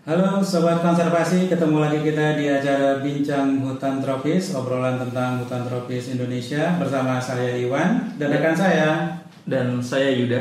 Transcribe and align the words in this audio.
Halo 0.00 0.40
Sobat 0.40 0.80
Konservasi, 0.80 1.44
ketemu 1.52 1.76
lagi 1.76 2.00
kita 2.00 2.32
di 2.32 2.48
acara 2.48 3.04
Bincang 3.04 3.60
Hutan 3.60 4.00
Tropis, 4.00 4.56
obrolan 4.56 4.96
tentang 4.96 5.44
hutan 5.44 5.68
tropis 5.68 6.16
Indonesia 6.16 6.72
bersama 6.80 7.20
saya 7.20 7.52
Iwan 7.60 8.08
dan 8.16 8.32
rekan 8.32 8.56
saya. 8.56 9.12
Dan 9.44 9.76
saya 9.84 10.16
Yuda. 10.16 10.40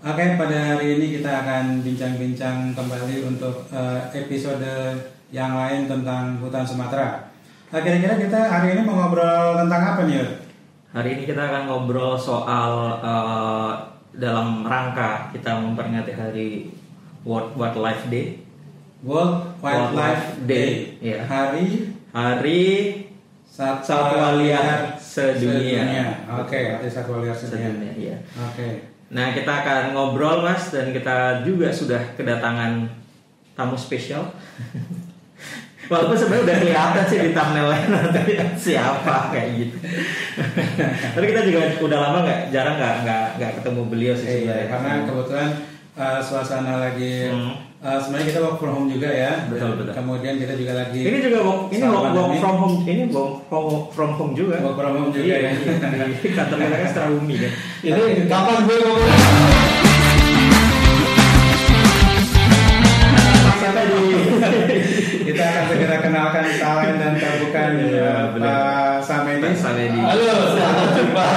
Oke, 0.00 0.24
pada 0.40 0.56
hari 0.72 0.96
ini 0.96 1.20
kita 1.20 1.28
akan 1.28 1.84
bincang-bincang 1.84 2.72
kembali 2.72 3.28
untuk 3.28 3.68
eh, 3.68 4.00
episode 4.16 4.96
yang 5.28 5.52
lain 5.52 5.84
tentang 5.84 6.40
hutan 6.40 6.64
Sumatera. 6.64 7.20
Nah, 7.68 7.84
kira-kira 7.84 8.16
kita 8.16 8.48
hari 8.48 8.80
ini 8.80 8.88
mau 8.88 8.96
ngobrol 8.96 9.60
tentang 9.60 9.92
apa 9.92 10.08
nih? 10.08 10.24
Yud? 10.24 10.30
Hari 10.96 11.08
ini 11.20 11.22
kita 11.28 11.52
akan 11.52 11.68
ngobrol 11.68 12.16
soal 12.16 12.96
eh, 13.04 13.72
dalam 14.16 14.64
rangka 14.64 15.28
kita 15.36 15.60
memperingati 15.60 16.16
hari 16.16 16.72
World 17.28 17.52
Wildlife 17.60 18.08
Day. 18.08 18.48
World 19.00 19.56
Wildlife 19.58 20.44
Day, 20.44 20.46
Day, 20.46 20.72
iya. 21.00 21.18
hari 21.24 21.88
Hari 22.10 22.62
Satwa, 23.46 24.12
Satwa 24.12 24.28
liar 24.36 24.94
sedunia. 24.94 26.26
Oke, 26.36 26.74
hari 26.74 26.88
Satwa 26.88 27.20
liar 27.20 27.32
sedunia. 27.32 27.70
sedunia. 27.70 27.92
Iya. 27.94 28.16
Oke. 28.40 28.68
Nah 29.10 29.30
kita 29.30 29.52
akan 29.62 29.82
ngobrol 29.90 30.42
mas 30.42 30.70
dan 30.70 30.90
kita 30.90 31.42
juga 31.42 31.70
sudah 31.70 31.98
kedatangan 32.14 32.86
tamu 33.54 33.74
spesial. 33.74 34.26
Walaupun 35.90 36.14
sebenarnya 36.14 36.44
udah 36.46 36.58
kelihatan 36.62 37.04
sih 37.04 37.18
di 37.18 37.30
thumbnailnya 37.34 37.86
nanti 37.90 38.22
siapa 38.54 39.34
kayak 39.34 39.48
gitu. 39.58 39.76
Tapi 41.18 41.24
kita 41.26 41.42
juga 41.42 41.60
udah 41.82 41.98
lama 41.98 42.18
nggak 42.22 42.40
jarang 42.54 42.78
nggak 42.78 43.26
nggak 43.38 43.52
ketemu 43.58 43.80
beliau 43.90 44.14
sih 44.14 44.26
Eh, 44.26 44.34
iya, 44.46 44.54
sebenarnya. 44.54 44.66
karena 44.70 44.90
kebetulan 45.02 45.50
uh, 45.98 46.20
suasana 46.22 46.74
lagi 46.78 47.34
Hmm. 47.34 47.69
Uh, 47.80 47.98
sebenarnya 48.00 48.26
kita 48.32 48.40
work 48.44 48.56
from 48.60 48.72
home 48.76 48.88
juga 48.92 49.08
ya. 49.08 49.32
Betul, 49.48 49.80
betul. 49.80 49.92
Kemudian 49.96 50.34
kita 50.36 50.54
juga 50.56 50.72
lagi 50.76 51.00
ini 51.00 51.18
juga 51.24 51.38
work, 51.44 51.60
ini 51.72 51.84
work, 51.88 52.12
work 52.12 52.32
from 52.40 52.56
home 52.60 52.76
ini 52.84 53.02
work 53.08 53.32
from, 53.48 53.64
from 53.92 54.10
home 54.16 54.32
juga. 54.36 54.60
Work 54.60 54.76
from 54.76 54.92
home 54.96 55.10
juga 55.12 55.24
Iya, 55.24 55.36
ya. 55.40 55.50
iya, 55.56 55.74
kantor 55.80 56.56
kita 56.60 56.76
kan 56.76 56.88
secara 56.88 57.08
umi 57.12 57.34
kan. 57.42 57.52
Ini 57.84 58.28
kapan 58.28 58.56
gue 58.68 58.76
ngomong? 58.84 59.12
Kita 65.30 65.42
akan 65.46 65.64
segera 65.70 65.96
kenalkan 66.02 66.44
Salen 66.58 66.94
dan. 66.98 67.14
Pak 67.20 68.98
Samedi. 69.04 69.42
Pak 69.46 69.54
Samedi. 69.54 70.00
Halo, 70.00 70.32
selamat 70.58 70.88
jumpa. 70.96 71.28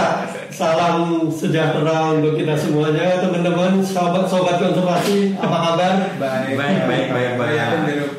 Salam 0.54 1.26
sejahtera 1.34 2.14
untuk 2.14 2.38
kita 2.38 2.54
semuanya, 2.54 3.18
teman-teman, 3.18 3.82
sahabat-sahabat 3.82 4.62
konservasi. 4.62 5.34
Apa 5.42 5.58
kabar? 5.58 5.94
Baik, 6.22 6.54
Baik, 6.54 6.80
baik, 6.86 7.06
baik, 7.10 7.32
baik. 7.42 7.60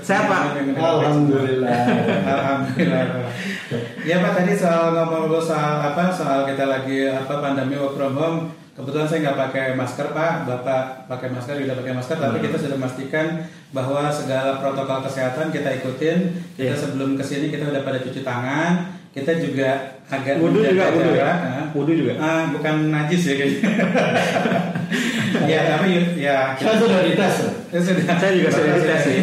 Pak? 0.03 0.43
Alhamdulillah. 0.75 1.79
Alhamdulillah. 2.27 3.05
Ya 4.03 4.17
Pak 4.19 4.33
tadi 4.35 4.53
soal 4.59 4.93
ngomong 4.93 5.39
soal 5.39 5.79
apa 5.81 6.11
soal 6.11 6.43
kita 6.51 6.67
lagi 6.67 7.07
apa 7.07 7.39
pandemi 7.39 7.79
work 7.79 7.95
from 7.95 8.19
home. 8.19 8.39
Kebetulan 8.75 9.07
saya 9.07 9.31
nggak 9.31 9.39
pakai 9.39 9.67
masker 9.79 10.11
Pak, 10.11 10.51
Bapak 10.51 11.07
pakai 11.07 11.31
masker, 11.31 11.63
tidak 11.63 11.79
pakai 11.79 11.95
masker, 11.95 12.19
tapi 12.19 12.43
kita 12.43 12.59
sudah 12.59 12.75
memastikan 12.75 13.47
bahwa 13.71 14.11
segala 14.11 14.59
protokol 14.59 15.07
kesehatan 15.07 15.55
kita 15.55 15.71
ikutin. 15.79 16.35
Kita 16.59 16.75
Iya. 16.75 16.83
sebelum 16.83 17.15
ke 17.15 17.23
sini 17.23 17.55
kita 17.55 17.71
udah 17.71 17.87
pada 17.87 18.03
cuci 18.03 18.27
tangan, 18.27 18.98
kita 19.15 19.33
juga 19.39 19.95
agak 20.11 20.43
Wudhu 20.43 20.59
juga, 20.67 20.91
wudhu 20.91 21.15
ya? 21.15 21.33
Wudhu 21.70 21.93
juga? 21.95 22.12
Ah, 22.19 22.51
bukan 22.51 22.91
najis 22.91 23.23
ya 23.31 23.34
kayaknya. 23.39 23.70
ya 25.55 25.61
tapi 25.70 25.91
ya 26.19 26.37
Saya 26.59 26.77
sudah 26.83 27.01
dites. 27.07 27.37
Ya, 27.70 27.79
sudah. 27.79 28.05
Saya 28.19 28.33
juga 28.35 28.51
sudah 28.51 28.75
dites, 28.75 29.03
sih. 29.07 29.19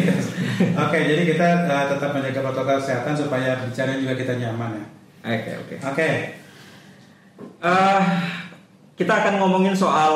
Oke, 0.88 0.98
jadi 1.04 1.22
kita 1.28 1.46
uh, 1.68 1.84
tetap 1.92 2.10
menjaga 2.16 2.40
protokol 2.40 2.80
kesehatan 2.80 3.12
supaya 3.12 3.60
bicara 3.68 3.92
juga 4.00 4.16
kita 4.16 4.40
nyaman 4.40 4.80
ya. 4.80 4.86
Oke 5.22 5.50
oke. 5.54 5.74
Oke, 5.86 6.08
Eh, 7.62 8.00
kita 8.98 9.22
akan 9.22 9.38
ngomongin 9.38 9.74
soal 9.74 10.14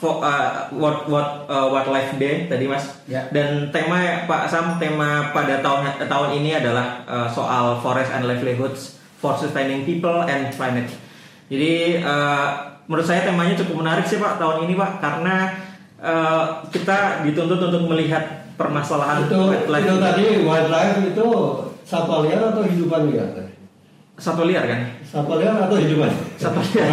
uh, 0.00 0.52
what 0.72 1.04
what 1.08 1.44
uh, 1.48 1.68
wildlife 1.68 2.16
day 2.16 2.48
tadi 2.48 2.64
mas. 2.64 3.04
Ya. 3.04 3.28
Dan 3.28 3.68
tema 3.68 4.24
Pak 4.24 4.48
Sam 4.48 4.80
tema 4.80 5.28
pada 5.32 5.60
tahun 5.60 6.00
tahun 6.08 6.30
ini 6.40 6.56
adalah 6.56 7.04
uh, 7.04 7.28
soal 7.28 7.80
forest 7.84 8.12
and 8.16 8.24
livelihoods 8.24 8.95
for 9.16 9.34
sustaining 9.36 9.82
people 9.88 10.24
and 10.24 10.52
planet. 10.52 10.88
Jadi 11.46 12.02
uh, 12.02 12.78
menurut 12.86 13.06
saya 13.06 13.26
temanya 13.26 13.54
cukup 13.58 13.82
menarik 13.82 14.06
sih 14.06 14.18
Pak 14.18 14.38
tahun 14.38 14.66
ini 14.66 14.74
Pak 14.74 14.92
karena 14.98 15.36
uh, 16.02 16.62
kita 16.70 17.22
dituntut 17.26 17.60
untuk 17.70 17.90
melihat 17.90 18.46
permasalahan 18.56 19.28
Itu, 19.28 19.52
wildlife 19.52 19.84
itu 19.84 19.96
tadi 20.00 20.24
wildlife 20.42 20.98
itu 21.12 21.28
satwa 21.86 22.24
liar 22.24 22.42
atau 22.50 22.64
hidupan 22.66 23.12
liar? 23.12 23.46
satwa 24.16 24.48
liar 24.48 24.64
kan? 24.64 24.80
Satwa 25.04 25.36
liar 25.36 25.56
atau 25.60 25.76
hidupan? 25.76 26.08
Satwa 26.40 26.64
liar. 26.64 26.88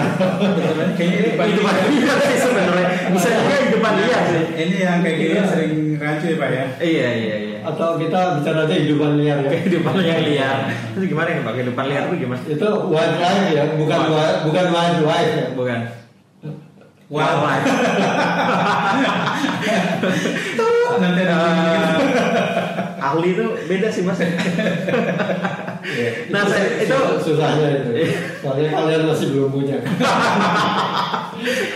kayaknya 0.99 1.39
hidupan 1.39 1.73
liar 1.87 2.17
sih 2.19 2.37
sebenarnya. 2.37 2.87
Bisa 3.15 3.29
juga 3.31 3.55
hidupan 3.63 3.93
liar 4.03 4.21
sih. 4.27 4.43
ini 4.59 4.75
yang 4.83 4.99
kayak 4.99 5.17
gini 5.17 5.35
sering 5.47 5.73
rancu 5.97 6.25
ya 6.27 6.35
Pak 6.35 6.49
ya. 6.51 6.65
Iya 6.83 7.09
iya 7.15 7.35
iya. 7.39 7.52
Atau 7.63 7.95
kita 7.95 8.19
bicara 8.37 8.59
aja 8.63 8.75
hidupan 8.75 9.11
liar 9.15 9.37
ya? 9.39 9.49
Kehidupan 9.49 9.95
yang 9.99 10.21
liar. 10.21 10.57
Itu 10.91 11.05
gimana 11.05 11.27
nih 11.29 11.41
Pak? 11.41 11.53
Kehidupan 11.53 11.85
liar 11.87 12.03
itu 12.07 12.15
gimana? 12.19 12.41
Itu 12.43 12.67
wildlife 12.87 13.45
ya, 13.49 13.63
bukan 13.73 13.99
wild, 14.09 14.35
bukan 14.43 14.65
wildlife 14.69 15.31
ya. 15.33 15.47
Bukan. 15.53 15.79
Wildlife. 17.07 17.65
Nanti 20.93 21.21
ada 21.21 21.37
Eh, 21.43 23.03
ahli 23.03 23.35
itu 23.35 23.45
beda 23.67 23.87
sih 23.89 24.01
mas. 24.01 24.19
Nah, 26.31 26.41
saya- 26.47 26.79
itu- 26.79 27.17
susahnya 27.19 27.67
itu. 27.75 27.91
Soalnya 28.39 28.71
kalian 28.71 29.03
masih 29.05 29.27
belum 29.29 29.51
punya. 29.51 29.77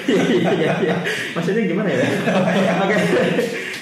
Iya 0.07 0.21
iya 0.31 0.71
iya. 0.79 0.95
Maksudnya 1.35 1.67
gimana 1.67 1.91
ya? 1.91 2.07
Oke. 2.79 2.95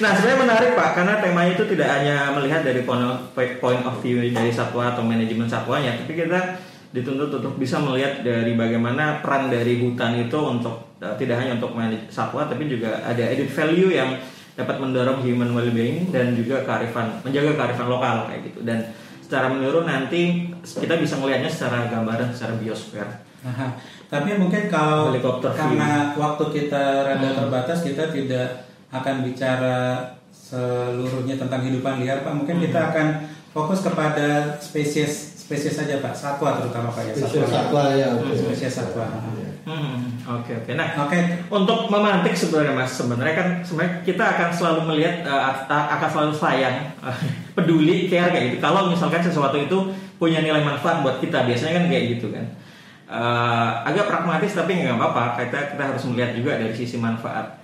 Nah 0.01 0.11
sebenarnya 0.11 0.39
menarik 0.43 0.69
Pak 0.75 0.89
karena 0.97 1.13
temanya 1.23 1.51
itu 1.55 1.63
tidak 1.71 1.87
hanya 1.87 2.15
melihat 2.35 2.61
dari 2.67 2.81
point 2.83 3.83
of, 3.85 3.95
view 4.03 4.19
dari 4.33 4.51
satwa 4.51 4.91
atau 4.91 5.03
manajemen 5.05 5.47
satwanya, 5.47 5.95
tapi 5.95 6.19
kita 6.19 6.59
dituntut 6.91 7.31
untuk 7.43 7.59
bisa 7.59 7.79
melihat 7.79 8.23
dari 8.23 8.55
bagaimana 8.55 9.19
peran 9.19 9.51
dari 9.51 9.83
hutan 9.83 10.15
itu 10.15 10.35
untuk 10.39 10.95
eh, 11.03 11.15
tidak 11.19 11.43
hanya 11.43 11.59
untuk 11.59 11.75
satwa 12.07 12.47
tapi 12.47 12.71
juga 12.71 13.03
ada 13.03 13.19
added 13.19 13.51
value 13.51 13.91
yang 13.91 14.15
dapat 14.55 14.79
mendorong 14.79 15.19
human 15.19 15.51
well-being 15.51 16.07
dan 16.15 16.31
juga 16.31 16.63
kearifan 16.63 17.19
menjaga 17.27 17.59
kearifan 17.59 17.87
lokal 17.91 18.31
kayak 18.31 18.47
gitu 18.47 18.63
dan 18.63 18.79
secara 19.19 19.51
menyeluruh 19.51 19.83
nanti 19.83 20.47
kita 20.63 20.95
bisa 20.95 21.19
melihatnya 21.19 21.51
secara 21.51 21.91
gambaran 21.91 22.31
secara 22.31 22.55
biosfer. 22.61 23.03
Aha. 23.43 23.67
Tapi 24.05 24.37
mungkin 24.37 24.69
kalau 24.71 25.11
Helikopter 25.11 25.49
view. 25.51 25.75
karena 25.75 26.13
waktu 26.15 26.43
kita 26.53 26.83
rada 27.03 27.25
Hmm. 27.25 27.37
terbatas, 27.43 27.81
kita 27.81 28.13
tidak 28.13 28.69
akan 28.95 29.15
bicara 29.23 29.77
seluruhnya 30.31 31.35
tentang 31.35 31.59
kehidupan 31.59 31.99
liar, 31.99 32.21
Pak. 32.21 32.33
Mungkin 32.33 32.59
kita 32.59 32.79
Hmm. 32.79 32.89
akan 32.89 33.07
fokus 33.49 33.79
kepada 33.81 34.27
spesies 34.57 35.13
spesies 35.35 35.75
saja, 35.75 35.99
Pak. 35.99 36.13
Satwa 36.13 36.57
terutama, 36.57 36.89
Pak 36.89 37.03
ya. 37.05 37.13
Spesies 37.13 37.47
satwa 37.47 37.83
ya. 37.91 38.09
Hmm, 38.11 38.29
Spesies 38.29 38.73
satwa. 38.73 39.05
Hmm, 39.65 40.21
Oke 40.25 40.53
oke. 40.53 40.71
Nah 40.73 40.93
Oke, 41.01 41.17
untuk 41.49 41.89
memantik 41.89 42.33
sebenarnya 42.33 42.73
mas 42.75 42.91
sebenarnya 42.91 43.33
kan 43.33 43.47
sebenarnya 43.61 43.93
kita 44.03 44.21
akan 44.23 44.49
selalu 44.49 44.81
melihat 44.85 45.25
eh, 45.25 45.41
a- 45.65 45.89
akan 45.91 46.05
selalu 46.07 46.33
sayang 46.33 46.77
peduli 47.57 48.05
care 48.05 48.29
kayak 48.29 48.45
gitu 48.47 48.57
kalau 48.59 48.93
misalkan 48.93 49.21
sesuatu 49.21 49.57
itu 49.57 49.73
punya 50.15 50.39
nilai 50.39 50.61
manfaat 50.61 51.01
buat 51.01 51.17
kita 51.17 51.45
biasanya 51.45 51.73
kan 51.75 51.85
kayak 51.87 52.05
gitu 52.13 52.29
kan 52.29 52.45
Eh, 53.05 53.71
agak 53.85 54.05
pragmatis 54.05 54.53
tapi 54.53 54.81
nggak 54.81 54.97
apa-apa 54.97 55.37
kita 55.39 55.73
kita 55.73 55.83
harus 55.85 56.01
melihat 56.09 56.33
juga 56.33 56.57
dari 56.57 56.73
sisi 56.73 56.97
manfaat 56.97 57.57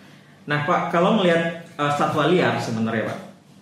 nah 0.49 0.65
pak 0.65 0.89
kalau 0.89 1.21
melihat 1.21 1.61
eh, 1.77 1.93
satwa 1.93 2.29
liar 2.29 2.57
sebenarnya 2.57 3.09
pak 3.09 3.19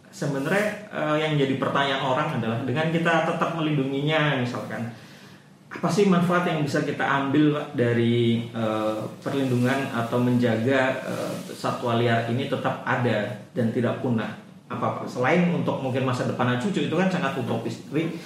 sebenarnya 0.10 0.68
eh, 0.90 1.18
yang 1.22 1.34
jadi 1.38 1.56
pertanyaan 1.62 2.04
orang 2.04 2.28
adalah 2.42 2.60
dengan 2.66 2.90
kita 2.90 3.30
tetap 3.30 3.56
melindunginya 3.56 4.42
misalkan 4.42 4.90
apa 5.70 5.86
sih 5.86 6.10
manfaat 6.10 6.50
yang 6.50 6.66
bisa 6.66 6.82
kita 6.82 7.06
ambil 7.06 7.62
Pak, 7.62 7.78
dari 7.78 8.50
eh, 8.50 9.00
perlindungan 9.22 9.94
atau 9.94 10.18
menjaga 10.18 10.98
eh, 11.06 11.34
satwa 11.54 12.02
liar 12.02 12.26
ini 12.34 12.50
tetap 12.50 12.82
ada 12.82 13.38
dan 13.54 13.70
tidak 13.70 14.02
punah 14.02 14.34
apa 14.66 15.02
Pak? 15.02 15.06
selain 15.06 15.46
untuk 15.54 15.78
mungkin 15.78 16.10
masa 16.10 16.26
depan 16.26 16.58
cucu 16.58 16.90
itu 16.90 16.96
kan 16.98 17.10
sangat 17.10 17.38
utopis 17.38 17.86
tapi 17.86 18.18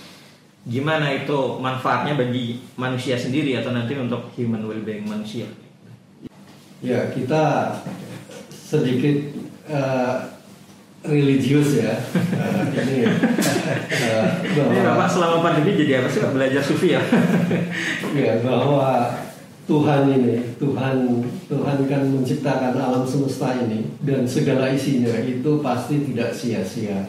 gimana 0.63 1.11
itu 1.11 1.59
manfaatnya 1.59 2.15
bagi 2.15 2.63
manusia 2.79 3.19
sendiri 3.19 3.59
atau 3.59 3.75
nanti 3.75 3.99
untuk 3.99 4.31
human 4.39 4.63
well-being 4.63 5.03
manusia 5.03 5.43
Ya 6.83 6.99
kita 7.15 7.71
sedikit 8.73 9.17
eh, 9.69 10.13
religius 11.05 11.77
ya. 11.77 11.93
Eh, 11.93 12.73
ini 12.73 12.95
ya. 13.05 13.11
Ini 13.13 14.57
bahwa- 14.57 14.97
Bapak 14.97 15.07
selama 15.13 15.37
pandemi 15.45 15.77
jadi 15.77 16.01
apa 16.01 16.09
sih 16.09 16.25
Pak? 16.25 16.31
belajar 16.33 16.61
sufi 16.65 16.97
ya 16.97 17.01
ya 18.17 18.41
bahwa 18.41 19.13
Tuhan 19.63 20.11
ini, 20.11 20.59
Tuhan 20.59 21.23
Tuhan 21.47 21.77
kan 21.87 22.01
menciptakan 22.03 22.75
alam 22.75 23.07
semesta 23.07 23.55
ini 23.63 23.87
dan 24.03 24.27
segala 24.27 24.67
isinya 24.73 25.13
itu 25.23 25.61
pasti 25.61 26.03
tidak 26.03 26.33
sia-sia. 26.33 27.07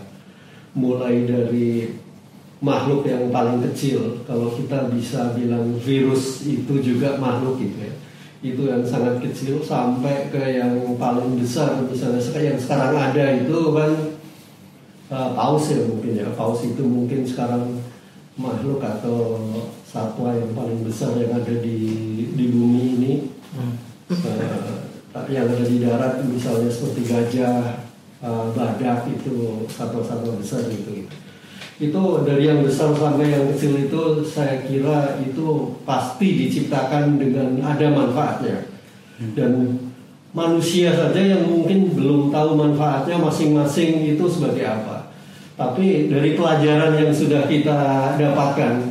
mulai 0.75 1.23
dari 1.23 1.95
makhluk 2.59 3.07
yang 3.07 3.31
paling 3.31 3.63
kecil 3.71 4.27
kalau 4.27 4.51
kita 4.59 4.91
bisa 4.91 5.31
bilang 5.39 5.79
virus 5.79 6.43
itu 6.43 6.83
juga 6.83 7.15
makhluk 7.15 7.63
gitu 7.63 7.79
ya 7.79 7.95
itu 8.45 8.69
yang 8.69 8.85
sangat 8.85 9.25
kecil 9.25 9.65
sampai 9.65 10.29
ke 10.29 10.61
yang 10.61 10.77
paling 11.01 11.41
besar 11.41 11.81
misalnya 11.81 12.21
yang 12.37 12.61
sekarang 12.61 12.93
ada 12.93 13.41
itu 13.41 13.73
kan 13.73 13.93
uh, 15.09 15.33
paus 15.33 15.73
ya 15.73 15.81
mungkin 15.89 16.13
ya. 16.13 16.29
Paus 16.37 16.61
itu 16.61 16.85
mungkin 16.85 17.25
sekarang 17.25 17.81
makhluk 18.37 18.85
atau 18.85 19.41
satwa 19.89 20.37
yang 20.37 20.53
paling 20.53 20.85
besar 20.85 21.17
yang 21.17 21.33
ada 21.33 21.55
di 21.57 21.79
di 22.37 22.45
bumi 22.53 22.85
ini. 23.01 23.13
Hmm. 23.57 23.75
uh, 24.13 25.25
yang 25.33 25.49
ada 25.49 25.65
di 25.65 25.81
darat 25.81 26.21
misalnya 26.29 26.69
seperti 26.69 27.09
gajah 27.09 27.81
uh, 28.21 28.53
badak 28.53 29.09
itu 29.09 29.65
satwa-satwa 29.73 30.37
besar 30.37 30.69
gitu, 30.69 31.01
gitu 31.01 31.24
itu 31.83 32.03
dari 32.23 32.47
yang 32.47 32.63
besar 32.63 32.95
sampai 32.95 33.35
yang 33.35 33.51
kecil 33.51 33.91
itu 33.91 34.03
saya 34.23 34.63
kira 34.63 35.19
itu 35.23 35.75
pasti 35.83 36.47
diciptakan 36.47 37.19
dengan 37.19 37.59
ada 37.63 37.87
manfaatnya. 37.91 38.75
Hmm. 39.15 39.31
dan 39.39 39.53
manusia 40.35 40.91
saja 40.91 41.23
yang 41.23 41.47
mungkin 41.47 41.95
belum 41.95 42.35
tahu 42.35 42.59
manfaatnya 42.59 43.15
masing-masing 43.23 44.19
itu 44.19 44.25
sebagai 44.27 44.67
apa. 44.67 45.15
Tapi 45.55 46.11
dari 46.11 46.35
pelajaran 46.35 46.99
yang 46.99 47.15
sudah 47.15 47.47
kita 47.47 48.11
dapatkan 48.19 48.91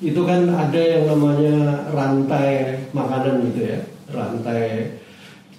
itu 0.00 0.20
kan 0.24 0.48
ada 0.48 0.80
yang 0.80 1.04
namanya 1.04 1.84
rantai 1.92 2.80
makanan 2.96 3.52
gitu 3.52 3.76
ya. 3.76 3.80
Rantai 4.08 4.96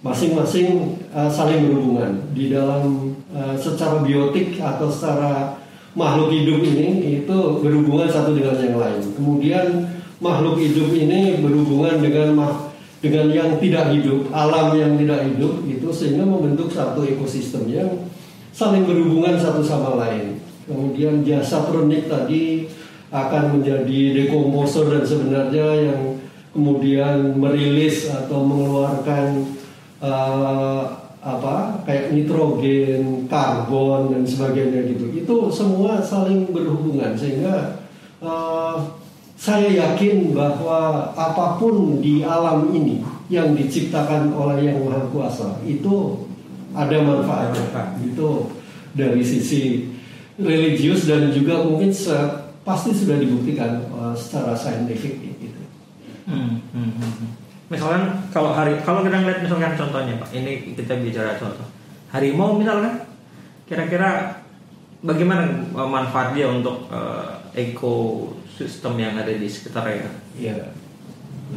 masing-masing 0.01 0.98
uh, 1.13 1.30
saling 1.30 1.69
berhubungan 1.69 2.33
di 2.33 2.50
dalam 2.50 3.13
uh, 3.30 3.54
secara 3.54 4.01
biotik 4.01 4.57
atau 4.57 4.89
secara 4.89 5.58
makhluk 5.97 6.30
hidup 6.33 6.59
ini 6.62 7.21
itu 7.21 7.38
berhubungan 7.62 8.09
satu 8.09 8.38
dengan 8.38 8.57
yang 8.62 8.77
lain. 8.77 9.01
Kemudian 9.18 9.65
makhluk 10.21 10.62
hidup 10.62 10.94
ini 10.94 11.41
berhubungan 11.41 12.03
dengan 12.03 12.30
dengan 13.00 13.31
yang 13.31 13.56
tidak 13.63 13.95
hidup, 13.95 14.27
alam 14.36 14.75
yang 14.75 15.00
tidak 15.00 15.24
hidup 15.24 15.63
itu 15.63 15.88
sehingga 15.88 16.27
membentuk 16.27 16.68
satu 16.68 17.07
ekosistem 17.07 17.63
yang 17.71 17.89
saling 18.51 18.83
berhubungan 18.83 19.39
satu 19.39 19.63
sama 19.63 19.95
lain. 19.95 20.36
Kemudian 20.68 21.24
jasa 21.24 21.63
pronik 21.65 22.12
tadi 22.12 22.68
akan 23.09 23.57
menjadi 23.57 24.00
dekomposer 24.13 24.85
dan 24.92 25.03
sebenarnya 25.07 25.68
yang 25.89 26.01
kemudian 26.53 27.39
merilis 27.39 28.12
atau 28.12 28.45
mengeluarkan 28.45 29.47
uh, 30.03 31.08
apa 31.19 31.83
kayak 31.83 32.16
nitrogen, 32.16 33.27
karbon 33.27 34.16
dan 34.16 34.24
sebagainya 34.24 34.88
gitu. 34.95 35.12
Itu 35.12 35.36
semua 35.51 36.00
saling 36.00 36.48
berhubungan 36.51 37.16
sehingga 37.19 37.83
uh, 38.24 38.80
saya 39.36 39.68
yakin 39.68 40.31
bahwa 40.31 41.12
apa 41.16 41.60
pun 41.60 42.00
di 42.00 42.24
alam 42.24 42.71
ini 42.71 43.04
yang 43.31 43.56
diciptakan 43.56 44.31
oleh 44.36 44.68
Yang 44.68 44.80
Maha 44.88 45.04
Kuasa 45.12 45.50
itu 45.68 46.27
ada 46.71 46.98
manfaatnya. 47.04 47.68
Itu 48.04 48.51
dari 48.95 49.24
sisi 49.24 49.92
religius 50.39 51.04
dan 51.04 51.36
juga 51.36 51.63
mungkin 51.68 51.92
pasti 52.63 52.92
sudah 52.95 53.19
dibuktikan 53.19 53.92
uh, 53.92 54.16
secara 54.16 54.56
saintifik 54.56 55.19
gitu. 55.39 55.62
Hmm, 56.27 56.63
hmm, 56.71 56.92
hmm. 56.95 57.38
Misalkan 57.69 58.25
kalau 58.33 58.51
hari 58.51 58.81
kalau 58.81 59.06
kita 59.06 59.21
ngeliat 59.21 59.45
misalkan 59.45 59.77
contohnya 59.77 60.18
pak 60.18 60.30
ini 60.33 60.74
kita 60.74 60.98
bicara 61.00 61.38
contoh. 61.38 61.66
Harimau 62.10 62.57
misalkan 62.57 63.06
kira-kira 63.69 64.42
bagaimana 65.06 65.45
manfaat 65.74 66.33
dia 66.33 66.50
untuk 66.50 66.89
uh, 66.89 67.38
ekosistem 67.54 68.98
yang 68.98 69.13
ada 69.16 69.30
di 69.30 69.45
sekitarnya 69.45 70.10
ya 70.36 70.57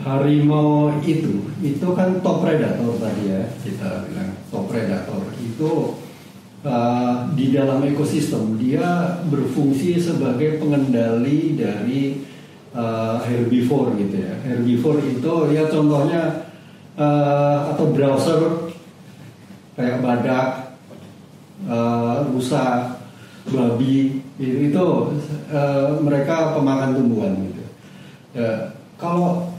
harimau 0.00 0.88
itu 1.04 1.52
itu 1.60 1.88
kan 1.92 2.24
top 2.24 2.40
predator 2.40 2.96
tadi 2.96 3.28
ya 3.28 3.42
kita 3.60 4.08
bilang 4.08 4.32
top 4.48 4.64
predator. 4.72 5.20
Itu 5.36 6.00
uh, 6.64 7.28
di 7.36 7.52
dalam 7.52 7.84
ekosistem 7.84 8.56
dia 8.56 9.20
berfungsi 9.28 10.00
sebagai 10.00 10.56
pengendali 10.56 11.60
dari 11.60 12.31
uh, 12.76 13.22
herbivore 13.24 13.96
gitu 14.00 14.16
ya. 14.20 14.34
Herbivore 14.44 15.00
itu 15.06 15.34
ya 15.52 15.68
contohnya 15.68 16.52
uh, 16.96 17.72
atau 17.72 17.92
browser 17.92 18.72
kayak 19.72 20.04
badak, 20.04 20.76
uh, 21.68 22.28
rusa, 22.28 22.96
babi 23.48 24.20
itu 24.36 24.86
uh, 25.52 25.96
mereka 26.02 26.56
pemakan 26.56 26.96
tumbuhan 26.98 27.32
gitu. 27.48 27.64
Ya, 28.32 28.72
kalau 28.96 29.52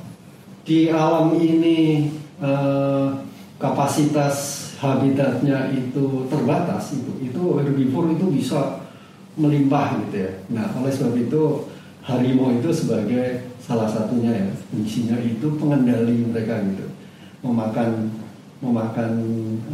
di 0.66 0.90
alam 0.90 1.34
ini 1.38 2.10
uh, 2.42 3.22
kapasitas 3.58 4.62
habitatnya 4.84 5.72
itu 5.72 6.28
terbatas 6.28 6.92
itu 6.92 7.12
itu 7.24 7.42
herbivore 7.56 8.20
itu 8.20 8.28
bisa 8.28 8.84
melimpah 9.40 9.98
gitu 10.06 10.30
ya. 10.30 10.32
Nah 10.52 10.68
oleh 10.78 10.92
sebab 10.92 11.16
itu 11.18 11.73
harimau 12.04 12.52
itu 12.52 12.70
sebagai 12.70 13.48
salah 13.64 13.88
satunya 13.88 14.32
ya. 14.32 14.48
Fungsinya 14.72 15.18
itu 15.24 15.48
pengendali 15.56 16.28
mereka 16.28 16.60
gitu. 16.68 16.88
Memakan 17.44 18.12
memakan 18.64 19.12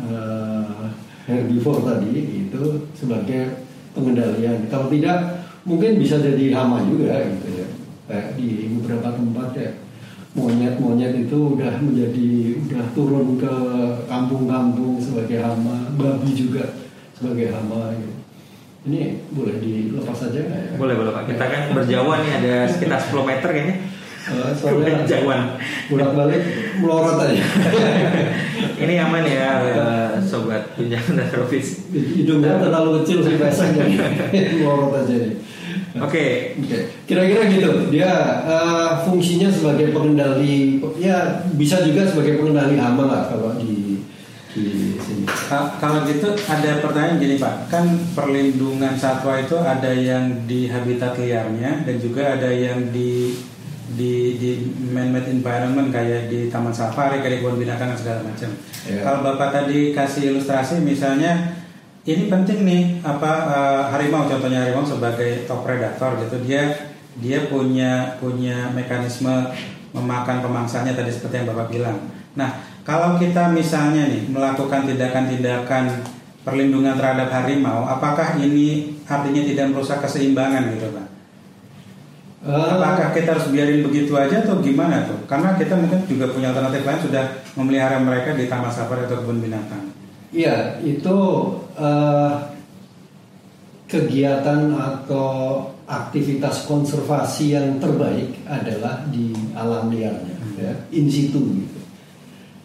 uh, 0.01 0.89
herbivore 1.25 1.85
tadi 1.85 2.45
itu 2.45 2.89
sebagai 2.93 3.65
pengendalian. 3.93 4.65
Kalau 4.69 4.89
tidak 4.89 5.45
mungkin 5.65 5.97
bisa 6.01 6.21
jadi 6.21 6.53
hama 6.53 6.85
juga 6.85 7.25
gitu 7.25 7.47
ya. 7.65 7.67
Kayak 8.09 8.27
di 8.37 8.47
beberapa 8.77 9.09
tempat 9.13 9.49
ya. 9.57 9.71
Monyet-monyet 10.37 11.25
itu 11.25 11.57
udah 11.57 11.81
menjadi 11.81 12.53
udah 12.61 12.85
turun 12.93 13.41
ke 13.41 13.53
kampung-kampung 14.05 15.01
sebagai 15.01 15.41
hama. 15.41 15.89
Babi 15.97 16.29
juga 16.37 16.77
sebagai 17.17 17.49
hama 17.49 17.97
gitu 17.97 18.18
ini 18.87 19.19
boleh 19.35 19.59
dilepas 19.59 20.15
saja 20.15 20.39
nggak 20.39 20.59
ya? 20.59 20.71
Boleh 20.79 20.95
boleh 20.95 21.11
pak. 21.11 21.23
Kita 21.27 21.45
kan 21.51 21.61
berjauhan 21.75 22.19
nih 22.23 22.33
ada 22.39 22.53
sekitar 22.71 22.99
10 23.03 23.27
meter 23.27 23.49
kayaknya. 23.51 23.77
Uh, 24.29 24.51
soalnya 24.55 25.03
jauhan. 25.09 25.41
Bolak 25.91 26.11
balik 26.15 26.43
melorot 26.79 27.17
aja. 27.27 27.43
ini 28.83 28.95
aman 28.95 29.23
ya 29.27 29.47
uh, 29.59 30.11
sobat 30.23 30.63
tunjangan 30.79 31.19
dan 31.19 31.27
servis. 31.27 31.91
Hidungnya 31.91 32.55
terlalu 32.63 33.03
kecil 33.03 33.19
sih 33.19 33.35
pesek 33.35 33.75
jadi 33.75 33.95
melorot 34.63 34.95
aja 35.03 35.15
nih. 35.27 35.35
Oke. 35.99 36.05
Okay. 36.05 36.31
Okay. 36.63 36.81
Kira-kira 37.03 37.51
gitu. 37.51 37.71
Dia 37.91 38.11
uh, 38.47 39.03
fungsinya 39.03 39.49
sebagai 39.51 39.91
pengendali, 39.91 40.79
ya 41.01 41.43
bisa 41.57 41.81
juga 41.81 42.05
sebagai 42.05 42.39
pengendali 42.39 42.77
hama 42.77 43.09
lah 43.09 43.21
kalau 43.27 43.57
di 43.57 43.88
di 44.53 44.97
sini. 44.97 45.25
Kalau 45.51 46.05
gitu 46.09 46.33
ada 46.49 46.81
pertanyaan 46.81 47.21
gini 47.21 47.35
Pak, 47.37 47.69
kan 47.69 47.85
perlindungan 48.17 48.97
satwa 48.97 49.37
itu 49.37 49.55
ada 49.61 49.93
yang 49.93 50.49
di 50.49 50.65
habitat 50.65 51.17
liarnya 51.21 51.85
dan 51.85 51.95
juga 52.01 52.37
ada 52.37 52.49
yang 52.49 52.89
di 52.89 53.37
di 53.89 54.37
di 54.37 54.51
man-made 54.93 55.33
environment 55.33 55.89
kayak 55.89 56.29
di 56.29 56.49
taman 56.49 56.73
safari, 56.73 57.21
kayak 57.21 57.33
di 57.35 57.39
kebun 57.41 57.57
binatang 57.61 57.93
dan 57.93 57.97
segala 57.97 58.19
macam. 58.25 58.49
Yeah. 58.85 59.01
Kalau 59.05 59.19
Bapak 59.25 59.49
tadi 59.53 59.93
kasih 59.93 60.33
ilustrasi 60.33 60.81
misalnya 60.81 61.57
ini 62.05 62.29
penting 62.29 62.65
nih 62.65 62.83
apa 63.05 63.33
uh, 63.49 63.83
harimau 63.93 64.25
contohnya 64.25 64.65
harimau 64.65 64.85
sebagai 64.85 65.45
top 65.45 65.65
predator 65.65 66.17
gitu 66.25 66.41
dia 66.41 66.73
dia 67.19 67.49
punya 67.51 68.17
punya 68.17 68.71
mekanisme 68.71 69.51
memakan 69.91 70.45
pemangsanya 70.45 70.93
tadi 70.93 71.09
seperti 71.09 71.41
yang 71.43 71.49
Bapak 71.49 71.67
bilang. 71.73 71.97
Nah, 72.37 72.68
kalau 72.87 73.19
kita 73.19 73.51
misalnya 73.51 74.09
nih 74.09 74.27
melakukan 74.29 74.87
tindakan-tindakan 74.89 76.03
perlindungan 76.43 76.95
terhadap 76.97 77.29
harimau, 77.29 77.85
apakah 77.85 78.39
ini 78.39 78.97
artinya 79.05 79.43
tidak 79.43 79.65
merusak 79.69 79.99
keseimbangan 80.01 80.73
gitu 80.75 80.87
pak? 80.95 81.07
Uh, 82.39 82.79
Apakah 82.79 83.11
kita 83.11 83.35
harus 83.35 83.51
biarin 83.51 83.83
begitu 83.83 84.15
aja 84.15 84.39
atau 84.39 84.63
gimana 84.63 85.03
tuh? 85.03 85.19
Karena 85.27 85.59
kita 85.59 85.75
mungkin 85.75 86.07
juga 86.07 86.31
punya 86.31 86.55
alternatif 86.55 86.87
lain 86.87 87.01
sudah 87.03 87.23
memelihara 87.59 87.99
mereka 87.99 88.31
di 88.31 88.47
taman 88.47 88.71
safari 88.71 89.03
atau 89.03 89.19
kebun 89.19 89.43
binatang. 89.43 89.91
Iya, 90.31 90.79
itu 90.79 91.17
uh, 91.75 92.33
kegiatan 93.91 94.71
atau 94.71 95.67
aktivitas 95.89 96.63
konservasi 96.63 97.57
yang 97.57 97.81
terbaik 97.81 98.37
adalah 98.45 99.03
di 99.09 99.33
alam 99.57 99.89
liarnya, 99.89 100.37
hmm. 100.37 100.55
ya, 100.61 100.73
in 100.93 101.09
situ 101.09 101.41
gitu. 101.41 101.78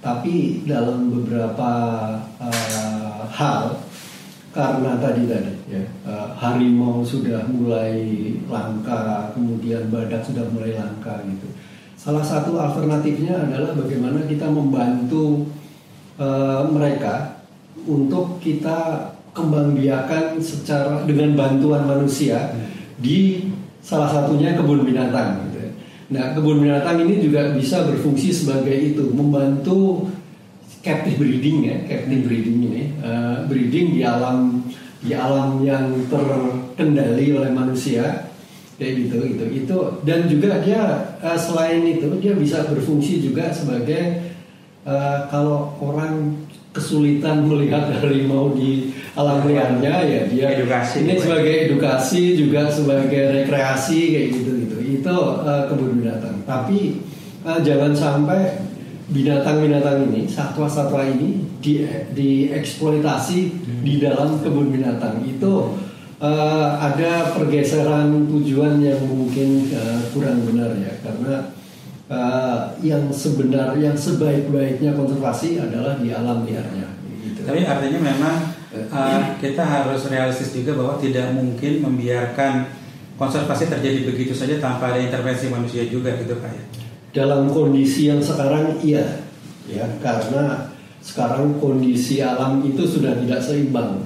Tapi 0.04 0.68
dalam 0.68 1.08
beberapa 1.08 1.70
uh, 2.37 3.25
hal 3.32 3.80
karena 4.52 5.00
tadi 5.00 5.25
tadi 5.25 5.52
ya 5.66 5.80
uh, 6.04 6.28
harimau 6.37 7.00
sudah 7.00 7.49
mulai 7.49 8.04
langka, 8.46 9.32
kemudian 9.32 9.88
badak 9.88 10.20
sudah 10.20 10.44
mulai 10.52 10.76
langka 10.76 11.25
gitu. 11.25 11.49
Salah 11.96 12.20
satu 12.20 12.61
alternatifnya 12.61 13.49
adalah 13.49 13.73
bagaimana 13.73 14.28
kita 14.28 14.44
membantu 14.52 15.49
uh, 16.20 16.68
mereka 16.68 17.40
untuk 17.88 18.44
kita 18.44 19.08
kembangbiakan 19.32 20.37
secara 20.38 21.00
dengan 21.08 21.32
bantuan 21.32 21.88
manusia 21.88 22.52
di 23.00 23.49
salah 23.80 24.12
satunya 24.12 24.52
kebun 24.52 24.84
binatang. 24.84 25.53
Nah 26.12 26.37
kebun 26.37 26.61
binatang 26.61 27.00
ini 27.00 27.25
juga 27.25 27.54
bisa 27.56 27.84
berfungsi 27.88 28.34
sebagai 28.34 28.75
itu 28.75 29.08
membantu 29.14 30.11
captive 30.84 31.16
breeding 31.16 31.64
ya, 31.64 31.76
captive 31.88 32.28
breeding 32.28 32.58
ini. 32.68 32.82
Eh, 33.00 33.37
breeding 33.49 33.96
di 33.96 34.02
alam 34.04 34.68
di 35.00 35.12
alam 35.16 35.64
yang 35.64 36.08
terkendali 36.08 37.37
oleh 37.37 37.50
manusia 37.52 38.28
kayak 38.76 38.92
gitu 39.08 39.16
gitu. 39.32 39.44
Itu 39.64 39.78
dan 40.04 40.28
juga 40.28 40.61
dia 40.61 41.16
eh, 41.25 41.38
selain 41.40 41.80
itu 41.88 42.08
dia 42.20 42.37
bisa 42.37 42.68
berfungsi 42.68 43.25
juga 43.25 43.49
sebagai 43.49 44.34
eh, 44.84 45.18
kalau 45.32 45.73
orang 45.80 46.44
kesulitan 46.75 47.46
melihat 47.46 47.87
harimau 48.02 48.50
di 48.50 48.90
alam 49.14 49.46
liarnya 49.46 49.94
ya 50.02 50.20
dia 50.26 50.46
Edukasi. 50.58 51.06
ini 51.06 51.14
sebagai 51.23 51.54
edukasi 51.70 52.34
juga 52.34 52.66
sebagai 52.66 53.30
rekreasi 53.30 53.99
kayak 54.11 54.28
gitu 54.34 54.50
gitu 54.58 54.63
itu 55.04 55.18
eh, 55.44 55.62
kebun 55.68 56.00
binatang. 56.00 56.37
Tapi 56.49 57.04
eh, 57.44 57.58
jangan 57.61 57.92
sampai 57.92 58.56
binatang-binatang 59.12 60.08
ini 60.08 60.25
satwa-satwa 60.25 61.04
ini 61.04 61.44
di 61.61 61.84
dieksploitasi 62.16 63.40
di 63.84 64.00
dalam 64.00 64.40
kebun 64.40 64.73
binatang. 64.73 65.20
Itu 65.28 65.76
eh, 66.25 66.68
ada 66.80 67.37
pergeseran 67.37 68.32
tujuan 68.32 68.80
yang 68.80 69.04
mungkin 69.04 69.68
eh, 69.68 70.00
kurang 70.16 70.40
benar 70.49 70.73
ya. 70.80 70.96
Karena 71.04 71.52
eh, 72.08 72.58
yang 72.80 73.12
sebenar 73.12 73.76
yang 73.76 73.92
sebaik-baiknya 73.92 74.96
konservasi 74.96 75.61
adalah 75.61 76.00
di 76.00 76.08
alam 76.08 76.49
liarnya. 76.49 76.88
Gitu. 77.20 77.44
Tapi 77.44 77.61
artinya 77.68 78.00
memang 78.00 78.37
uh, 78.75 79.38
kita 79.38 79.62
harus 79.62 80.06
realistis 80.11 80.50
juga 80.50 80.75
bahwa 80.75 80.94
tidak 80.99 81.30
mungkin 81.34 81.84
membiarkan 81.84 82.83
konservasi 83.14 83.71
terjadi 83.71 84.11
begitu 84.11 84.35
saja 84.35 84.59
tanpa 84.59 84.90
ada 84.94 85.00
intervensi 85.00 85.47
manusia 85.50 85.87
juga 85.87 86.14
gitu 86.18 86.38
Pak 86.42 86.50
ya. 86.50 86.64
dalam 87.14 87.47
kondisi 87.47 88.11
yang 88.11 88.18
sekarang 88.18 88.83
iya 88.83 89.23
ya 89.71 89.87
karena 90.02 90.75
sekarang 91.04 91.61
kondisi 91.61 92.25
alam 92.25 92.64
itu 92.64 92.83
sudah 92.83 93.14
tidak 93.23 93.40
seimbang 93.40 94.02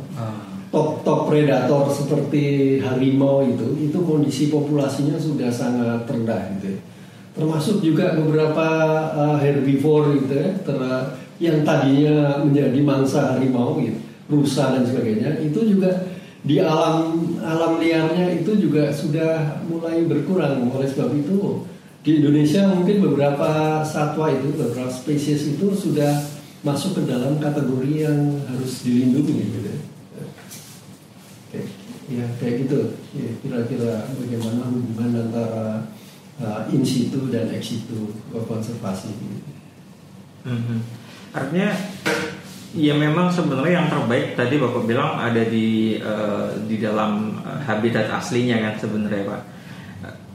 top 0.69 1.00
top 1.03 1.33
predator 1.33 1.88
seperti 1.88 2.77
harimau 2.85 3.41
itu 3.41 3.88
itu 3.88 3.99
kondisi 4.05 4.53
populasinya 4.53 5.17
sudah 5.17 5.49
sangat 5.49 6.05
rendah 6.05 6.53
gitu 6.59 6.77
ya. 6.77 6.81
termasuk 7.33 7.81
juga 7.81 8.19
beberapa 8.19 8.67
uh, 9.15 9.37
herbivore 9.41 10.21
gitu 10.21 10.35
ya 10.37 10.50
ter- 10.61 11.09
yang 11.38 11.62
tadinya 11.62 12.43
menjadi 12.43 12.81
mangsa 12.83 13.38
harimau 13.38 13.79
gitu 13.79 13.97
rusa 14.29 14.77
dan 14.77 14.85
sebagainya 14.85 15.41
itu 15.41 15.57
juga 15.65 15.88
di 16.47 16.62
alam 16.62 17.35
alam 17.42 17.83
liarnya 17.83 18.38
itu 18.38 18.54
juga 18.54 18.95
sudah 18.95 19.62
mulai 19.66 20.07
berkurang 20.07 20.71
oleh 20.71 20.87
sebab 20.87 21.11
itu 21.18 21.66
di 22.07 22.23
Indonesia 22.23 22.62
mungkin 22.71 23.02
beberapa 23.02 23.83
satwa 23.83 24.30
itu 24.30 24.54
beberapa 24.54 24.88
spesies 24.88 25.50
itu 25.59 25.75
sudah 25.75 26.14
masuk 26.62 26.99
ke 26.99 27.02
dalam 27.11 27.38
kategori 27.42 27.92
yang 28.07 28.18
harus 28.49 28.83
dilindungi 28.83 29.37
gitu 29.50 29.68
ya. 29.68 29.78
Ya 32.09 32.25
kayak 32.40 32.64
gitu. 32.64 32.97
Kira-kira 33.45 34.09
bagaimana 34.16 34.73
hubungan 34.73 35.28
antara 35.28 35.85
uh, 36.40 36.64
in 36.73 36.80
situ 36.80 37.28
dan 37.28 37.52
ex 37.52 37.76
situ 37.76 38.16
konservasi. 38.33 39.12
Gitu. 39.12 39.52
Mhm. 40.49 40.78
Artinya 41.37 41.76
ya 42.77 42.93
memang 42.93 43.33
sebenarnya 43.33 43.81
yang 43.81 43.89
terbaik 43.89 44.37
tadi 44.37 44.61
bapak 44.61 44.85
bilang 44.85 45.17
ada 45.17 45.41
di 45.41 45.97
eh, 45.97 46.49
di 46.69 46.77
dalam 46.77 47.41
eh, 47.41 47.61
habitat 47.65 48.13
aslinya 48.13 48.61
kan 48.61 48.75
sebenarnya 48.77 49.25
pak. 49.25 49.43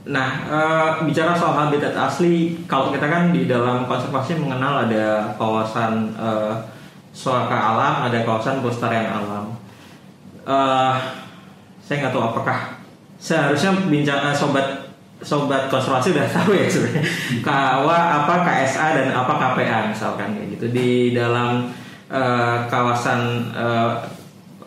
Nah 0.09 0.29
eh, 0.49 0.89
bicara 1.05 1.37
soal 1.37 1.53
habitat 1.53 1.93
asli, 1.93 2.57
kalau 2.65 2.89
kita 2.89 3.05
kan 3.05 3.29
di 3.29 3.45
dalam 3.45 3.85
konservasi 3.85 4.41
mengenal 4.41 4.89
ada 4.89 5.37
kawasan 5.37 6.09
eh, 6.17 6.53
suaka 7.13 7.53
alam, 7.53 8.09
ada 8.09 8.25
kawasan 8.25 8.65
pelestarian 8.65 9.13
alam. 9.13 9.53
Eh, 10.43 10.93
saya 11.85 11.95
nggak 12.01 12.13
tahu 12.15 12.23
apakah 12.33 12.81
seharusnya 13.21 13.77
bincang 13.85 14.19
eh, 14.31 14.35
sobat 14.35 14.83
sobat 15.23 15.71
konservasi 15.71 16.11
udah 16.11 16.27
tahu 16.27 16.51
ya 16.51 16.67
sebenarnya 16.67 17.03
kawa 17.39 18.25
apa 18.25 18.35
KSA 18.43 18.87
dan 18.99 19.07
apa 19.15 19.33
KPA 19.39 19.79
misalkan 19.87 20.35
kayak 20.35 20.59
gitu 20.59 20.65
di 20.75 21.15
dalam 21.15 21.71
eh, 22.13 22.57
kawasan 22.69 23.49
eh, 23.57 23.91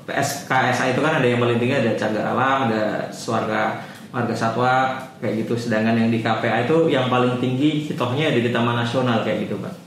PS 0.07 0.51
KSA 0.51 0.95
itu 0.95 1.01
kan 1.03 1.23
ada 1.23 1.27
yang 1.27 1.39
paling 1.39 1.59
tinggi 1.63 1.79
ada 1.79 1.95
cagar 1.95 2.35
alam 2.35 2.71
ada 2.71 3.07
suarga 3.15 3.83
marga 4.11 4.35
satwa 4.35 4.99
kayak 5.23 5.47
gitu 5.47 5.55
sedangkan 5.55 5.99
yang 5.99 6.11
di 6.11 6.23
KPA 6.23 6.67
itu 6.67 6.91
yang 6.91 7.07
paling 7.07 7.39
tinggi 7.39 7.87
hitohnya 7.87 8.35
ada 8.35 8.41
di 8.43 8.51
Taman 8.51 8.83
Nasional 8.83 9.23
kayak 9.27 9.51
gitu 9.51 9.59
pak 9.59 9.87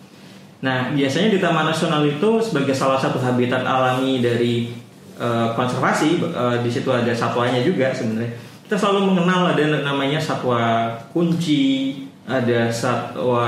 Nah, 0.60 0.92
biasanya 0.92 1.32
di 1.32 1.39
Taman 1.39 1.72
Nasional 1.72 2.04
itu 2.04 2.44
sebagai 2.44 2.75
salah 2.75 3.00
satu 3.00 3.16
habitat 3.24 3.63
alami 3.63 4.20
dari 4.20 4.75
eh, 5.20 5.48
konservasi, 5.56 6.20
eh, 6.20 6.58
di 6.63 6.70
situ 6.72 6.92
ada 6.92 7.12
satwanya 7.16 7.63
juga 7.63 7.96
sebenarnya. 7.96 8.36
Kita 8.68 8.75
selalu 8.75 9.16
mengenal 9.16 9.56
ada 9.56 9.63
namanya 9.82 10.20
satwa 10.20 10.92
kunci, 11.16 12.06
ada 12.28 12.68
satwa 12.70 13.48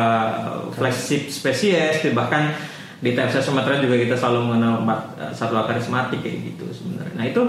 flagship 0.72 1.28
spesies, 1.28 2.00
bahkan 2.16 2.56
di 3.02 3.12
TFC 3.12 3.42
Sumatera 3.42 3.78
juga 3.78 3.98
kita 3.98 4.14
selalu 4.14 4.40
mengenal 4.48 4.86
empat 4.86 5.00
eh, 5.18 5.34
satwa 5.34 5.66
karismatik 5.66 6.22
kayak 6.22 6.54
gitu 6.54 6.66
sebenarnya. 6.70 7.14
Nah, 7.18 7.26
itu 7.26 7.42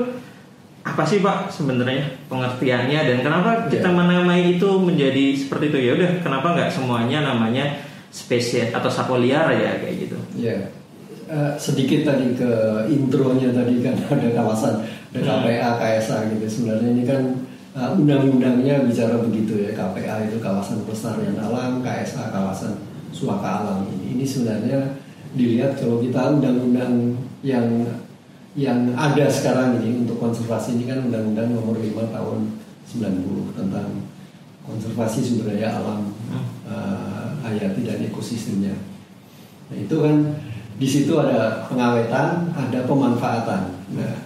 apa 0.82 1.06
sih 1.06 1.22
Pak 1.22 1.46
sebenarnya 1.46 2.26
pengertiannya 2.26 3.00
dan 3.06 3.18
kenapa 3.20 3.70
kita 3.70 3.86
Ya. 3.86 3.94
menamai 3.94 4.58
itu 4.58 4.66
menjadi 4.82 5.30
seperti 5.32 5.70
itu 5.70 5.78
ya 5.78 5.92
udah 5.94 6.10
kenapa 6.18 6.58
nggak 6.58 6.74
semuanya 6.74 7.22
namanya 7.22 7.78
spesies 8.10 8.74
atau 8.74 8.90
satwa 8.90 9.16
liar 9.16 9.46
ya 9.52 9.78
kayak 9.78 9.96
gitu 10.02 10.18
Ya, 10.34 10.58
eh, 11.28 11.52
sedikit 11.54 12.02
tadi 12.02 12.34
ke 12.34 12.50
intronya 12.90 13.54
tadi 13.54 13.78
kan 13.78 13.94
ada 14.10 14.28
kawasan, 14.34 14.74
ada 15.14 15.20
KPA, 15.22 15.70
KSA 15.78 16.16
gitu. 16.34 16.44
Sebenarnya 16.50 16.88
ini 16.90 17.04
kan 17.06 17.20
eh, 17.72 17.88
undang-undangnya 17.94 18.82
bicara 18.82 19.22
begitu 19.22 19.62
ya. 19.62 19.70
KPA 19.72 20.26
itu 20.26 20.42
kawasan 20.42 20.82
pelestarian 20.82 21.38
alam, 21.38 21.78
KSA 21.78 22.34
kawasan 22.34 22.74
suaka 23.14 23.62
alam. 23.62 23.86
Ini, 23.86 24.18
ini 24.18 24.24
sebenarnya 24.26 24.98
dilihat 25.32 25.80
kalau 25.80 26.00
kita 26.04 26.38
undang-undang 26.38 27.16
yang 27.40 27.66
yang 28.52 28.92
ada 28.92 29.32
sekarang 29.32 29.80
ini 29.80 30.04
untuk 30.04 30.20
konservasi 30.20 30.76
ini 30.76 30.84
kan 30.84 31.08
undang-undang 31.08 31.56
nomor 31.56 31.80
5 31.80 32.12
tahun 32.12 32.38
90 32.84 33.56
tentang 33.56 33.88
konservasi 34.68 35.24
sumber 35.24 35.56
daya 35.56 35.80
alam 35.80 36.12
eh, 36.68 37.28
hayati 37.42 37.80
dan 37.82 38.04
ekosistemnya. 38.04 38.76
Nah, 39.72 39.76
itu 39.80 39.96
kan 39.96 40.16
di 40.76 40.88
situ 40.88 41.16
ada 41.16 41.64
pengawetan, 41.66 42.52
ada 42.52 42.78
pemanfaatan. 42.84 43.62
Nah, 43.96 44.16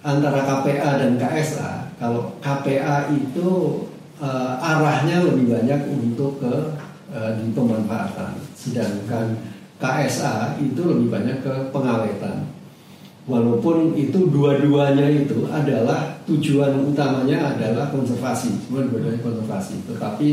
antara 0.00 0.40
KPA 0.48 0.90
dan 1.00 1.12
KSA, 1.20 1.92
kalau 2.00 2.40
KPA 2.40 3.12
itu 3.12 3.48
eh, 4.16 4.52
arahnya 4.64 5.28
lebih 5.28 5.52
banyak 5.52 5.80
untuk 5.92 6.40
ke 6.40 6.54
eh, 7.12 7.30
di 7.36 7.52
pemanfaatan, 7.52 8.32
sedangkan 8.64 9.36
KSA 9.76 10.56
itu 10.64 10.80
lebih 10.80 11.12
banyak 11.12 11.38
ke 11.44 11.54
pengawetan. 11.68 12.48
Walaupun 13.24 13.96
itu 13.96 14.28
dua-duanya 14.28 15.08
itu 15.08 15.48
adalah 15.48 16.20
tujuan 16.28 16.92
utamanya 16.92 17.56
adalah 17.56 17.88
konservasi, 17.88 18.52
semua 18.64 18.84
dua-duanya 18.84 19.20
konservasi. 19.24 19.80
Tetapi 19.88 20.28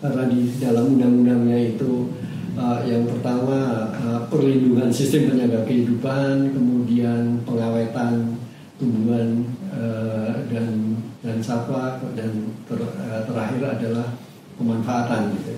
karena 0.00 0.22
di 0.32 0.48
dalam 0.56 0.96
undang-undangnya 0.96 1.76
itu 1.76 2.08
uh, 2.56 2.80
yang 2.88 3.04
pertama 3.04 3.88
uh, 3.92 4.20
perlindungan 4.32 4.88
sistem 4.88 5.28
penjaga 5.28 5.60
kehidupan, 5.68 6.56
kemudian 6.56 7.44
pengawetan 7.44 8.40
tumbuhan 8.80 9.44
uh, 9.68 10.42
dan 10.48 10.96
dan 11.22 11.36
satwa 11.38 12.00
dan 12.16 12.50
ter- 12.64 12.96
uh, 12.98 13.22
terakhir 13.28 13.62
adalah 13.78 14.08
pemanfaatan 14.56 15.36
gitu. 15.36 15.54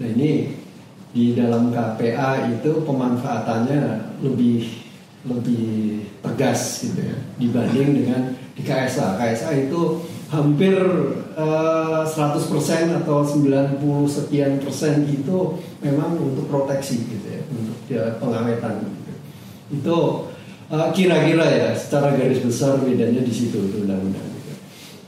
Nah 0.00 0.08
ini 0.16 0.59
di 1.10 1.34
dalam 1.34 1.74
KPA 1.74 2.46
itu 2.54 2.86
pemanfaatannya 2.86 4.14
lebih 4.22 4.90
lebih 5.26 6.06
tegas 6.24 6.86
gitu 6.86 7.00
ya 7.02 7.16
dibanding 7.36 7.88
dengan 7.92 8.22
di 8.54 8.62
KSA. 8.62 9.18
KSA 9.20 9.50
itu 9.68 10.06
hampir 10.30 10.78
eh, 11.34 12.02
100% 12.06 13.02
atau 13.02 13.18
90 13.26 13.82
sekian 14.06 14.62
persen 14.62 15.02
itu 15.10 15.58
memang 15.82 16.14
untuk 16.16 16.46
proteksi 16.46 17.02
gitu 17.02 17.26
ya, 17.26 17.42
untuk 17.50 17.78
ya, 17.90 18.02
pengawetan 18.22 18.78
gitu. 18.86 19.12
Itu 19.82 19.98
eh, 20.70 20.88
kira-kira 20.94 21.44
ya 21.44 21.68
secara 21.74 22.14
garis 22.14 22.40
besar 22.40 22.78
bedanya 22.78 23.20
di 23.26 23.34
situ 23.34 23.58
itu 23.58 23.82
undang-undang 23.82 24.28
gitu. 24.38 24.52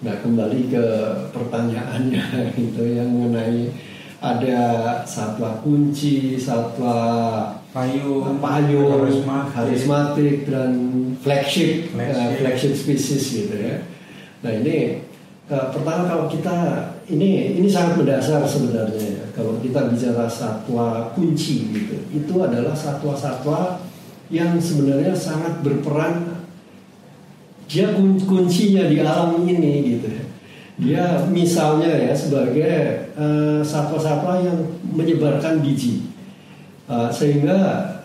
Nah 0.03 0.19
kembali 0.19 0.61
ke 0.67 0.85
pertanyaannya 1.31 2.25
itu 2.69 2.83
yang 2.91 3.09
mengenai 3.15 3.92
ada 4.23 4.61
satwa 5.03 5.59
kunci, 5.61 6.39
satwa 6.39 6.95
Payung, 7.73 8.37
payung, 8.37 9.01
karismatik. 9.01 9.49
karismatik 9.57 10.37
dan 10.45 10.71
flagship, 11.25 11.89
Flagship. 11.89 12.21
uh, 12.21 12.31
flagship 12.37 12.73
species 12.77 13.23
gitu 13.33 13.57
ya. 13.57 13.81
Nah 14.45 14.53
ini 14.61 15.01
uh, 15.49 15.73
pertama 15.73 16.05
kalau 16.05 16.29
kita 16.29 16.53
ini 17.09 17.57
ini 17.57 17.65
sangat 17.73 17.97
mendasar 18.05 18.45
sebenarnya 18.45 19.01
ya. 19.01 19.25
Kalau 19.33 19.57
kita 19.65 19.89
bicara 19.89 20.29
satwa 20.29 21.17
kunci 21.17 21.73
gitu, 21.73 21.97
itu 22.13 22.35
adalah 22.45 22.77
satwa-satwa 22.77 23.81
yang 24.29 24.61
sebenarnya 24.61 25.17
sangat 25.17 25.65
berperan. 25.65 26.45
Dia 27.73 27.97
kun- 27.97 28.21
kuncinya 28.21 28.85
di 28.85 29.01
alam 29.01 29.49
ini 29.49 29.97
gitu 29.97 30.13
ya. 30.13 30.22
Dia 30.81 31.29
misalnya 31.29 31.89
ya 31.89 32.15
sebagai 32.17 33.09
uh, 33.17 33.61
satwa-satwa 33.61 34.41
yang 34.41 34.59
menyebarkan 34.93 35.61
biji. 35.61 36.09
Uh, 36.89 37.09
sehingga 37.13 37.59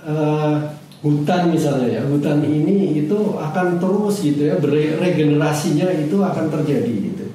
uh, 0.06 0.78
hutan 1.06 1.54
misalnya 1.54 2.02
ya 2.02 2.02
hutan 2.10 2.42
ini 2.42 3.06
itu 3.06 3.38
akan 3.38 3.78
terus 3.78 4.26
gitu 4.26 4.50
ya 4.50 4.56
beregenerasinya 4.58 5.94
itu 5.94 6.18
akan 6.18 6.46
terjadi 6.50 6.90
gitu 6.90 7.26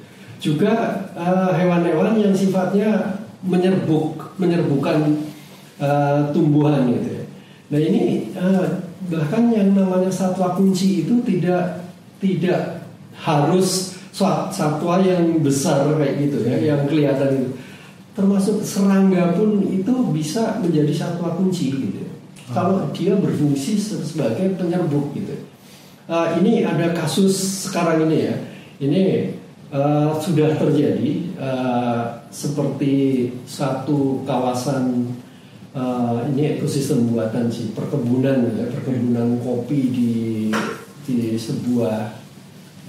juga 0.43 1.07
hewan-hewan 1.55 2.19
yang 2.19 2.35
sifatnya 2.35 3.23
menyerbuk 3.39 4.35
menyerbukan 4.35 5.23
uh, 5.79 6.27
tumbuhan 6.35 6.91
gitu 6.91 7.09
ya 7.15 7.23
nah 7.71 7.79
ini 7.79 8.35
uh, 8.35 8.83
bahkan 9.07 9.47
yang 9.55 9.71
namanya 9.71 10.11
satwa 10.11 10.59
kunci 10.59 11.07
itu 11.07 11.23
tidak 11.23 11.87
tidak 12.19 12.83
harus 13.15 13.92
satwa 14.13 15.01
yang 15.01 15.41
besar 15.41 15.89
kayak 15.97 16.21
gitu 16.21 16.45
ya 16.45 16.61
yang 16.61 16.85
kelihatan 16.85 17.29
itu. 17.33 17.51
Termasuk 18.13 18.61
serangga 18.61 19.33
pun 19.33 19.65
itu 19.65 19.93
bisa 20.13 20.61
menjadi 20.61 20.93
satwa 20.93 21.33
kunci 21.33 21.73
gitu 21.73 21.97
ya. 22.05 22.11
kalau 22.53 22.85
dia 22.93 23.17
berfungsi 23.17 23.73
se- 23.73 24.05
sebagai 24.05 24.53
penyerbuk 24.53 25.17
gitu 25.17 25.33
Uh, 26.03 26.35
ini 26.35 26.67
ada 26.67 26.91
kasus 26.91 27.31
sekarang 27.63 28.03
ini 28.11 28.27
ya. 28.27 28.35
Ini 28.75 29.31
uh, 29.71 30.11
sudah 30.19 30.51
terjadi 30.59 31.31
uh, 31.39 32.27
seperti 32.27 33.31
satu 33.47 34.19
kawasan 34.27 35.15
uh, 35.71 36.27
ini 36.27 36.59
ekosistem 36.59 37.07
buatan 37.07 37.47
sih 37.47 37.71
perkebunan 37.71 38.51
ya 38.51 38.67
perkebunan 38.67 39.39
kopi 39.39 39.79
di 39.95 40.13
di 41.07 41.39
sebuah 41.39 42.22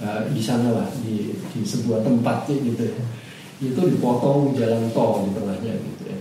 uh, 0.01 0.21
di 0.31 0.41
sana 0.41 0.71
lah 0.71 0.87
di 1.03 1.35
di 1.35 1.61
sebuah 1.61 2.03
tempat 2.03 2.49
gitu 2.49 2.83
ya. 2.83 3.03
Itu 3.61 3.81
dipotong 3.87 4.55
jalan 4.55 4.91
tol 4.91 5.27
di 5.27 5.31
tengahnya 5.31 5.73
gitu 5.79 6.03
ya. 6.09 6.19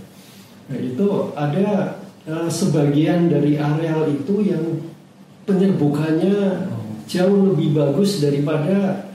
Nah, 0.70 0.78
itu 0.80 1.06
ada 1.34 1.68
uh, 2.26 2.48
sebagian 2.48 3.28
dari 3.30 3.58
areal 3.58 4.10
itu 4.10 4.34
yang 4.44 4.64
penyerbukannya 5.44 6.70
jauh 7.04 7.52
lebih 7.52 7.76
bagus 7.76 8.24
daripada 8.24 9.10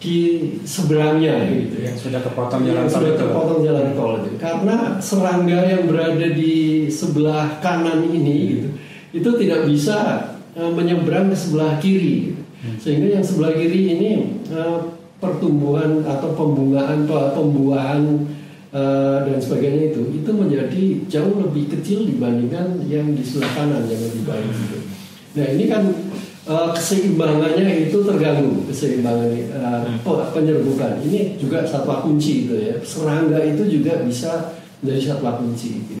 di 0.00 0.50
seberangnya 0.64 1.46
gitu 1.46 1.76
ya. 1.80 1.92
Yang 1.92 2.10
sudah 2.10 2.20
kepotong 2.24 2.62
jalan 2.66 2.84
yang 2.84 2.88
tol 2.88 2.98
sudah 3.00 3.14
terpotong 3.16 3.60
jalan 3.64 3.86
tol 3.92 4.12
itu. 4.24 4.30
Karena 4.40 4.76
serangga 4.98 5.60
yang 5.64 5.82
berada 5.86 6.26
di 6.32 6.86
sebelah 6.90 7.60
kanan 7.62 8.08
ini 8.08 8.36
gitu 8.56 8.68
itu 9.10 9.30
tidak 9.42 9.66
bisa 9.66 10.30
eh, 10.54 10.70
menyeberang 10.70 11.30
ke 11.30 11.36
sebelah 11.36 11.78
kiri. 11.82 12.34
gitu. 12.34 12.39
Sehingga 12.76 13.16
yang 13.16 13.24
sebelah 13.24 13.56
kiri 13.56 13.96
ini 13.96 14.10
eh, 14.48 14.78
pertumbuhan 15.16 16.04
atau 16.04 16.32
pembungaan 16.32 17.08
pe- 17.08 17.30
pembuahan 17.32 18.02
eh, 18.72 19.18
dan 19.24 19.38
sebagainya 19.40 19.92
itu 19.92 20.02
itu 20.12 20.30
menjadi 20.32 20.82
jauh 21.08 21.40
lebih 21.40 21.72
kecil 21.72 22.04
dibandingkan 22.04 22.84
yang 22.84 23.12
di 23.12 23.24
sebelah 23.24 23.52
kanan 23.56 23.84
yang 23.88 24.00
lebih 24.00 24.22
baik 24.24 24.48
gitu. 24.48 24.78
nah 25.36 25.46
ini 25.56 25.64
kan 25.68 25.82
eh, 26.48 26.68
keseimbangannya 26.76 27.68
itu 27.88 27.96
terganggu 28.00 28.68
keseimbangan 28.68 29.28
pe- 30.04 30.28
penyerbukan 30.32 31.00
ini 31.04 31.40
juga 31.40 31.64
satwa 31.64 32.04
kunci 32.04 32.44
itu 32.44 32.54
ya 32.60 32.76
serangga 32.80 33.40
itu 33.40 33.80
juga 33.80 34.04
bisa 34.04 34.52
menjadi 34.80 35.12
satwa 35.12 35.36
kunci 35.36 35.70
gitu. 35.84 36.00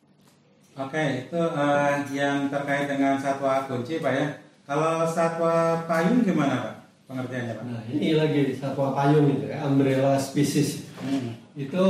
Oke, 0.80 1.28
itu 1.28 1.36
eh, 1.36 1.92
yang 2.16 2.48
terkait 2.48 2.88
dengan 2.88 3.20
satwa 3.20 3.68
kunci 3.68 4.00
Pak 4.00 4.12
ya. 4.16 4.26
Kalau 4.70 5.02
satwa 5.02 5.82
payung 5.90 6.22
gimana 6.22 6.62
Pak? 6.62 6.74
Pengertiannya 7.10 7.54
Pak? 7.58 7.64
nah 7.66 7.82
ini 7.90 8.14
lagi 8.14 8.54
satwa 8.54 8.94
payung 8.94 9.26
itu 9.34 9.50
ya 9.50 9.66
umbrella 9.66 10.14
species 10.14 10.86
Hmm. 11.00 11.32
itu 11.56 11.86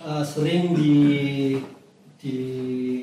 uh, 0.00 0.24
sering 0.24 0.72
di 0.72 0.96
di 2.16 2.36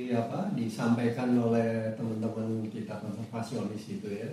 apa 0.09 0.49
disampaikan 0.57 1.37
oleh 1.37 1.93
teman-teman 1.93 2.65
kita 2.65 2.97
konservasionis 2.97 3.85
itu 3.93 4.09
ya 4.09 4.25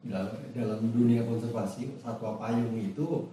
dalam, 0.00 0.32
dalam 0.56 0.80
dunia 0.90 1.20
konservasi 1.28 1.92
satwa 2.00 2.40
payung 2.40 2.72
itu 2.80 3.28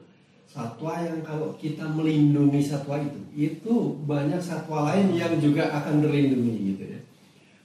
satwa 0.45 0.99
yang 0.99 1.23
kalau 1.23 1.55
kita 1.55 1.87
melindungi 1.87 2.59
satwa 2.59 2.99
itu 2.99 3.23
itu 3.33 3.73
banyak 4.03 4.43
satwa 4.43 4.91
lain 4.91 5.15
yang 5.15 5.39
juga 5.39 5.71
akan 5.73 6.03
terlindungi 6.03 6.75
gitu 6.75 6.83
ya 6.85 6.99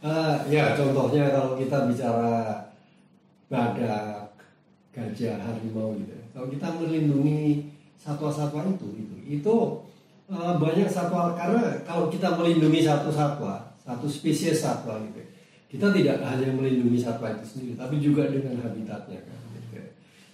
Eh, 0.04 0.36
ya 0.52 0.76
contohnya 0.76 1.32
kalau 1.32 1.56
kita 1.56 1.88
bicara 1.88 2.60
badak 3.48 4.34
gajah 4.94 5.36
harimau 5.42 5.92
gitu 5.98 6.14
ya. 6.14 6.24
kalau 6.30 6.46
kita 6.48 6.68
melindungi 6.78 7.68
satwa-satwa 7.98 8.62
itu 8.70 8.88
itu 8.94 9.16
itu 9.40 9.54
eh, 10.30 10.54
banyak 10.54 10.88
satwa 10.88 11.34
karena 11.34 11.82
kalau 11.82 12.06
kita 12.06 12.38
melindungi 12.38 12.80
satu 12.86 13.10
satwa 13.10 13.74
satu 13.84 14.06
spesies 14.08 14.62
satwa 14.62 15.02
gitu 15.02 15.18
ya, 15.20 15.28
kita 15.68 15.86
tidak 15.90 16.16
hanya 16.22 16.54
melindungi 16.54 16.96
satwa 17.00 17.34
itu 17.34 17.44
sendiri 17.44 17.74
tapi 17.74 17.98
juga 17.98 18.30
dengan 18.30 18.62
habitatnya 18.62 19.20
kan 19.24 19.38
gitu 19.58 19.72
ya. 19.76 19.86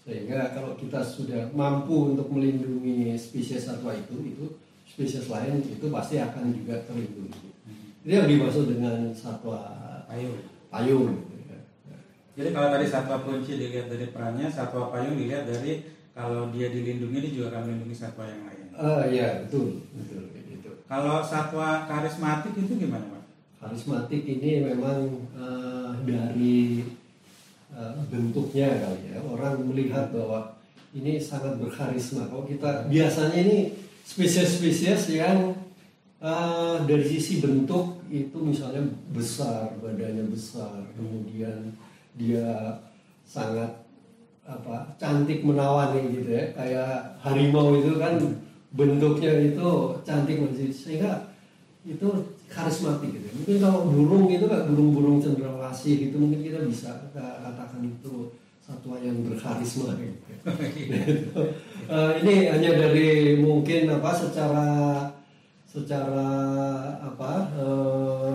sehingga 0.04 0.40
kalau 0.52 0.76
kita 0.76 1.00
sudah 1.00 1.48
mampu 1.56 2.14
untuk 2.14 2.28
melindungi 2.28 3.16
spesies 3.16 3.64
satwa 3.64 3.96
itu 3.96 4.16
itu 4.22 4.46
spesies 4.84 5.26
lain 5.32 5.64
itu 5.64 5.86
pasti 5.88 6.20
akan 6.20 6.52
juga 6.52 6.78
terlindungi 6.84 7.50
itu 8.04 8.12
yang 8.12 8.28
dimaksud 8.28 8.64
dengan 8.70 9.12
satwa 9.12 9.80
Payung. 10.10 10.42
payung 10.74 11.06
gitu. 11.14 11.29
Jadi 12.40 12.56
kalau 12.56 12.68
tadi 12.72 12.86
satwa 12.88 13.20
kunci 13.20 13.52
dilihat 13.60 13.92
dari 13.92 14.08
perannya, 14.08 14.48
satwa 14.48 14.88
payung 14.88 15.20
dilihat 15.20 15.44
dari 15.44 15.84
kalau 16.16 16.48
dia 16.48 16.72
dilindungi 16.72 17.20
dia 17.20 17.32
juga 17.36 17.46
akan 17.52 17.62
melindungi 17.68 17.92
satwa 17.92 18.24
yang 18.24 18.48
lain. 18.48 18.66
Ah 18.80 19.04
ya 19.04 19.44
betul 19.44 19.84
betul 19.92 20.24
gitu. 20.32 20.70
Kalau 20.88 21.20
satwa 21.20 21.84
karismatik 21.84 22.56
itu 22.56 22.80
gimana 22.80 23.04
Pak? 23.12 23.24
Karismatik 23.60 24.24
ini 24.24 24.72
memang 24.72 25.20
eh, 25.36 25.92
dari 26.08 26.80
eh, 27.76 27.92
bentuknya 28.08 28.72
kali 28.72 29.12
ya 29.12 29.20
orang 29.20 29.60
melihat 29.60 30.08
bahwa 30.08 30.56
ini 30.96 31.20
sangat 31.20 31.60
berkarisma. 31.60 32.24
Kalau 32.32 32.48
kita 32.48 32.88
biasanya 32.88 33.36
ini 33.36 33.76
spesies-spesies 34.08 35.12
yang 35.12 35.52
eh, 36.24 36.76
dari 36.88 37.04
sisi 37.04 37.44
bentuk 37.44 38.00
itu 38.08 38.40
misalnya 38.40 38.80
besar, 39.12 39.76
badannya 39.76 40.24
besar, 40.32 40.88
kemudian 40.96 41.76
dia 42.14 42.78
sangat 43.26 43.70
apa 44.42 44.98
cantik 44.98 45.46
menawan 45.46 45.94
nih 45.94 46.04
gitu 46.18 46.30
ya. 46.30 46.44
Kayak 46.54 47.20
harimau 47.22 47.76
itu 47.78 47.98
kan 47.98 48.18
bentuknya 48.70 49.50
itu 49.50 49.68
cantik 50.06 50.42
masih 50.42 50.70
sehingga 50.70 51.30
itu 51.86 52.08
karismatik 52.50 53.14
gitu. 53.14 53.28
Mungkin 53.40 53.56
kalau 53.62 53.80
burung 53.88 54.26
itu 54.28 54.46
kan 54.50 54.66
burung-burung 54.68 55.18
cendrawasih 55.22 56.10
gitu 56.10 56.16
mungkin 56.18 56.42
kita 56.42 56.66
bisa 56.66 57.10
katakan 57.14 57.86
itu 57.86 58.34
satwa 58.60 58.98
yang 59.00 59.26
berkarisma 59.26 59.94
gitu. 59.98 60.18
Eh, 61.90 62.12
ini 62.22 62.46
hanya 62.46 62.70
dari 62.78 63.34
mungkin 63.42 63.90
apa 63.90 64.14
secara 64.14 64.68
secara 65.66 66.30
apa 67.02 67.50
eh, 67.58 68.30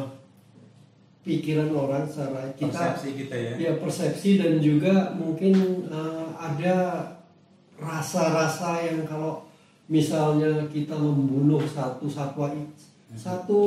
pikiran 1.25 1.73
orang 1.73 2.05
secara 2.05 2.53
kita 2.53 2.69
Persepsi 2.69 3.09
kita 3.17 3.35
ya. 3.35 3.51
ya 3.57 3.71
persepsi 3.75 4.29
dan 4.37 4.61
juga 4.61 4.93
mungkin 5.11 5.53
eh, 5.89 6.25
ada 6.37 6.75
rasa-rasa 7.75 8.79
yang 8.81 9.03
kalau 9.03 9.43
misalnya 9.87 10.65
kita 10.69 10.95
membunuh 10.95 11.61
satu 11.65 12.07
satwa 12.07 12.49
i- 12.49 12.71
satu 13.13 13.59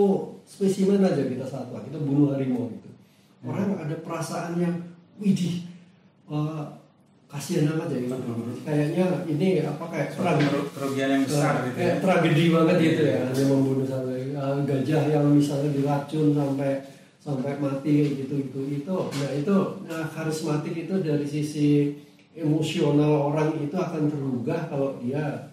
spesimen 0.42 0.98
aja 1.00 1.18
kita 1.20 1.44
satwa 1.44 1.78
kita 1.80 1.98
bunuh 1.98 2.32
harimau 2.32 2.70
gitu 2.70 2.88
orang 3.42 3.74
ada 3.76 3.94
perasaan 4.00 4.58
yang 4.58 4.74
widih 5.18 5.62
eh, 6.26 6.64
kasihan 7.28 7.76
amat 7.76 7.92
ya 7.92 7.98
gitu. 8.02 8.16
kayaknya 8.64 9.04
ini 9.28 9.60
apa 9.60 9.84
kayak 9.84 10.08
tragedi 10.12 10.46
keru- 10.48 10.70
kerugian 10.72 11.08
yang 11.12 11.22
besar 11.26 11.54
gitu 11.66 11.76
ya. 11.76 11.94
tragedi 12.00 12.44
banget 12.48 12.76
gitu 12.80 13.02
ya 13.04 13.18
hanya 13.28 13.44
membunuh 13.46 13.84
satu 13.84 14.08
eh, 14.14 14.58
gajah 14.64 15.02
yang 15.06 15.26
misalnya 15.28 15.70
diracun 15.70 16.32
sampai 16.32 16.72
sampai 17.28 17.60
mati 17.60 18.24
gitu 18.24 18.40
itu 18.40 18.60
itu 18.80 18.96
nah 19.20 19.30
itu 19.36 19.56
nah 19.84 20.08
karismatik 20.08 20.72
itu 20.88 20.94
dari 21.04 21.28
sisi 21.28 21.92
emosional 22.32 23.28
orang 23.28 23.52
itu 23.60 23.76
akan 23.76 24.08
tergugah 24.08 24.64
kalau 24.72 24.96
dia 24.96 25.52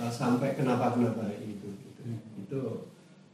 uh, 0.00 0.08
sampai 0.08 0.56
kenapa 0.56 0.96
kenapa 0.96 1.28
itu 1.36 1.68
gitu. 1.76 2.00
itu 2.40 2.60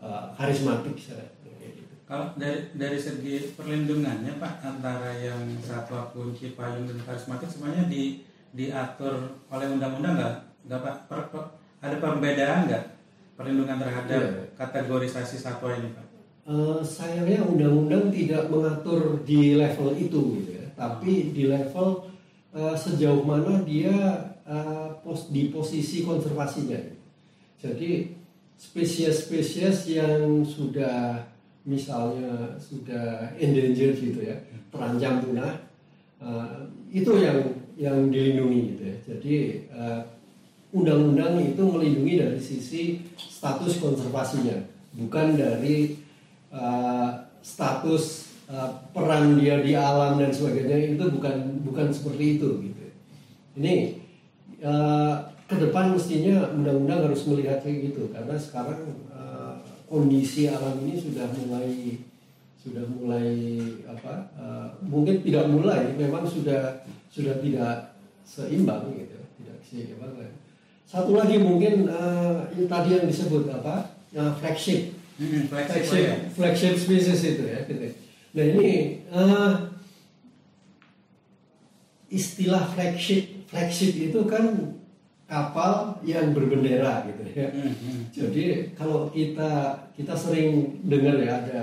uh, 0.02 0.34
karismatik 0.34 0.98
saya 0.98 1.30
gitu. 1.62 1.94
Kalau 2.06 2.34
dari 2.34 2.74
dari 2.74 2.98
segi 2.98 3.54
perlindungannya 3.54 4.34
Pak 4.38 4.66
antara 4.66 5.14
yang 5.18 5.38
satwa 5.62 6.10
kunci 6.10 6.58
payung 6.58 6.90
dan 6.90 6.98
karismatik 7.06 7.46
semuanya 7.46 7.86
di 7.86 8.26
diatur 8.50 9.14
oleh 9.46 9.66
undang-undang 9.70 10.18
nggak 10.18 10.34
nggak 10.66 10.80
Pak 10.82 10.96
Per- 11.06 11.28
per- 11.30 11.50
ada 11.82 11.96
perbedaan 12.02 12.66
nggak 12.66 12.84
perlindungan 13.36 13.78
terhadap 13.78 14.22
Iya. 14.22 14.42
kategorisasi 14.56 15.36
satwa 15.36 15.70
ini 15.76 15.92
Pak? 15.92 16.05
Eh, 16.46 16.78
sayangnya 16.86 17.42
undang-undang 17.42 18.14
tidak 18.14 18.46
mengatur 18.46 19.18
di 19.26 19.58
level 19.58 19.98
itu 19.98 20.38
gitu 20.38 20.50
ya. 20.54 20.66
Tapi 20.78 21.34
di 21.34 21.50
level 21.50 22.06
eh, 22.54 22.76
sejauh 22.78 23.26
mana 23.26 23.66
dia 23.66 23.90
eh, 24.46 24.88
pos 25.02 25.26
di 25.34 25.50
posisi 25.50 26.06
konservasinya. 26.06 26.78
Jadi 27.58 28.14
spesies-spesies 28.54 29.90
yang 29.90 30.46
sudah 30.46 31.26
misalnya 31.66 32.54
sudah 32.62 33.34
endangered 33.42 33.98
gitu 33.98 34.22
ya, 34.22 34.38
terancam 34.70 35.26
punah, 35.26 35.66
eh, 36.22 36.62
itu 36.94 37.10
yang 37.26 37.42
yang 37.74 38.06
dilindungi 38.06 38.60
gitu 38.70 38.82
ya. 38.86 38.96
Jadi 39.02 39.34
eh, 39.66 40.00
undang-undang 40.70 41.42
itu 41.42 41.62
melindungi 41.66 42.22
dari 42.22 42.38
sisi 42.38 43.02
status 43.18 43.82
konservasinya, 43.82 44.62
bukan 44.94 45.34
dari 45.34 46.05
uh, 46.56 47.08
status 47.44 48.32
uh, 48.48 48.80
peran 48.90 49.36
dia 49.36 49.60
di 49.60 49.76
alam 49.76 50.16
dan 50.16 50.32
sebagainya 50.32 50.96
itu 50.96 51.04
bukan 51.12 51.62
bukan 51.62 51.92
seperti 51.92 52.40
itu 52.40 52.48
gitu. 52.72 52.84
Ini 53.60 53.74
uh, 54.64 55.14
ke 55.46 55.56
depan 55.62 55.94
mestinya 55.94 56.50
undang-undang 56.50 57.06
harus 57.06 57.22
melihat 57.30 57.62
kayak 57.62 57.92
gitu 57.92 58.10
karena 58.10 58.34
sekarang 58.34 58.98
uh, 59.12 59.62
kondisi 59.86 60.50
alam 60.50 60.82
ini 60.82 60.98
sudah 60.98 61.28
mulai 61.38 62.02
sudah 62.58 62.82
mulai 62.82 63.30
apa 63.86 64.26
uh, 64.34 64.68
mungkin 64.82 65.22
tidak 65.22 65.46
mulai 65.46 65.94
memang 65.94 66.26
sudah 66.26 66.82
sudah 67.12 67.38
tidak 67.38 67.94
seimbang 68.26 68.90
gitu. 68.96 69.18
Tidak 69.38 69.58
seimbang. 69.62 70.34
Satu 70.86 71.14
lagi 71.14 71.38
mungkin 71.38 71.86
uh, 71.90 72.46
tadi 72.50 72.88
yang 72.94 73.06
disebut 73.06 73.46
apa 73.54 73.94
uh, 74.18 74.32
flagship 74.38 74.95
Hmm, 75.16 75.48
flagship, 75.48 75.80
flagship, 75.88 76.04
ya. 76.04 76.16
flagship 76.36 76.74
species 76.76 77.20
itu 77.24 77.44
ya 77.48 77.58
gitu. 77.64 77.88
Nah 78.36 78.44
ini 78.52 78.68
eh, 79.08 79.52
istilah 82.12 82.68
flagship 82.68 83.48
flagship 83.48 83.96
itu 83.96 84.20
kan 84.28 84.76
kapal 85.24 85.96
yang 86.04 86.36
berbendera 86.36 87.08
gitu 87.08 87.22
ya. 87.32 87.48
Hmm, 87.48 87.72
hmm. 87.72 88.00
Jadi 88.12 88.44
kalau 88.76 89.08
kita 89.08 89.74
kita 89.96 90.12
sering 90.12 90.84
dengar 90.84 91.16
ya 91.16 91.32
ada 91.40 91.60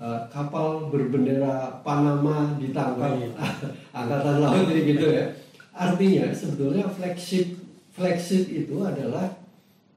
eh, 0.00 0.20
kapal 0.32 0.88
berbendera 0.88 1.84
Panama 1.84 2.56
ditangkap 2.56 3.12
Oh, 3.12 3.20
iya. 3.20 3.30
angkatan 4.00 4.36
laut 4.40 4.64
jadi 4.72 4.82
gitu 4.88 5.06
ya. 5.12 5.24
Artinya 5.76 6.32
sebetulnya 6.32 6.88
flagship 6.88 7.60
flagship 7.92 8.48
itu 8.48 8.80
adalah 8.80 9.36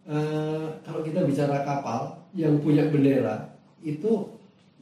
eh, 0.04 0.68
kalau 0.84 1.00
kita 1.00 1.24
bicara 1.24 1.64
kapal 1.64 2.23
yang 2.34 2.58
punya 2.60 2.90
bendera 2.90 3.54
itu 3.86 4.34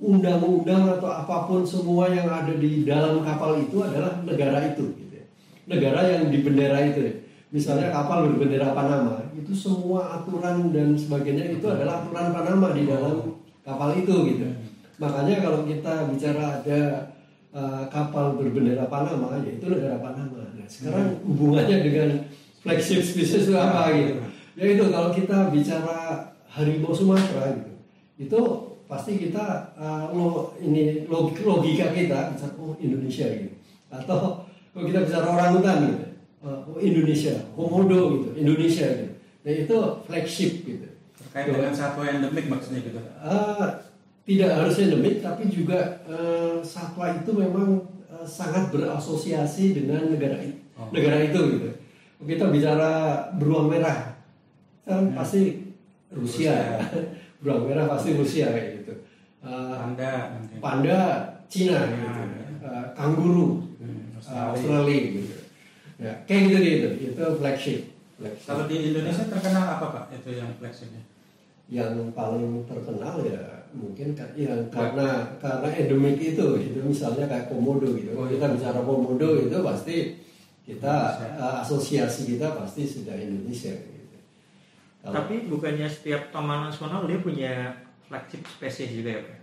undang-undang 0.02 0.98
atau 0.98 1.10
apa 1.14 1.46
pun 1.46 1.62
semua 1.62 2.10
yang 2.10 2.26
ada 2.26 2.52
di 2.58 2.82
dalam 2.82 3.22
kapal 3.22 3.62
itu 3.62 3.86
adalah 3.86 4.18
negara 4.26 4.74
itu 4.74 4.98
gitu 4.98 5.14
ya. 5.14 5.26
Negara 5.70 6.02
yang 6.10 6.34
di 6.34 6.42
bendera 6.42 6.80
itu 6.82 7.00
ya. 7.06 7.14
Misalnya 7.52 7.92
kapal 7.92 8.32
berbendera 8.32 8.72
Panama, 8.72 9.20
itu 9.36 9.52
semua 9.52 10.16
aturan 10.16 10.72
dan 10.72 10.96
sebagainya 10.96 11.60
itu 11.60 11.68
adalah 11.68 12.00
aturan 12.00 12.32
Panama 12.32 12.72
di 12.72 12.88
dalam 12.88 13.44
kapal 13.62 13.92
itu 14.00 14.16
gitu. 14.32 14.48
Makanya 14.96 15.44
kalau 15.44 15.68
kita 15.68 16.08
bicara 16.08 16.64
ada 16.64 16.80
uh, 17.52 17.84
kapal 17.92 18.40
berbendera 18.40 18.88
Panama, 18.88 19.36
yaitu 19.44 19.68
negara 19.68 20.00
Panama. 20.00 20.48
Nah, 20.56 20.64
sekarang 20.64 21.20
hubungannya 21.28 21.78
dengan 21.84 22.10
flagship 22.64 23.04
species 23.04 23.52
itu 23.52 23.60
apa 23.60 23.92
gitu? 24.00 24.24
Ya 24.56 24.66
itu 24.72 24.88
kalau 24.88 25.12
kita 25.12 25.52
bicara 25.52 26.31
harimau 26.52 26.92
Sumatera 26.92 27.56
gitu, 27.56 27.72
itu 28.20 28.40
pasti 28.86 29.16
kita 29.18 29.72
uh, 29.80 30.12
lo 30.12 30.52
ini 30.60 31.08
log- 31.08 31.40
logika 31.40 31.96
kita 31.96 32.36
bisa 32.36 32.52
oh 32.60 32.76
Indonesia 32.78 33.24
gitu. 33.24 33.56
Atau 33.88 34.44
kalau 34.76 34.84
kita 34.84 35.08
bicara 35.08 35.28
orang 35.32 35.56
hutan 35.56 35.78
gitu, 35.88 36.06
uh, 36.44 36.60
oh 36.68 36.78
Indonesia, 36.78 37.40
komodo 37.56 38.20
gitu, 38.20 38.30
Indonesia 38.36 38.84
gitu. 38.84 39.14
Nah 39.42 39.52
itu 39.56 39.78
flagship 40.06 40.52
gitu. 40.68 40.88
Terkait 41.18 41.48
dengan 41.56 41.72
satwa 41.72 42.04
endemik 42.04 42.52
maksudnya 42.52 42.84
gitu. 42.84 43.00
Eh, 43.00 43.68
tidak 44.28 44.52
harus 44.54 44.76
endemik 44.78 45.24
tapi 45.24 45.48
juga 45.48 46.04
eh, 46.06 46.60
satwa 46.62 47.16
itu 47.16 47.32
memang 47.32 47.88
eh, 48.12 48.28
sangat 48.28 48.70
berasosiasi 48.70 49.72
dengan 49.72 50.12
negara 50.12 50.36
Oh. 50.72 50.88
negara 50.90 51.22
itu 51.22 51.38
gitu. 51.38 51.70
Kita 52.26 52.50
bicara 52.50 52.90
beruang 53.38 53.70
merah 53.70 54.18
kan 54.82 55.10
Hmm. 55.10 55.14
pasti 55.14 55.71
Rusia, 56.12 56.56
beruang 57.42 57.72
merah 57.72 57.88
pasti 57.88 58.14
Rusia 58.14 58.52
kayak 58.52 58.84
gitu. 58.84 58.94
Eh, 59.42 59.74
Panda 59.74 60.12
mungkin. 60.38 60.58
panda 60.62 61.00
Cina 61.50 61.80
gitu. 61.90 62.22
Eh, 62.62 62.86
kanguru 62.94 63.68
Hmm, 63.82 64.14
eh, 64.14 64.46
Australia. 64.54 65.00
Gitu. 65.18 65.36
Ya, 65.98 66.14
kayak 66.30 66.42
gitu 66.46 66.58
gitu. 66.62 66.88
Itu 67.12 67.24
flagship. 67.42 67.80
flagship. 68.22 68.46
Kalau 68.46 68.64
di 68.70 68.94
Indonesia 68.94 69.26
terkenal 69.26 69.66
apa 69.80 69.86
Pak 69.90 70.04
itu 70.14 70.30
yang 70.38 70.54
flagshipnya? 70.62 71.02
yang 71.72 72.12
paling 72.12 72.68
terkenal 72.68 73.24
ya 73.24 73.64
mungkin 73.72 74.12
ya, 74.36 74.52
karena 74.68 75.40
karena 75.40 75.70
endemik 75.72 76.20
itu 76.20 76.60
itu 76.60 76.80
misalnya 76.84 77.32
kayak 77.32 77.48
komodo 77.48 77.96
gitu 77.96 78.12
kalau 78.12 78.28
kita 78.28 78.46
bicara 78.52 78.80
komodo 78.84 79.40
itu 79.40 79.58
pasti 79.64 80.20
kita 80.68 81.16
uh, 81.40 81.64
asosiasi 81.64 82.36
kita 82.36 82.60
pasti 82.60 82.84
sudah 82.84 83.16
Indonesia 83.16 83.72
gitu. 83.72 84.01
Kalau- 85.02 85.16
Tapi 85.18 85.50
bukannya 85.50 85.88
setiap 85.88 86.30
taman 86.30 86.70
nasional 86.70 87.10
dia 87.10 87.18
punya 87.18 87.74
flagship 88.06 88.46
spesies 88.46 88.94
juga 88.94 89.18
ya 89.18 89.22
Pak? 89.24 89.38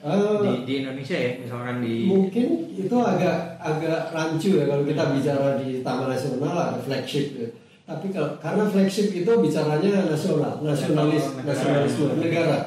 Eh, 0.00 0.36
Di, 0.40 0.52
di 0.64 0.72
Indonesia 0.80 1.12
ya, 1.12 1.32
misalkan 1.36 1.80
di 1.80 2.08
mungkin 2.08 2.46
itu 2.72 2.96
agak 2.96 3.36
agak 3.56 4.12
rancu 4.12 4.56
ya 4.56 4.64
kalau 4.64 4.80
kita 4.80 5.12
bicara 5.12 5.48
di 5.56 5.84
Taman 5.84 6.08
Nasional 6.08 6.56
ada 6.56 6.80
flagship 6.80 7.26
ya. 7.36 7.48
Tapi 7.84 8.08
kalau 8.08 8.32
karena 8.38 8.64
flagship 8.64 9.12
itu 9.12 9.28
bicaranya 9.28 10.08
nasional, 10.08 10.56
nasionalis, 10.60 11.36
Negara. 11.36 11.48
nasionalisme 11.52 12.04
negara, 12.16 12.58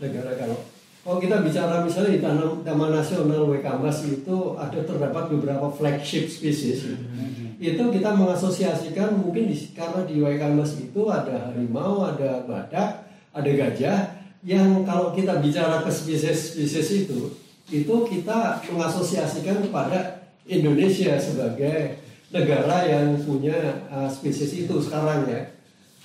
negara 0.00 0.30
kalau 0.34 0.58
kalau 1.02 1.18
kita 1.18 1.42
bicara 1.42 1.82
misalnya 1.82 2.14
di 2.14 2.22
Taman, 2.22 2.62
Taman 2.62 2.94
Nasional 2.94 3.50
Wekambas 3.50 4.06
itu 4.06 4.54
ada 4.54 4.78
terdapat 4.86 5.34
beberapa 5.34 5.66
flagship 5.66 6.30
species. 6.30 6.94
Hmm. 6.94 7.58
Itu 7.58 7.90
kita 7.90 8.14
mengasosiasikan 8.14 9.18
mungkin 9.18 9.50
di, 9.50 9.56
karena 9.74 10.06
di 10.06 10.22
Wekambas 10.22 10.78
itu 10.78 11.02
ada 11.10 11.50
harimau, 11.50 12.06
ada 12.06 12.46
badak, 12.46 13.10
ada 13.34 13.50
gajah 13.50 13.98
yang 14.46 14.86
kalau 14.86 15.10
kita 15.10 15.42
bicara 15.42 15.82
ke 15.82 15.90
spesies-spesies 15.90 17.06
itu 17.06 17.30
itu 17.70 17.94
kita 18.10 18.58
mengasosiasikan 18.70 19.62
kepada 19.62 20.26
Indonesia 20.46 21.14
sebagai 21.14 22.02
negara 22.34 22.82
yang 22.86 23.14
punya 23.22 23.86
uh, 23.86 24.10
spesies 24.10 24.66
itu 24.66 24.74
sekarang 24.78 25.26
ya 25.26 25.52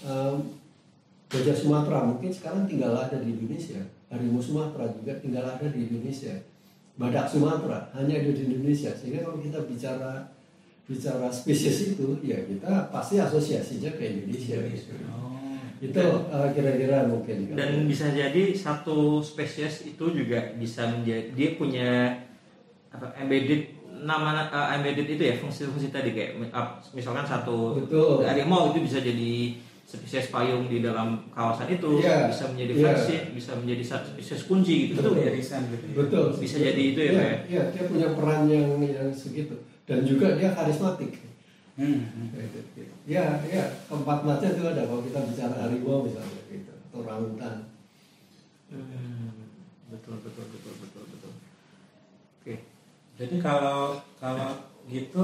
Um, 0.05 0.61
gajah 1.25 1.57
Sumatera 1.57 2.05
mungkin 2.05 2.29
sekarang 2.29 2.69
tinggal 2.69 2.93
ada 2.93 3.17
di 3.17 3.33
Indonesia 3.33 3.81
harimau 4.07 4.39
Sumatera 4.39 4.87
juga 4.91 5.13
tinggal 5.19 5.43
ada 5.43 5.67
di 5.67 5.87
Indonesia 5.87 6.35
badak 6.97 7.27
Sumatera 7.29 7.91
hanya 7.93 8.23
ada 8.23 8.31
di 8.33 8.43
Indonesia 8.47 8.91
sehingga 8.95 9.27
kalau 9.27 9.37
kita 9.37 9.59
bicara 9.69 10.31
bicara 10.87 11.27
spesies 11.29 11.93
itu 11.93 12.17
ya 12.23 12.39
kita 12.47 12.89
pasti 12.89 13.19
asosiasinya 13.19 13.91
ke 13.99 14.03
Indonesia 14.07 14.55
gitu. 14.71 14.95
Oh. 15.11 15.35
itu 15.77 16.01
uh, 16.33 16.49
kira-kira 16.55 17.05
mungkin 17.05 17.53
dan 17.53 17.85
bisa 17.85 18.09
jadi 18.09 18.55
satu 18.55 19.21
spesies 19.21 19.85
itu 19.85 20.09
juga 20.09 20.55
bisa 20.57 20.89
menjadi 20.89 21.29
dia 21.37 21.49
punya 21.53 22.17
apa 22.89 23.13
embedded 23.19 23.77
nama 24.01 24.47
uh, 24.49 24.73
embedded 24.79 25.05
itu 25.05 25.23
ya 25.27 25.35
fungsi-fungsi 25.37 25.93
tadi 25.93 26.15
kayak 26.15 26.39
uh, 26.49 26.81
misalkan 26.97 27.27
satu 27.27 27.77
Betul. 27.83 28.25
harimau 28.25 28.73
itu 28.73 28.89
bisa 28.89 29.03
jadi 29.03 29.59
spesies 29.87 30.27
payung 30.27 30.67
di 30.67 30.83
dalam 30.83 31.31
kawasan 31.31 31.71
itu 31.71 32.03
Iya. 32.03 32.27
bisa 32.27 32.51
menjadi 32.51 32.73
Iya. 32.75 32.81
flagship 32.83 33.21
bisa 33.31 33.51
menjadi 33.55 33.83
spesies 33.87 34.43
kunci 34.43 34.91
gitu. 34.91 34.99
Itu 34.99 35.15
Betul. 35.15 35.15
Ya? 35.15 35.31
irisan 35.31 35.61
gitu 35.71 35.85
ya. 35.87 35.95
betul. 35.95 36.25
Bisa 36.35 36.55
jadi 36.59 36.81
itu 36.91 36.99
ya, 36.99 37.07
Iya, 37.07 37.15
Pak, 37.15 37.23
ya? 37.23 37.37
iya 37.47 37.61
dia 37.71 37.83
punya 37.87 38.07
peran 38.11 38.41
yang 38.45 38.67
yang 38.83 39.09
segitu. 39.09 39.55
Dan 39.87 40.03
juga 40.03 40.35
dia 40.35 40.51
karismatik. 40.51 41.23
Hmm, 41.77 42.09
ya 43.05 43.37
ya 43.45 43.63
keempat 43.87 44.19
mata 44.25 44.43
itu 44.43 44.59
ada 44.59 44.81
kalau 44.83 44.99
kita 44.99 45.19
bicara 45.23 45.55
harimau 45.61 46.03
misalnya 46.03 46.41
gitu. 46.49 46.73
Atau 46.73 47.05
orangutan. 47.05 47.55
Hmm, 48.67 49.31
betul 49.87 50.19
betul 50.19 50.45
betul 50.51 50.73
betul 50.83 51.03
betul. 51.07 51.31
Oke. 52.41 52.55
Jadi 53.15 53.35
kalau 53.39 53.95
kalau 54.19 54.51
gitu 54.85 55.23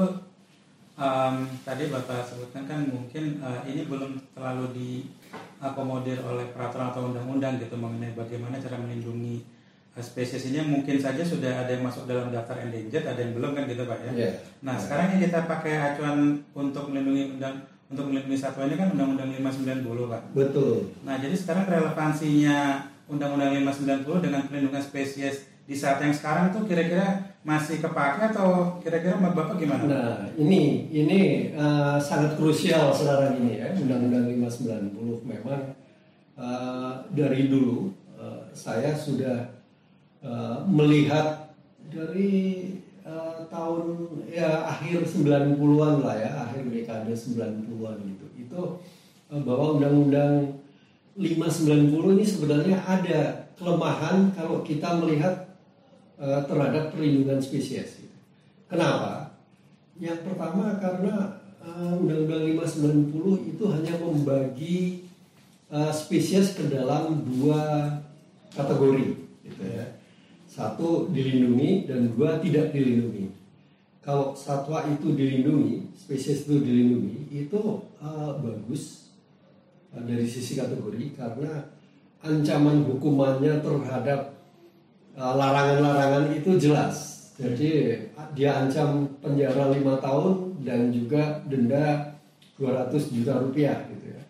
em, 0.98 1.36
tadi 1.66 1.84
bapak 1.90 2.22
sebutkan 2.26 2.64
kan 2.70 2.80
mungkin 2.86 3.42
eh, 3.42 3.60
ini 3.70 3.90
belum 3.90 4.18
terlalu 4.34 4.66
diakomodir 4.76 6.22
oleh 6.22 6.50
peraturan 6.54 6.94
atau 6.94 7.10
undang-undang 7.10 7.58
gitu 7.58 7.74
mengenai 7.78 8.14
bagaimana 8.14 8.62
cara 8.62 8.78
melindungi 8.78 9.42
eh, 9.94 10.04
spesies 10.04 10.50
ini 10.54 10.62
mungkin 10.62 11.02
saja 11.02 11.26
sudah 11.26 11.66
ada 11.66 11.72
yang 11.74 11.86
masuk 11.86 12.06
dalam 12.06 12.30
daftar 12.30 12.62
endangered, 12.62 13.06
ada 13.06 13.20
yang 13.20 13.34
belum 13.34 13.52
kan 13.58 13.64
gitu 13.66 13.84
pak 13.90 14.00
ya. 14.06 14.12
Iya. 14.14 14.32
Nah 14.62 14.76
sekarang 14.78 15.18
yang 15.18 15.22
kita 15.26 15.40
pakai 15.50 15.74
acuan 15.94 16.42
untuk 16.54 16.94
melindungi 16.94 17.38
undang 17.38 17.56
untuk 17.94 18.10
melindungi 18.10 18.40
satwa 18.42 18.66
ini 18.66 18.76
kan 18.80 18.90
undang-undang 18.94 19.30
590 19.38 20.10
pak. 20.10 20.22
Betul. 20.34 20.90
Nah, 21.06 21.22
jadi 21.22 21.36
sekarang 21.38 21.70
relevansinya 21.70 22.90
Undang-Undang 23.04 23.52
590 23.76 24.26
dengan 24.26 24.42
pelindungan 24.48 24.82
spesies 24.82 25.46
di 25.68 25.76
saat 25.76 26.00
yang 26.00 26.16
sekarang 26.16 26.56
tuh 26.56 26.64
kira-kira 26.64 27.33
masih 27.44 27.84
kepake 27.84 28.32
atau 28.32 28.80
kira-kira 28.80 29.20
Bapak 29.20 29.60
gimana? 29.60 29.84
Nah, 29.84 30.16
ini 30.40 30.88
ini 30.96 31.52
eh, 31.52 31.98
sangat 32.00 32.40
krusial 32.40 32.96
sekarang 32.96 33.44
ini 33.44 33.60
ya 33.60 33.76
Undang-Undang 33.76 34.32
590 34.32 35.28
memang 35.28 35.76
eh, 36.40 36.92
dari 37.12 37.52
dulu 37.52 37.92
eh, 38.16 38.48
saya 38.56 38.96
sudah 38.96 39.60
eh, 40.24 40.58
melihat 40.72 41.52
dari 41.92 42.32
eh, 43.04 43.38
tahun 43.52 43.84
ya 44.32 44.64
akhir 44.64 45.04
90-an 45.04 46.00
lah 46.00 46.16
ya, 46.16 46.32
akhir 46.48 46.64
dekade 46.72 47.12
90-an 47.12 47.98
gitu. 48.08 48.26
Itu 48.40 48.62
bahwa 49.34 49.76
Undang-Undang 49.76 50.64
590 51.20 52.16
ini 52.16 52.26
sebenarnya 52.26 52.78
ada 52.88 53.52
kelemahan 53.60 54.32
kalau 54.34 54.64
kita 54.64 54.98
melihat 54.98 55.53
eh, 56.24 56.42
terhadap 56.48 56.96
perlindungan 56.96 57.44
spesies. 57.44 58.00
gitu. 58.00 58.18
Kenapa? 58.72 59.36
Yang 60.00 60.24
pertama 60.24 60.80
karena 60.80 61.44
eh, 61.60 62.00
Undang-Undang 62.00 62.56
590 63.12 63.52
itu 63.52 63.64
hanya 63.68 63.94
membagi 64.00 64.78
eh, 65.68 65.92
spesies 65.92 66.56
ke 66.56 66.72
dalam 66.72 67.28
dua 67.28 67.92
kategori, 68.56 69.08
gitu 69.44 69.64
ya. 69.68 69.86
Satu 70.48 71.10
dilindungi 71.10 71.90
dan 71.90 72.14
dua 72.14 72.38
tidak 72.38 72.72
dilindungi. 72.72 73.34
Kalau 74.04 74.36
satwa 74.36 74.84
itu 74.86 75.16
dilindungi, 75.16 75.96
spesies 75.96 76.46
itu 76.46 76.60
dilindungi, 76.60 77.32
itu 77.32 77.62
eh, 78.04 78.32
bagus 78.40 79.10
eh, 79.96 80.04
dari 80.04 80.28
sisi 80.30 80.60
kategori 80.60 81.18
karena 81.18 81.64
ancaman 82.24 82.88
hukumannya 82.88 83.60
terhadap 83.60 84.32
uh, 85.18 85.34
larangan-larangan 85.38 86.34
itu 86.34 86.58
jelas. 86.58 87.14
Jadi 87.34 87.98
dia 88.38 88.62
ancam 88.62 89.10
penjara 89.18 89.74
lima 89.74 89.98
tahun 89.98 90.62
dan 90.62 90.94
juga 90.94 91.42
denda 91.50 92.14
200 92.62 92.94
juta 93.10 93.42
rupiah 93.42 93.78
gitu 93.90 94.14
ya. 94.14 94.22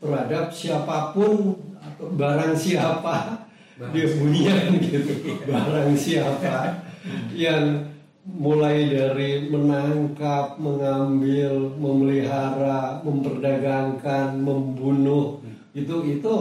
Terhadap 0.00 0.44
siapa 0.52 1.12
pun 1.12 1.56
atau 1.76 2.08
barang 2.16 2.56
siapa 2.56 3.44
di 3.92 4.00
dunia 4.08 4.56
gitu. 4.80 5.36
Barang 5.44 5.92
siapa 5.92 6.80
yang 7.36 7.92
mulai 8.26 8.90
dari 8.90 9.46
menangkap, 9.46 10.58
mengambil, 10.58 11.76
memelihara, 11.78 12.98
memperdagangkan, 13.06 14.42
membunuh 14.42 15.38
itu 15.76 15.96
itu 16.08 16.34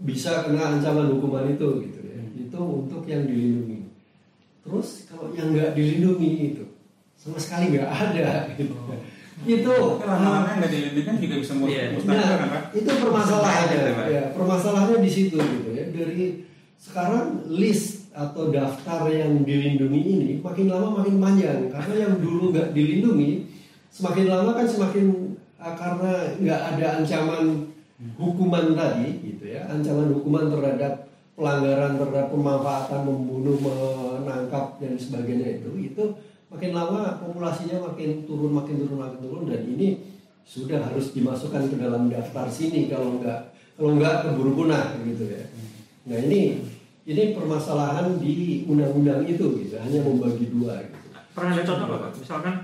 bisa 0.00 0.48
kena 0.48 0.78
ancaman 0.78 1.12
hukuman 1.12 1.44
itu 1.52 1.68
gitu. 1.84 1.99
Itu 2.60 2.84
untuk 2.84 3.08
yang 3.08 3.24
dilindungi. 3.24 3.88
Terus 4.60 5.08
kalau 5.08 5.32
yang 5.32 5.56
nggak 5.56 5.72
dilindungi 5.72 6.52
itu 6.52 6.64
sama 7.16 7.40
sekali 7.40 7.72
nggak 7.72 7.88
ada 7.88 8.52
gitu. 8.52 8.76
Itu 9.40 9.72
Tapi 9.72 10.04
lama-lama 10.04 10.44
yang 10.52 10.58
nggak 10.60 10.72
dilindungi 10.76 11.06
kan 11.08 11.16
juga 11.16 11.34
bisa 11.40 11.52
Iya. 11.64 11.82
musnah 11.96 12.12
Nah, 12.12 12.28
kan 12.36 12.48
Pak? 12.52 12.62
itu 12.76 12.90
permasalahannya. 12.92 13.80
Pak. 13.96 14.06
ya, 14.12 14.22
permasalahannya 14.36 14.98
di 15.00 15.08
situ 15.10 15.36
gitu 15.40 15.68
ya. 15.72 15.84
Dari 15.88 16.44
sekarang 16.76 17.48
list 17.48 18.12
atau 18.12 18.52
daftar 18.52 19.08
yang 19.08 19.40
dilindungi 19.48 20.00
ini 20.04 20.30
makin 20.44 20.68
lama 20.68 21.00
makin 21.00 21.16
panjang 21.16 21.72
karena 21.72 21.94
yang 21.96 22.14
dulu 22.20 22.52
nggak 22.52 22.76
dilindungi 22.76 23.48
semakin 23.88 24.26
lama 24.28 24.50
kan 24.52 24.66
semakin 24.68 25.06
ah, 25.56 25.72
karena 25.72 26.34
nggak 26.36 26.60
ada 26.76 26.86
ancaman 27.00 27.70
hukuman 28.18 28.74
tadi 28.74 29.08
gitu 29.24 29.44
ya 29.48 29.64
ancaman 29.70 30.10
hukuman 30.10 30.50
terhadap 30.50 31.06
pelanggaran 31.40 31.96
terhadap 31.96 32.28
pemanfaatan 32.28 33.00
membunuh 33.08 33.56
menangkap 33.64 34.76
dan 34.76 34.92
sebagainya 35.00 35.64
itu 35.64 35.72
itu 35.80 36.04
makin 36.52 36.76
lama 36.76 37.16
populasinya 37.16 37.80
makin 37.80 38.28
turun 38.28 38.52
makin 38.52 38.84
turun 38.84 39.00
makin 39.00 39.18
turun. 39.24 39.44
Dan 39.48 39.64
ini 39.64 40.04
sudah 40.44 40.84
harus 40.84 41.16
dimasukkan 41.16 41.72
ke 41.72 41.76
dalam 41.80 42.12
daftar 42.12 42.44
sini 42.52 42.92
kalau 42.92 43.16
nggak 43.16 43.56
kalau 43.80 43.96
nggak 43.96 44.28
keburu 44.28 44.52
punah 44.52 44.92
gitu 45.00 45.24
ya. 45.32 45.48
Nah 46.12 46.20
ini 46.28 46.60
ini 47.08 47.32
permasalahan 47.32 48.20
di 48.20 48.68
undang-undang 48.68 49.24
itu 49.24 49.64
gitu. 49.64 49.80
Hanya 49.80 50.04
membagi 50.04 50.52
dua 50.52 50.76
gitu. 50.84 51.08
Pernah 51.32 51.56
ada 51.56 51.64
contoh 51.64 51.86
nggak, 51.88 52.00
Pak? 52.04 52.12
Misalkan 52.20 52.54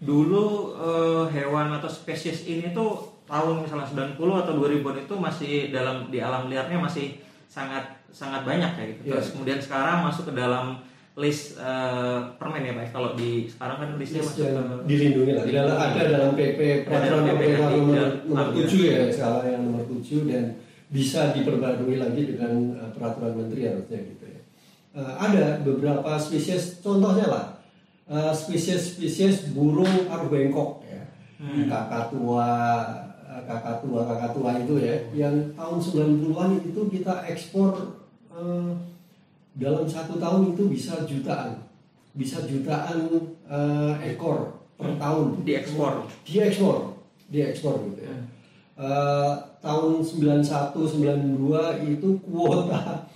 dulu 0.00 0.72
eh, 0.80 1.24
hewan 1.36 1.68
atau 1.76 1.92
spesies 1.92 2.48
ini 2.48 2.72
tuh 2.72 3.12
tahun 3.28 3.68
misalnya 3.68 4.16
90 4.18 4.18
atau 4.18 4.52
2000-an 4.56 4.98
itu 5.04 5.14
masih 5.14 5.52
dalam 5.70 6.10
di 6.10 6.18
alam 6.18 6.50
liarnya 6.50 6.80
masih 6.80 7.22
sangat 7.46 8.01
sangat 8.12 8.44
banyak 8.44 8.72
ya 8.76 8.84
gitu. 8.92 9.00
Iya. 9.08 9.12
Terus 9.16 9.28
kemudian 9.32 9.58
sekarang 9.58 10.04
masuk 10.06 10.30
ke 10.30 10.34
dalam 10.36 10.84
list 11.12 11.60
eh, 11.60 12.20
permen 12.40 12.64
ya 12.64 12.72
Pak. 12.72 12.92
Kalau 12.92 13.10
di 13.12 13.44
sekarang 13.48 13.76
kan 13.80 13.88
listnya 14.00 14.20
List 14.24 14.32
masuk 14.32 14.48
ke 14.48 14.62
dilindungi 14.88 15.32
lah 15.36 15.44
dalam 15.44 15.76
ada 15.76 16.00
dalam 16.08 16.30
PP 16.32 16.60
peraturan 16.88 17.22
PP 17.28 17.42
pemerintah 17.42 17.68
nomor 17.76 17.96
ya, 17.96 18.06
nomor. 18.24 18.46
7 18.56 18.80
ya 18.80 19.00
skala 19.12 19.40
yang 19.44 19.62
nomor 19.68 19.84
7 19.88 20.32
dan 20.32 20.44
bisa 20.92 21.32
diperbarui 21.32 21.96
lagi 21.96 22.22
dengan 22.36 22.52
uh, 22.80 22.90
peraturan 22.92 23.32
menteri 23.36 23.68
harusnya 23.68 24.00
gitu 24.00 24.24
ya. 24.28 24.40
Uh, 24.92 25.12
ada 25.16 25.44
beberapa 25.64 26.16
spesies 26.20 26.80
contohnya 26.84 27.28
lah 27.28 27.44
uh, 28.08 28.32
spesies-spesies 28.32 29.52
burung 29.52 30.08
paruh 30.08 30.32
bengkok 30.32 30.84
ya. 30.88 31.02
Hmm. 31.40 31.68
Kakatua 31.68 32.48
uh, 33.28 33.42
kakatua 33.44 34.00
kakatua 34.08 34.50
itu 34.64 34.80
ya 34.80 34.96
yang 35.12 35.52
tahun 35.52 35.76
90-an 35.76 36.50
itu 36.72 36.80
kita 36.88 37.28
ekspor 37.28 38.00
uh, 38.42 38.74
dalam 39.54 39.86
satu 39.86 40.18
tahun 40.18 40.58
itu 40.58 40.66
bisa 40.66 41.06
jutaan. 41.06 41.62
Bisa 42.12 42.42
jutaan 42.44 43.06
uh, 43.46 43.94
ekor 44.02 44.58
per 44.74 44.98
tahun. 44.98 45.46
Diekspor. 45.46 46.10
diekspor. 46.26 46.98
Diekspor 47.30 47.74
gitu 47.86 48.02
ya. 48.02 48.16
Eh, 48.72 49.32
tahun 49.62 50.00
91 50.02 50.74
92 50.74 51.92
itu 51.92 52.08
kuota. 52.26 53.06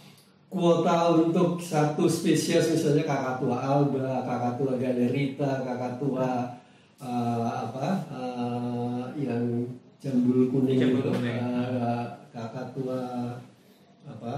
Kuota 0.46 1.10
untuk 1.10 1.58
satu 1.58 2.06
spesies 2.06 2.70
misalnya 2.70 3.02
kakatua 3.02 3.56
alba 3.58 4.22
kakatua 4.22 4.78
galerita 4.78 5.66
kakatua 5.66 6.54
eh, 7.02 7.48
apa 7.66 7.88
eh, 8.14 9.04
yang 9.26 9.66
jambul 9.98 10.46
kuning 10.54 10.78
Jambul 10.78 11.02
itu, 11.02 11.10
kuning. 11.18 11.34
eh, 11.34 12.04
kakatua 12.30 13.00
apa 14.06 14.34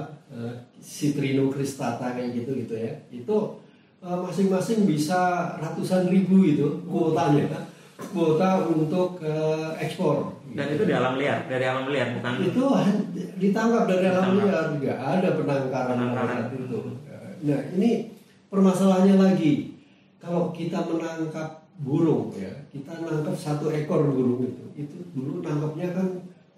eh, 0.78 0.84
citrino 0.84 1.50
cristata 1.50 2.14
kayak 2.14 2.38
gitu 2.38 2.54
gitu 2.54 2.74
ya. 2.78 2.94
Itu 3.10 3.58
eh, 3.98 4.18
masing-masing 4.22 4.86
bisa 4.86 5.52
ratusan 5.58 6.06
ribu 6.06 6.46
itu 6.46 6.86
kuotanya. 6.86 7.66
Kuota 7.98 8.62
untuk 8.62 9.18
eh, 9.26 9.74
ekspor. 9.82 10.38
Dan 10.54 10.78
itu 10.78 10.86
di 10.86 10.94
alam 10.94 11.18
liar, 11.18 11.44
dari 11.50 11.66
alam 11.66 11.90
liar 11.90 12.14
bukan? 12.14 12.32
Itu 12.46 12.64
ditangkap 13.42 13.84
dari 13.90 14.06
alam 14.06 14.38
Ditangkap. 14.38 14.46
liar 14.46 14.66
nggak 14.78 14.98
ada 15.02 15.28
penangkaran 15.34 15.94
Penangkaran. 15.98 16.38
itu. 16.54 16.80
Nah 17.42 17.60
ini 17.74 17.90
permasalahannya 18.48 19.16
lagi. 19.18 19.74
Kalau 20.22 20.50
kita 20.54 20.82
menangkap 20.86 21.66
burung 21.78 22.34
ya 22.34 22.50
kita 22.74 22.90
nangkap 23.06 23.38
satu 23.38 23.70
ekor 23.70 24.02
burung 24.10 24.42
itu 24.42 24.64
itu 24.74 24.98
dulu 25.14 25.46
nangkapnya 25.46 25.94
kan 25.94 26.06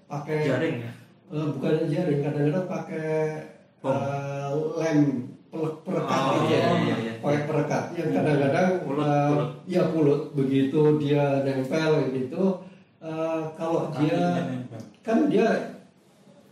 pakai 0.09 0.49
jaring 0.49 0.77
ya. 0.81 0.93
Eh, 1.29 1.47
bukan 1.57 1.89
jaring 1.93 2.21
kadang-kadang 2.25 2.65
pakai 2.65 3.09
Eh, 3.81 4.49
lem 4.77 4.99
perekat 5.51 6.21
Oh, 6.21 6.33
gitu 6.37 6.53
iya, 6.53 6.59
ya. 6.61 6.71
iya, 6.79 6.97
iya. 7.01 7.13
pakai 7.19 7.43
perekat 7.45 7.85
yang 7.93 8.11
kadang-kadang 8.13 8.69
Pulut, 8.83 9.03
pulut. 9.03 9.51
ya 9.67 9.83
pulut 9.89 10.23
begitu 10.33 10.81
dia 10.97 11.25
nempel 11.41 11.93
gitu 12.13 12.43
eh, 12.99 13.41
kalau 13.55 13.89
dia 13.91 14.15
Kakinya 14.15 14.47
nempel. 14.47 14.81
kan 15.01 15.19
dia 15.27 15.49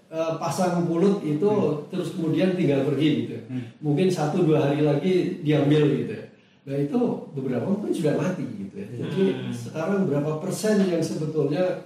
eh, 0.09 0.33
pasang 0.35 0.83
pulut 0.83 1.21
itu 1.21 1.51
terus 1.87 2.09
kemudian 2.12 2.53
tinggal 2.55 2.83
pergi 2.85 3.09
gitu 3.23 3.37
Hmm. 3.45 3.64
mungkin 3.79 4.09
satu 4.09 4.43
dua 4.43 4.61
hari 4.62 4.81
lagi 4.83 5.41
diambil 5.43 5.85
gitu 5.95 6.12
ya. 6.14 6.25
nah 6.64 6.77
itu 6.79 7.01
beberapa 7.33 7.64
mungkin 7.67 7.93
sudah 7.93 8.12
mati 8.14 8.45
gitu 8.45 8.75
ya 8.75 8.87
jadi 8.99 9.25
Hmm. 9.37 9.53
sekarang 9.53 10.01
berapa 10.05 10.37
persen 10.38 10.81
yang 10.83 11.01
sebetulnya 11.01 11.85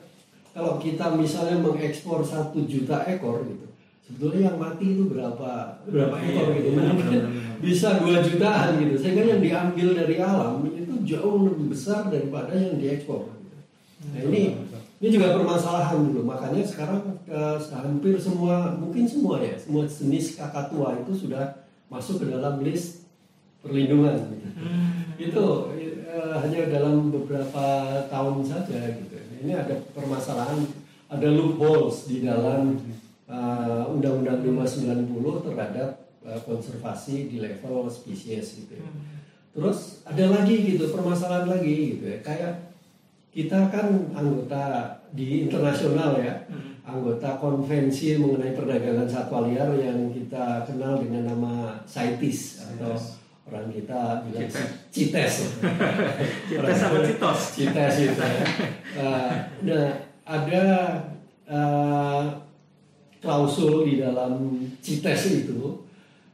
kalau 0.50 0.76
kita 0.76 1.12
misalnya 1.12 1.58
mengekspor 1.58 2.22
satu 2.22 2.62
juta 2.62 3.02
ekor 3.04 3.42
gitu 3.44 3.66
sebetulnya 4.02 4.50
yang 4.50 4.58
mati 4.58 4.98
itu 4.98 5.06
berapa 5.06 5.50
berapa 5.86 6.14
Iya, 6.18 6.26
ekor 6.34 6.46
gitu 6.58 6.68
benar, 6.74 6.92
mungkin 6.92 7.06
benar, 7.08 7.30
benar. 7.30 7.56
bisa 7.62 7.88
dua 8.02 8.16
jutaan 8.20 8.70
gitu 8.82 8.94
sehingga 8.98 9.22
yang 9.24 9.40
diambil 9.40 9.88
dari 9.94 10.16
alam 10.18 10.54
itu 10.66 10.92
jauh 11.06 11.46
lebih 11.46 11.66
besar 11.70 12.10
daripada 12.10 12.52
yang 12.54 12.76
diekspor 12.82 13.30
gitu. 13.30 13.58
Nah 14.12 14.20
ini 14.26 14.42
ini 15.02 15.08
juga 15.18 15.34
permasalahan 15.34 15.98
dulu. 16.10 16.22
Makanya 16.22 16.62
sekarang 16.62 17.02
eh, 17.26 17.58
hampir 17.74 18.14
semua 18.18 18.74
mungkin 18.78 19.02
semua 19.06 19.42
ya 19.42 19.54
semua 19.58 19.82
jenis 19.86 20.38
kakak 20.38 20.70
tua 20.70 20.94
itu 20.98 21.12
sudah 21.26 21.62
masuk 21.90 22.22
ke 22.22 22.26
dalam 22.30 22.62
list 22.62 23.06
perlindungan. 23.62 24.18
gitu. 24.34 24.48
Hmm. 24.58 24.90
Itu 25.18 25.44
eh, 25.74 26.34
hanya 26.42 26.60
dalam 26.70 27.10
beberapa 27.10 27.66
tahun 28.06 28.46
saja 28.46 28.78
gitu. 28.98 29.14
Ini 29.42 29.58
ada 29.58 29.74
permasalahan, 29.90 30.62
ada 31.10 31.28
loopholes 31.34 32.06
di 32.06 32.22
dalam 32.22 32.78
eh, 33.28 33.84
Undang-Undang 33.92 34.42
590 34.42 35.46
terhadap 35.46 35.90
eh, 36.26 36.40
konservasi 36.42 37.30
di 37.30 37.36
level 37.42 37.86
spesies 37.90 38.64
gitu. 38.64 38.78
ya. 38.78 38.88
Terus 39.52 40.00
ada 40.08 40.24
lagi 40.32 40.64
gitu 40.64 40.88
permasalahan 40.90 41.46
lagi 41.46 41.96
gitu 41.96 42.04
ya. 42.08 42.18
Kayak 42.24 42.72
kita 43.32 43.72
kan 43.72 44.12
anggota 44.12 44.92
di 45.12 45.48
internasional 45.48 46.20
ya, 46.20 46.44
anggota 46.84 47.40
konvensi 47.40 48.20
mengenai 48.20 48.52
perdagangan 48.52 49.08
satwa 49.08 49.48
liar 49.48 49.72
yang 49.76 50.12
kita 50.12 50.68
kenal 50.68 51.00
dengan 51.00 51.32
nama 51.32 51.80
CITES 51.88 52.68
atau 52.76 52.92
orang 53.48 53.72
kita 53.72 54.24
bilang 54.28 54.48
CITES. 54.52 54.56
CITES. 54.92 55.34
CITES 56.52 56.76
sama 56.76 56.98
CITOS. 57.04 57.40
CITES 57.56 57.94
itu 58.04 58.20
ya. 58.20 58.44
Eh, 58.92 59.32
nah, 59.64 59.88
ada 60.28 60.64
eh, 61.48 62.22
klausul 63.22 63.86
di 63.86 64.02
dalam 64.02 64.66
CITES 64.82 65.46
itu 65.46 65.86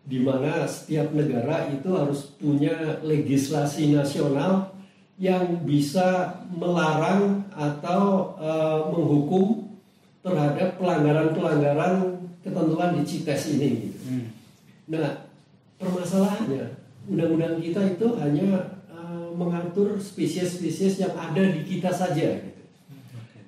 di 0.08 0.24
mana 0.24 0.64
setiap 0.64 1.12
negara 1.12 1.68
itu 1.68 1.92
harus 1.92 2.32
punya 2.40 2.96
legislasi 3.04 3.92
nasional 3.92 4.72
yang 5.20 5.68
bisa 5.68 6.40
melarang 6.48 7.44
atau 7.52 8.32
eh, 8.40 8.80
menghukum 8.88 9.68
terhadap 10.24 10.80
pelanggaran-pelanggaran 10.80 12.24
ketentuan 12.40 12.96
di 12.96 13.02
CITES 13.04 13.42
ini. 13.58 13.68
Gitu. 13.84 13.98
Hmm. 14.08 14.26
Nah, 14.88 15.28
permasalahannya 15.76 16.72
undang-undang 17.04 17.60
kita 17.60 17.84
itu 17.92 18.16
hanya 18.16 18.80
eh, 18.88 19.28
mengatur 19.36 20.00
spesies-spesies 20.00 21.04
yang 21.04 21.12
ada 21.20 21.44
di 21.52 21.68
kita 21.68 21.92
saja. 21.92 22.40
Gitu. 22.40 22.62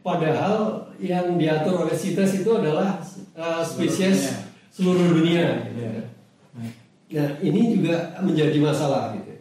Padahal 0.04 0.92
yang 1.00 1.40
diatur 1.40 1.88
oleh 1.88 1.96
CITES 1.96 2.44
itu 2.44 2.50
adalah 2.52 3.00
eh, 3.40 3.62
spesies 3.64 4.20
seluruh 4.70 5.16
dunia. 5.16 5.64
gitu. 5.72 6.02
Nah, 7.10 7.30
ini 7.42 7.74
juga 7.74 8.14
menjadi 8.22 8.58
masalah 8.62 9.18
gitu. 9.18 9.34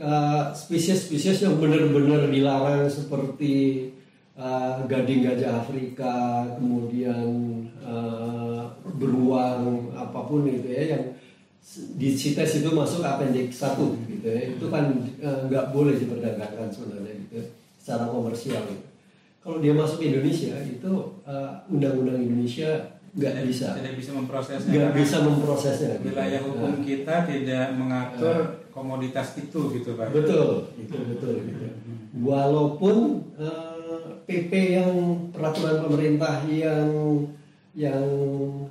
Eh, 0.00 0.42
Spesies-spesies 0.56 1.44
yang 1.44 1.60
benar-benar 1.60 2.28
dilarang 2.32 2.88
seperti 2.88 3.88
eh, 4.32 4.74
gading 4.88 5.20
gajah 5.24 5.60
Afrika, 5.60 6.48
kemudian 6.56 7.24
eh, 7.84 8.62
beruang 8.96 9.92
apa 9.92 10.20
pun 10.24 10.48
gitu 10.48 10.68
ya 10.68 10.96
yang 10.96 11.04
di 12.00 12.16
CITES 12.16 12.64
itu 12.64 12.72
masuk 12.72 13.04
appendix 13.04 13.60
1 13.60 13.76
gitu 14.08 14.24
ya. 14.24 14.40
Itu 14.56 14.72
kan 14.72 14.92
nggak 15.20 15.76
boleh 15.76 16.00
diperdagangkan 16.00 16.72
sebenarnya 16.72 17.14
gitu 17.28 17.52
secara 17.76 18.08
komersial 18.08 18.64
gitu. 18.68 18.84
Kalau 19.40 19.56
dia 19.60 19.72
masuk 19.72 20.00
Indonesia 20.00 20.56
itu 20.64 20.92
eh, 21.24 21.52
undang-undang 21.68 22.20
Indonesia 22.20 22.99
nggak 23.10 23.34
bisa. 23.46 23.74
Tidak 23.74 23.94
bisa 23.98 24.10
memprosesnya. 24.14 24.70
Nggak 24.70 24.92
bisa 24.94 25.16
memprosesnya. 25.26 25.94
Wilayah 25.98 26.40
hukum 26.46 26.70
Nah, 26.70 26.82
kita 26.86 27.16
tidak 27.26 27.66
mengatur 27.74 28.36
komoditas 28.70 29.34
itu 29.34 29.60
gitu 29.74 29.98
pak. 29.98 30.14
Betul. 30.14 30.70
Itu 30.78 30.96
betul 31.10 31.32
gitu. 31.42 31.66
Walaupun 32.22 32.96
eh, 33.38 34.06
PP 34.30 34.52
yang 34.78 34.94
peraturan 35.34 35.82
pemerintah 35.90 36.46
yang 36.46 36.90
yang 37.74 38.06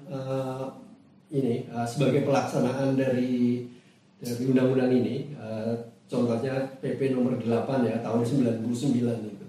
eh, 0.07 0.65
ini 1.35 1.67
eh, 1.67 1.87
sebagai 1.87 2.23
pelaksanaan 2.23 2.95
dari 2.95 3.67
dari 4.19 4.43
undang-undang 4.47 4.91
ini 4.91 5.35
eh, 5.35 5.73
contohnya 6.07 6.79
PP 6.79 7.11
nomor 7.11 7.35
8 7.35 7.43
ya 7.83 7.99
tahun 7.99 8.23
99 8.23 8.63
itu. 9.35 9.45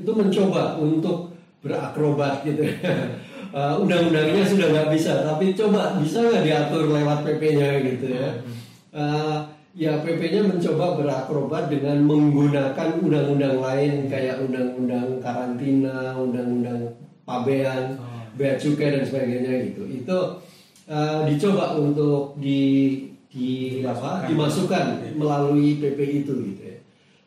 Itu 0.00 0.10
mencoba 0.16 0.80
untuk 0.80 1.36
berakrobat 1.60 2.40
gitu 2.40 2.64
Eh, 3.50 3.74
undang-undangnya 3.82 4.46
sudah 4.46 4.66
nggak 4.70 4.88
bisa 4.94 5.26
tapi 5.26 5.50
coba 5.58 5.98
bisa 5.98 6.22
nggak 6.22 6.46
diatur 6.46 6.86
lewat 6.86 7.26
PP-nya 7.26 7.82
gitu 7.82 8.06
ya 8.14 8.30
Eh, 8.90 9.38
ya 9.74 10.02
PP-nya 10.02 10.50
mencoba 10.50 10.98
berakrobat 10.98 11.70
dengan 11.70 12.02
menggunakan 12.02 12.98
undang-undang 12.98 13.62
lain 13.62 14.10
kayak 14.10 14.42
undang-undang 14.42 15.22
karantina, 15.22 16.18
undang-undang 16.18 16.90
pabean, 17.22 17.94
bea 18.34 18.58
cukai 18.58 18.98
dan 18.98 19.06
sebagainya 19.06 19.70
gitu. 19.70 19.86
Itu 19.86 20.18
eh, 20.90 21.20
dicoba 21.30 21.78
untuk 21.78 22.34
di 22.42 22.62
di 23.30 23.78
apa 23.86 24.26
dimasukkan 24.26 25.14
melalui 25.14 25.78
PP 25.78 26.26
itu 26.26 26.34
gitu 26.50 26.62
ya. 26.66 26.78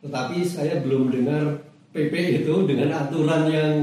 Tetapi 0.03 0.43
saya 0.43 0.83
belum 0.83 1.15
dengar 1.15 1.63
PP 1.95 2.43
itu 2.43 2.67
dengan 2.67 3.07
aturan 3.07 3.47
yang 3.47 3.75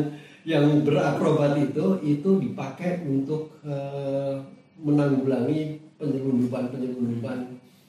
yang 0.50 0.82
berakrobat 0.82 1.54
itu 1.56 1.86
itu 2.02 2.30
dipakai 2.42 3.06
untuk 3.06 3.54
eh, 3.62 4.34
menanggulangi 4.76 5.78
penyelundupan-penyelundupan 5.94 7.38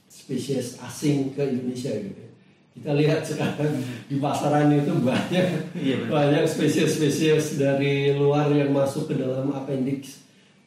spesies 0.06 0.78
asing 0.78 1.34
ke 1.34 1.41
Indonesia 1.41 1.89
gitu. 1.89 2.24
Kita 2.71 2.93
lihat 2.93 3.26
sekarang 3.30 3.74
di 4.06 4.15
pasaran 4.15 4.69
itu 4.71 4.93
banyak 5.02 5.74
Iya, 5.74 5.95
benar. 6.06 6.12
banyak 6.12 6.43
spesies-spesies 6.45 7.58
dari 7.58 8.13
luar 8.13 8.52
yang 8.52 8.69
masuk 8.71 9.10
ke 9.10 9.17
dalam 9.17 9.50
appendix 9.50 10.21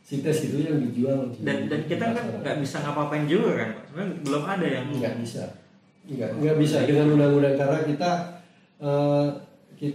CITES 0.05 0.53
itu 0.53 0.59
yang 0.69 0.79
dijual 0.83 1.33
di 1.33 1.41
Dan 1.41 1.65
dan 1.65 1.81
kita 1.89 2.13
kan 2.13 2.25
nggak 2.43 2.61
bisa 2.61 2.85
ngapa-ngapain 2.85 3.25
juga 3.25 3.51
kan, 3.57 3.69
Pak. 3.73 3.85
Sebenarnya 3.89 4.15
belum 4.21 4.43
ada 4.45 4.67
yang 4.67 4.87
nggak 4.93 5.15
bisa 5.23 5.43
nggak 6.05 6.31
nggak 6.37 6.57
bisa 6.61 6.77
dengan 6.85 7.17
undang-undang 7.17 7.57
karena 7.57 7.79
kita 7.89 8.11
ki- 8.77 9.33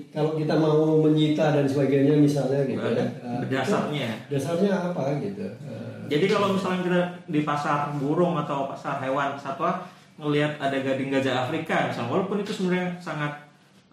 kalau 0.10 0.36
kita 0.36 0.54
mau 0.54 1.00
menyita 1.00 1.56
dan 1.56 1.66
sebagainya 1.66 2.16
misalnya 2.18 2.62
gitu 2.66 2.82
ya 2.84 3.06
eh, 3.06 3.46
dasarnya. 3.48 4.10
dasarnya 4.28 4.72
apa 4.92 5.02
gitu 5.22 5.46
Eh, 5.46 6.10
Jadi 6.10 6.26
kalau 6.26 6.58
misalnya 6.58 6.82
kita 6.82 7.02
di 7.30 7.46
pasar 7.46 7.94
burung 7.96 8.34
atau 8.34 8.66
pasar 8.66 8.98
hewan 9.00 9.38
satwa 9.38 9.78
ngelihat 10.18 10.58
ada 10.58 10.74
gading 10.74 11.14
gajah 11.14 11.46
Afrika 11.46 11.88
misalnya 11.88 12.10
walaupun 12.10 12.42
itu 12.42 12.50
sebenarnya 12.50 12.98
sangat 12.98 13.30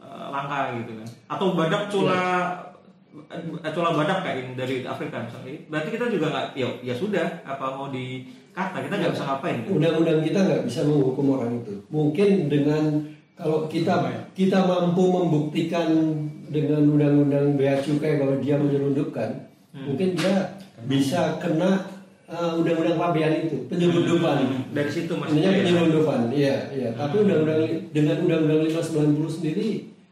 eh, 0.01 0.27
langka 0.33 0.73
gitu 0.81 0.97
kan. 0.97 1.09
Atau 1.29 1.53
badak 1.53 1.93
cula 1.93 2.25
eh, 3.29 3.73
cula 3.73 3.91
badak 3.93 4.25
kayak 4.25 4.37
ini 4.43 4.53
dari 4.57 4.77
Afrika 4.83 5.21
misalnya. 5.23 5.61
Berarti 5.69 5.89
kita 5.93 6.09
juga 6.09 6.27
nggak 6.33 6.47
ya 6.57 6.69
ya 6.81 6.95
sudah 6.97 7.27
apa 7.45 7.67
mau 7.77 7.93
dikata 7.93 8.81
kita 8.81 8.95
nggak 8.97 9.13
bisa 9.13 9.25
ngapain 9.29 9.57
gitu. 9.61 9.71
undang-undang 9.77 10.21
kita 10.25 10.39
nggak 10.41 10.63
bisa 10.65 10.81
menghukum 10.89 11.27
orang 11.37 11.53
itu. 11.61 11.75
Mungkin 11.93 12.49
dengan 12.49 12.83
kalau 13.37 13.69
kita 13.69 14.27
kita 14.33 14.65
mampu 14.65 15.05
membuktikan 15.13 15.93
dengan 16.49 16.89
undang-undang 16.89 17.61
bea 17.61 17.77
cukai 17.85 18.17
bahwa 18.17 18.41
dia 18.41 18.57
menyelundupkan 18.57 19.53
mungkin 19.77 20.17
dia 20.17 20.57
bisa 20.89 21.37
kena 21.37 21.85
eh, 22.25 22.53
undang-undang 22.57 22.97
pabean 22.97 23.45
itu 23.45 23.69
penyelundupan 23.69 24.73
dari 24.73 24.91
situ 24.91 25.13
Maksudnya 25.13 25.53
ya. 25.53 25.59
penyelundupan, 25.63 26.21
iya, 26.33 26.57
iya. 26.73 26.89
Tapi 26.97 27.29
undang-undang 27.29 27.61
dengan 27.93 28.17
undang-undang 28.25 28.61
590 28.73 29.37
sendiri 29.37 29.69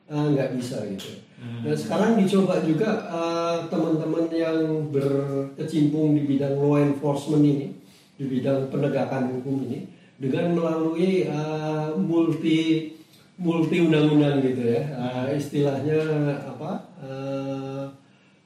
eh, 0.09 0.27
nggak 0.37 0.53
bisa 0.61 0.85
gitu. 0.93 1.25
Nah 1.45 1.77
sekarang 1.77 2.17
dicoba 2.17 2.61
juga 2.65 2.89
eh, 3.09 3.57
teman-teman 3.69 4.25
yang 4.33 4.89
berkecimpung 4.93 6.17
di 6.17 6.25
bidang 6.25 6.57
law 6.57 6.81
enforcement 6.81 7.45
ini, 7.45 7.69
di 8.17 8.25
bidang 8.29 8.73
penegakan 8.73 9.33
hukum 9.41 9.65
ini, 9.69 9.89
dengan 10.17 10.57
melalui 10.57 11.29
eh, 11.29 11.89
multi 12.01 12.93
multi 13.39 13.83
undang-undang 13.83 14.41
gitu 14.43 14.63
ya, 14.63 14.83
Eh, 14.95 15.39
istilahnya 15.39 16.01
apa? 16.47 16.71
Eh, 17.03 17.85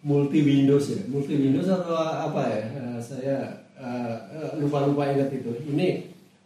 multi 0.05 0.39
Windows 0.41 0.95
ya, 0.95 1.01
multi 1.11 1.35
Windows 1.37 1.69
atau 1.69 1.97
apa 1.97 2.43
ya? 2.49 2.65
Eh, 2.73 2.99
saya 3.03 3.37
lupa-lupa 4.59 5.07
ingat 5.13 5.31
itu. 5.31 5.55
Ini 5.71 5.89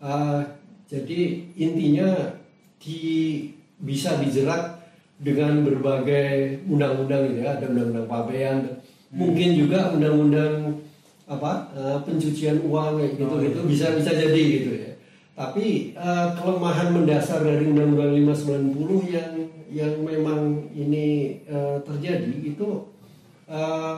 eh, 0.03 0.41
jadi 0.91 1.19
intinya 1.57 2.37
di 2.83 3.01
bisa 3.83 4.19
dijerat 4.21 4.83
dengan 5.23 5.63
berbagai 5.63 6.61
undang-undang 6.67 7.31
ini 7.31 7.47
ya, 7.47 7.57
ada 7.57 7.71
undang-undang 7.71 8.11
pabean, 8.11 8.59
mungkin 9.15 9.55
juga 9.55 9.95
undang-undang 9.95 10.83
apa 11.31 11.71
eh, 11.79 11.99
pencucian 12.03 12.61
uang 12.67 12.99
gitu 13.15 13.25
gitu 13.41 13.61
bisa 13.65 13.95
bisa 13.97 14.11
jadi 14.13 14.41
gitu 14.43 14.71
ya. 14.77 14.92
Tapi 15.33 15.97
eh, 15.97 16.29
kelemahan 16.37 16.93
mendasar 16.93 17.41
dari 17.41 17.65
Undang-Undang 17.73 18.13
590 18.37 19.09
yang 19.09 19.33
yang 19.73 19.93
memang 20.05 20.69
ini 20.77 21.41
eh, 21.49 21.77
terjadi 21.81 22.33
itu 22.45 22.93
eh, 23.49 23.97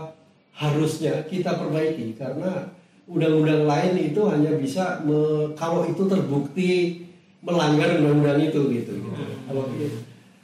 harusnya 0.55 1.27
kita 1.27 1.59
perbaiki 1.59 2.15
karena 2.15 2.71
undang-undang 3.11 3.67
lain 3.67 3.95
itu 3.99 4.21
hanya 4.31 4.55
bisa 4.57 5.03
me- 5.03 5.51
kalau 5.59 5.83
itu 5.85 6.07
terbukti 6.07 7.03
melanggar 7.43 7.99
undang-undang 7.99 8.41
itu 8.41 8.61
gitu. 8.71 8.93
gitu. 8.95 9.11
Kalau 9.51 9.69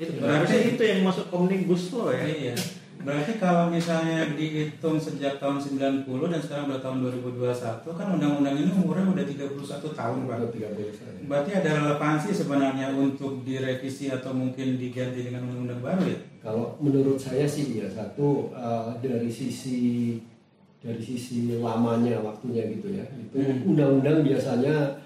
Itu 0.00 0.12
harusnya 0.20 0.60
itu 0.74 0.82
yang 0.82 1.00
masuk 1.06 1.30
omnibus 1.30 1.92
law 1.94 2.10
ya. 2.10 2.24
Iya. 2.26 2.54
Berarti 3.00 3.32
kalau 3.36 3.72
misalnya 3.72 4.28
dihitung 4.30 5.00
sejak 5.00 5.40
tahun 5.40 5.56
90 5.56 6.04
dan 6.04 6.36
sekarang 6.36 6.68
udah 6.68 6.80
tahun 6.80 6.98
2021 7.24 7.96
kan 7.96 8.06
undang-undang 8.12 8.56
ini 8.56 8.70
umurnya 8.70 9.08
udah 9.08 9.24
31 9.24 9.96
tahun, 9.96 10.18
Pak. 10.24 10.36
Saya. 10.92 11.20
Berarti 11.24 11.50
ada 11.54 11.70
relevansi 11.80 12.30
sebenarnya 12.30 12.92
untuk 12.92 13.40
direvisi 13.40 14.08
atau 14.08 14.30
mungkin 14.30 14.76
diganti 14.76 15.24
dengan 15.24 15.48
undang-undang 15.48 15.80
baru 15.80 16.02
ya? 16.04 16.18
Kalau 16.40 16.76
menurut 16.76 17.16
saya 17.16 17.44
sih 17.44 17.72
ya 17.74 17.88
satu 17.88 18.52
eh, 18.52 18.88
dari 19.00 19.28
sisi 19.28 19.78
dari 20.80 21.00
sisi 21.00 21.56
lamanya 21.56 22.20
waktunya 22.20 22.68
gitu 22.68 22.88
ya. 22.90 23.04
Itu 23.10 23.36
Hmm. 23.36 23.68
undang-undang 23.70 24.24
biasanya 24.24 25.00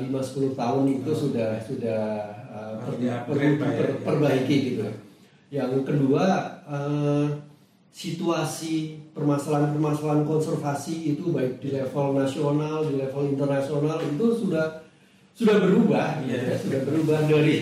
lima 0.00 0.20
5 0.20 0.24
10 0.24 0.56
tahun 0.56 0.84
itu 0.90 1.12
sudah 1.12 1.60
sudah 1.60 2.00
eh, 2.48 2.72
Harus 2.80 2.96
per- 2.96 3.24
perlu 3.28 3.56
Pak, 3.56 3.68
ya. 3.68 3.84
diperbaiki 3.92 4.56
gitu. 4.64 4.80
ya. 4.84 4.92
Yang 5.48 5.84
kedua 5.84 6.24
eh, 6.68 7.26
situasi 7.88 8.74
permasalahan-permasalahan 9.10 10.22
konservasi 10.22 11.10
itu 11.10 11.32
baik 11.32 11.58
di 11.58 11.72
level 11.72 12.14
nasional, 12.14 12.84
di 12.84 12.94
level 12.94 13.32
internasional 13.32 13.98
itu 13.98 14.24
sudah 14.36 14.86
sudah 15.34 15.56
berubah, 15.58 16.22
gitu 16.22 16.34
Iya. 16.34 16.40
ya. 16.44 16.56
sudah 16.58 16.80
berubah 16.82 17.18
dari 17.24 17.56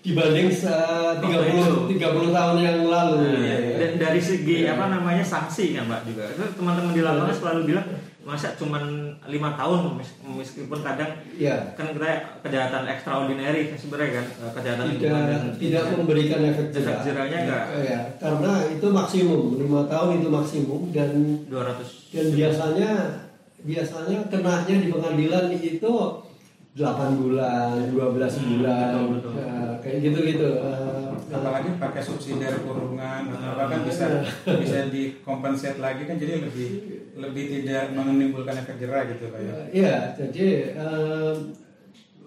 dibanding 0.00 0.48
se- 0.50 1.18
30 1.20 1.86
30 1.86 2.30
tahun 2.30 2.56
yang 2.58 2.78
lalu. 2.86 3.18
Nah, 3.22 3.38
ya. 3.38 3.56
Dan 3.78 3.90
dari 3.98 4.20
segi 4.20 4.56
Iya. 4.62 4.74
apa 4.74 4.90
namanya 4.90 5.22
sanksi 5.22 5.74
kan 5.74 5.86
Pak 5.86 6.00
juga. 6.06 6.24
Itu 6.28 6.44
teman-teman 6.54 6.92
di 6.92 7.02
lapangan 7.02 7.34
selalu 7.34 7.60
bilang 7.66 7.86
masa 8.20 8.52
cuman 8.52 8.84
lima 9.24 9.56
tahun 9.56 9.96
mes- 9.96 10.20
meskipun 10.22 10.80
kadang 10.80 11.08
Ya, 11.34 11.72
kan 11.72 11.88
kita 11.88 12.08
kejahatan 12.40 12.84
extraordinary 12.86 13.72
sebenarnya 13.72 14.12
kan 14.14 14.26
eh, 14.28 14.52
kejahatan 14.52 14.86
tidak 14.92 15.12
tidak 15.56 15.82
memberikan 15.94 16.40
efek 16.46 16.66
jerah. 16.70 17.00
jerahnya 17.00 17.38
enggak. 17.40 17.64
Ya, 17.82 18.00
karena 18.18 18.52
itu 18.68 18.86
maksimum 18.86 19.42
lima 19.56 19.80
tahun 19.86 20.20
itu 20.20 20.28
maksimum 20.28 20.80
dan 20.90 21.10
200 21.46 22.12
dan 22.12 22.26
biasanya 22.30 22.90
biasanya 23.58 24.18
kenanya 24.26 24.74
di 24.74 24.88
pengadilan 24.88 25.44
itu 25.52 25.92
8 26.70 27.18
bulan, 27.18 27.72
12 27.90 27.98
Hmm, 28.30 28.46
bulan, 28.54 28.88
betul, 28.94 29.04
betul. 29.12 29.32
eh, 29.34 29.72
kayak 29.80 29.98
gitu-gitu. 30.02 30.48
Eh, 30.60 31.08
Apalagi 31.30 31.78
pakai 31.78 32.02
subsidi 32.02 32.42
kurungan 32.60 33.22
atau 33.28 33.54
apa 33.54 33.64
kan 33.64 33.80
bisa 33.82 34.06
bisa 34.44 34.78
dikompensate 34.88 35.78
lagi 35.78 36.02
kan 36.04 36.14
jadi 36.14 36.42
lebih 36.42 36.68
lebih 37.16 37.44
tidak 37.50 37.90
menimbulkan 37.92 38.54
efek 38.60 38.76
jerah 38.78 39.06
gitu 39.08 39.30
Pak 39.30 39.40
ya. 39.40 39.52
Iya, 39.70 39.96
jadi 40.14 40.46
eh, 40.78 41.34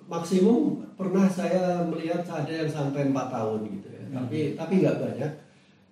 maksimum 0.05 0.83
pernah 0.99 1.25
saya 1.27 1.81
melihat 1.87 2.23
ada 2.27 2.51
yang 2.51 2.69
sampai 2.69 3.07
empat 3.07 3.27
tahun 3.31 3.59
gitu 3.71 3.87
ya. 3.89 4.03
Hmm. 4.03 4.13
Tapi 4.23 4.39
tapi 4.55 4.73
nggak 4.83 4.99
banyak 4.99 5.31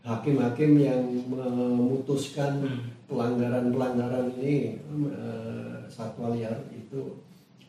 hakim-hakim 0.01 0.71
yang 0.81 1.01
memutuskan 1.29 2.57
Hmm. 2.61 2.81
pelanggaran-pelanggaran 3.05 4.33
ini 4.39 4.79
eh, 5.11 5.77
satwa 5.85 6.31
liar 6.31 6.55
itu 6.71 7.19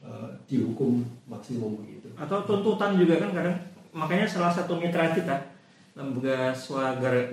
eh, 0.01 0.29
dihukum 0.47 1.03
maksimum 1.27 1.83
begitu. 1.83 2.09
atau 2.15 2.47
tuntutan 2.47 2.95
juga 2.95 3.19
kan 3.19 3.31
kadang 3.35 3.57
makanya 3.91 4.25
salah 4.25 4.53
satu 4.55 4.79
mitra 4.79 5.11
kita 5.13 5.52
lembaga 5.93 6.57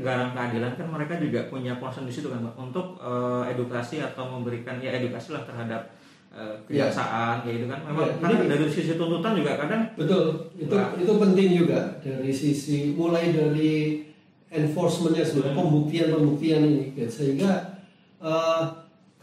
garang 0.03 0.35
keadilan 0.35 0.75
kan 0.75 0.87
mereka 0.91 1.15
juga 1.15 1.47
punya 1.47 1.79
concern 1.79 2.03
di 2.03 2.11
situ 2.11 2.27
kan 2.27 2.43
Pak, 2.43 2.55
untuk 2.59 2.99
eh, 2.99 3.55
edukasi 3.55 4.03
atau 4.03 4.27
memberikan 4.27 4.83
ya 4.83 4.91
edukasi 4.99 5.31
lah 5.31 5.47
terhadap 5.47 5.95
eh, 6.29 6.55
kejaksaan 6.67 7.41
kayak 7.41 7.55
gitu 7.55 7.67
kan. 7.71 7.79
Memang 7.87 8.05
Ya, 8.05 8.13
karena 8.19 8.35
ini- 8.43 8.49
dari 8.51 8.67
sisi 8.67 8.93
tuntutan 8.99 9.33
juga 9.33 9.55
kadang 9.57 9.83
Betul, 9.95 10.51
itu 10.59 10.75
Nah. 10.75 10.91
itu 10.93 11.11
penting 11.15 11.49
juga. 11.55 11.79
Dari 12.03 12.31
sisi 12.31 12.93
mulai 12.93 13.31
dari 13.31 14.03
enforcementnya 14.51 15.23
sebenarnya 15.23 15.55
pembuktian 15.55 16.07
pembuktian 16.11 16.61
ini. 16.67 16.83
Gitu. 16.93 17.09
sehingga 17.09 17.79
eh, 18.19 18.63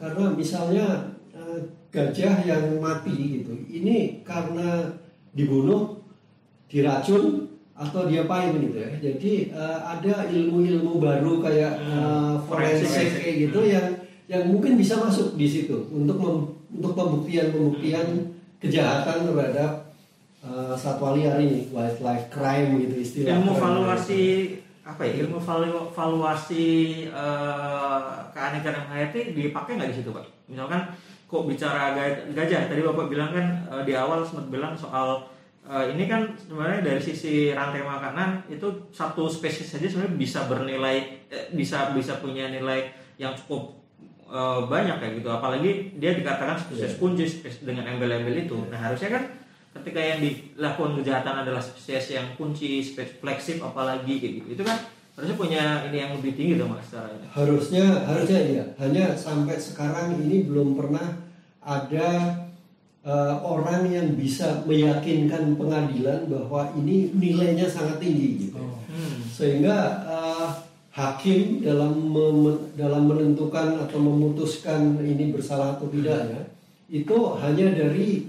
karena 0.00 0.32
misalnya 0.32 1.12
eh, 1.36 1.60
gajah 1.92 2.40
yang 2.42 2.80
mati 2.80 3.40
gitu 3.40 3.52
ini 3.68 4.20
karena 4.24 4.88
dibunuh 5.32 6.00
diracun 6.66 7.45
atau 7.76 8.08
diapain 8.08 8.56
gitu 8.56 8.80
ya. 8.80 8.88
Jadi 8.98 9.52
eh, 9.52 9.78
ada 9.84 10.24
ilmu-ilmu 10.26 10.96
baru 10.98 11.44
kayak 11.44 11.72
eh, 11.76 12.34
forensik 12.48 12.88
kayak 13.20 13.36
gitu 13.46 13.60
yang 13.62 13.86
yang 14.26 14.42
mungkin 14.48 14.74
bisa 14.74 14.98
masuk 14.98 15.38
di 15.38 15.46
situ 15.46 15.86
untuk 15.92 16.18
mem- 16.18 16.50
untuk 16.72 16.98
pembuktian-pembuktian 16.98 18.34
kejahatan 18.58 19.22
terhadap 19.30 19.86
uh, 20.42 20.74
satwa 20.74 21.14
liar 21.14 21.38
ini 21.38 21.70
wildlife 21.70 22.26
crime 22.26 22.74
gitu 22.82 22.94
istilah 22.98 23.38
ilmu 23.38 23.54
valuasi 23.54 24.22
apa 24.82 25.06
ya 25.06 25.22
ilmu 25.22 25.38
valu- 25.38 25.90
valuasi 25.94 26.66
eh, 27.06 28.02
keanekaragaman 28.34 28.90
hayati 28.90 29.30
dipakai 29.30 29.78
nggak 29.78 29.90
di 29.94 29.96
situ 30.02 30.10
pak? 30.10 30.26
Misalkan 30.50 30.90
kok 31.26 31.42
bicara 31.46 31.94
ga- 31.94 32.26
gajah 32.34 32.66
tadi 32.66 32.82
bapak 32.82 33.06
bilang 33.06 33.30
kan 33.30 33.46
eh, 33.70 33.82
di 33.86 33.94
awal 33.94 34.26
sempat 34.26 34.50
bilang 34.50 34.74
soal 34.74 35.22
eh, 35.66 35.84
ini 35.92 36.04
kan 36.06 36.30
sebenarnya 36.38 36.80
dari 36.82 37.00
sisi 37.02 37.50
rantai 37.52 37.82
makanan 37.82 38.46
itu 38.48 38.66
satu 38.90 39.26
spesies 39.26 39.74
saja 39.74 39.86
sebenarnya 39.90 40.16
bisa 40.16 40.46
bernilai 40.46 40.96
eh, 41.28 41.46
bisa 41.52 41.90
bisa 41.92 42.18
punya 42.22 42.48
nilai 42.48 42.86
yang 43.18 43.34
cukup 43.34 43.74
eh, 44.26 44.60
banyak 44.66 44.96
kayak 45.02 45.12
gitu 45.20 45.28
apalagi 45.28 45.70
dia 45.98 46.14
dikatakan 46.14 46.56
spesies 46.56 46.94
Iya. 46.94 47.00
kunci 47.02 47.24
spesies 47.26 47.66
dengan 47.66 47.84
embel-embel 47.86 48.46
itu 48.46 48.56
nah 48.70 48.78
harusnya 48.78 49.10
kan 49.18 49.24
ketika 49.76 50.00
yang 50.00 50.18
dilakukan 50.24 51.04
kejahatan 51.04 51.44
adalah 51.44 51.60
spesies 51.60 52.16
yang 52.16 52.24
kunci, 52.40 52.80
spesies 52.80 53.20
flagship 53.20 53.60
apalagi 53.60 54.16
kayak 54.16 54.32
gitu. 54.40 54.48
Itu 54.56 54.62
kan 54.64 54.80
harusnya 55.16 55.36
punya 55.36 55.62
ini 55.88 55.96
yang 55.96 56.12
lebih 56.16 56.32
tinggi 56.36 56.60
dong 56.60 56.76
mas 56.76 56.92
ini. 56.92 57.24
harusnya 57.32 57.84
harusnya 58.04 58.36
iya 58.36 58.64
hanya 58.76 59.16
sampai 59.16 59.56
sekarang 59.56 60.12
ini 60.20 60.44
belum 60.44 60.76
pernah 60.76 61.08
ada 61.64 62.08
uh, 63.06 63.38
orang 63.40 63.86
yang 63.86 64.12
bisa 64.12 64.60
meyakinkan 64.62 65.54
pengadilan 65.54 66.26
bahwa 66.26 66.74
ini 66.74 67.14
nilainya 67.14 67.64
sangat 67.66 67.96
tinggi 67.98 68.44
gitu 68.44 68.58
Hmm. 68.86 69.20
sehingga 69.28 69.76
uh, 70.08 70.48
hakim 70.88 71.60
dalam 71.60 71.92
mem- 72.08 72.72
dalam 72.72 73.04
menentukan 73.04 73.76
atau 73.76 74.00
memutuskan 74.00 74.96
ini 74.98 75.28
bersalah 75.28 75.76
atau 75.76 75.84
tidaknya 75.86 76.48
itu 76.88 77.12
hanya 77.36 77.76
dari 77.76 78.24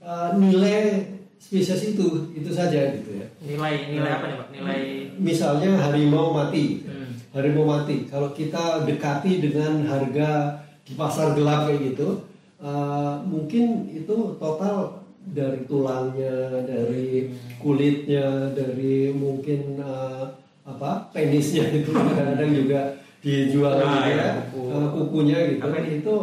uh, 0.00 0.32
nilai 0.34 1.04
spesies 1.36 1.92
itu 1.92 2.32
itu 2.32 2.48
saja 2.48 2.96
gitu 2.96 3.20
ya 3.20 3.28
Nilai 3.44 3.92
nilai 3.92 4.08
apa 4.10 4.24
nih 4.24 4.36
pak? 4.40 4.48
Nilai 4.56 4.80
misalnya 5.20 5.70
harimau 5.84 6.32
mati 6.32 6.80
Hmm. 6.88 7.12
harimau 7.36 7.68
mati 7.68 8.08
kalau 8.08 8.32
kita 8.32 8.88
dekati 8.88 9.44
dengan 9.44 9.84
harga 9.84 10.64
di 10.80 10.96
pasar 10.96 11.36
gelap 11.36 11.68
kayak 11.68 11.92
gitu 11.92 12.24
uh, 12.58 13.20
mungkin 13.24 13.88
itu 13.90 14.36
total 14.38 15.02
dari 15.26 15.66
tulangnya 15.66 16.62
dari 16.62 17.34
kulitnya 17.58 18.54
dari 18.54 19.10
mungkin 19.10 19.82
uh, 19.82 20.30
apa 20.62 21.10
penisnya 21.10 21.66
itu 21.82 21.90
kadang-kadang 21.90 22.52
juga 22.54 22.80
dijual 23.18 23.74
Nah, 23.74 24.06
gitu 24.06 24.10
ya, 24.10 24.16
ya 24.16 24.30
kuku. 24.50 24.60
Uh, 24.70 24.88
kukunya 24.94 25.38
gitu 25.50 25.62
Apa 25.66 25.78
itu 25.82 26.16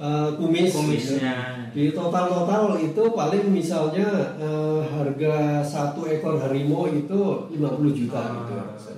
uh, 0.00 0.28
kumis 0.36 0.72
Kumisnya. 0.72 1.34
gitu. 1.72 1.72
di 1.72 1.84
total-total 1.92 2.76
itu 2.80 3.02
paling 3.12 3.44
misalnya 3.48 4.08
uh, 4.36 4.80
harga 4.84 5.60
satu 5.60 6.04
ekor 6.04 6.36
harimau 6.36 6.84
itu 6.88 7.20
50 7.48 7.60
juta 7.96 8.20
gitu 8.20 8.52
Ah, 8.52 8.64
rasanya. 8.72 8.91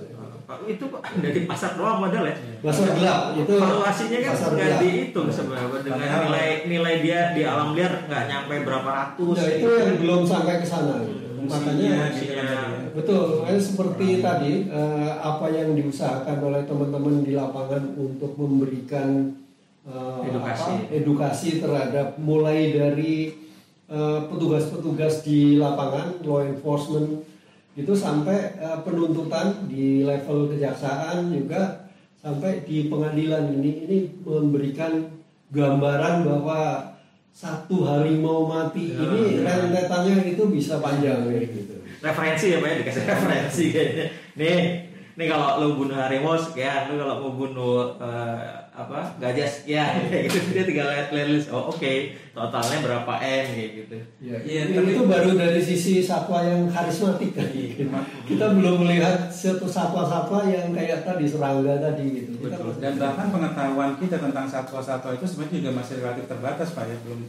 Itu 0.69 0.85
dari 1.21 1.41
pasar 1.49 1.73
doang 1.73 2.05
modal 2.05 2.23
ya. 2.29 2.35
Pasar 2.61 2.93
gelap 2.93 3.33
itu 3.33 3.53
Valuasinya 3.57 4.19
kan 4.21 4.33
nggak 4.53 4.71
dihitung 4.81 5.27
sebenarnya 5.33 5.79
dengan 5.81 6.07
nilai 6.29 6.49
nilai 6.69 6.95
dia 7.01 7.19
di 7.33 7.41
alam 7.41 7.73
liar 7.73 8.05
nggak 8.05 8.23
nyampe 8.29 8.55
berapa 8.61 8.89
ratus. 8.89 9.37
Nah, 9.41 9.49
itu 9.49 9.67
yang 9.67 9.97
belum 9.97 10.21
sampai 10.25 10.61
ke 10.61 10.67
sana 10.67 11.01
gitu. 11.01 11.25
Makanya 11.45 12.09
gitu 12.17 12.33
ya. 12.33 12.89
betul, 12.89 13.45
makanya 13.45 13.61
seperti 13.61 14.07
tadi 14.17 14.53
eh, 14.65 15.11
apa 15.21 15.45
yang 15.53 15.77
diusahakan 15.77 16.37
oleh 16.41 16.61
teman-teman 16.65 17.21
di 17.21 17.37
lapangan 17.37 17.93
untuk 17.93 18.33
memberikan 18.33 19.29
eh, 19.85 20.19
Edukasi. 20.25 20.73
apa, 20.73 20.89
edukasi 20.89 21.49
terhadap 21.61 22.17
mulai 22.17 22.73
dari 22.73 23.29
eh, 23.89 24.19
petugas-petugas 24.25 25.21
di 25.21 25.61
lapangan, 25.61 26.25
law 26.25 26.41
enforcement 26.41 27.34
itu 27.75 27.91
sampai 27.91 28.55
eh, 28.55 28.77
penuntutan 28.81 29.67
di 29.67 30.01
level 30.01 30.47
kejaksaan 30.49 31.27
juga 31.29 31.85
sampai 32.15 32.63
di 32.63 32.87
pengadilan 32.87 33.51
ini 33.53 33.71
ini 33.85 33.97
memberikan 34.23 35.05
gambaran 35.51 36.23
bahwa 36.23 36.91
satu 37.29 37.83
harimau 37.83 38.47
mati 38.47 38.95
Ya, 38.95 39.03
ini 39.03 39.43
ya. 39.43 39.59
rentetannya 39.59 40.23
itu 40.25 40.43
bisa 40.47 40.79
panjang 40.79 41.27
kayak 41.27 41.51
gitu. 41.51 41.75
referensi 41.99 42.45
ya 42.49 42.57
pak 42.57 42.69
ya 42.69 42.75
dikasih 42.79 43.03
referensi 43.03 43.63
kayaknya 43.69 44.05
nih 44.39 44.59
Nih 45.15 45.31
kalau 45.31 45.63
lu 45.63 45.79
bunuh 45.79 45.95
harimau 45.95 46.35
sekian, 46.35 46.91
lu 46.91 46.99
kalau 46.99 47.23
mau 47.23 47.31
bunuh 47.31 47.95
eh, 48.03 48.64
apa 48.75 49.15
gajah 49.23 49.47
sekian, 49.47 50.03
kayak 50.11 50.27
gitu 50.27 50.47
dia 50.51 50.63
tinggal 50.67 50.87
lihat 50.91 51.07
list. 51.15 51.47
Oh 51.47 51.71
oke, 51.71 51.93
totalnya 52.35 52.77
berapa 52.83 53.13
m 53.15 53.45
kayak 53.55 53.71
gitu. 53.79 53.97
Ya, 54.19 54.37
Iya, 54.43 54.61
ini 54.67 54.73
tapi- 54.75 54.91
itu 54.91 55.01
baru 55.07 55.31
dari 55.39 55.61
sisi 55.63 56.03
satwa 56.03 56.43
yang 56.43 56.67
karismatik 56.67 57.31
kan. 57.31 57.47
Kita 58.27 58.45
belum 58.51 58.83
melihat 58.83 59.31
satu 59.31 59.63
satwa-satwa 59.65 60.43
yang 60.45 60.75
kayak 60.75 61.07
tadi 61.07 61.23
serangga 61.23 61.79
tadi 61.79 62.05
gitu. 62.19 62.31
Kita 62.43 62.59
Betul. 62.59 62.83
Dan 62.83 62.93
bahkan 62.99 63.31
pengetahuan 63.31 63.95
kita 63.95 64.19
tentang 64.19 64.45
satwa-satwa 64.45 65.15
itu 65.15 65.25
sebenarnya 65.25 65.55
juga 65.63 65.71
masih 65.79 65.95
relatif 66.03 66.25
terbatas 66.27 66.69
pak 66.75 66.85
ya 66.85 66.97
belum 67.07 67.21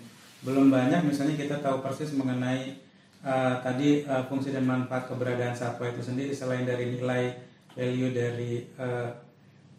belum 0.44 0.66
banyak 0.68 1.00
misalnya 1.02 1.34
kita 1.34 1.56
tahu 1.58 1.82
persis 1.82 2.14
mengenai 2.14 2.78
uh, 3.24 3.58
tadi 3.62 4.04
uh, 4.06 4.22
fungsi 4.28 4.54
dan 4.54 4.62
manfaat 4.62 5.08
keberadaan 5.10 5.56
satwa 5.56 5.90
itu 5.90 6.02
sendiri 6.02 6.30
selain 6.30 6.62
dari 6.62 6.94
nilai 6.94 7.34
value 7.74 8.12
dari 8.14 8.62
uh, 8.78 9.10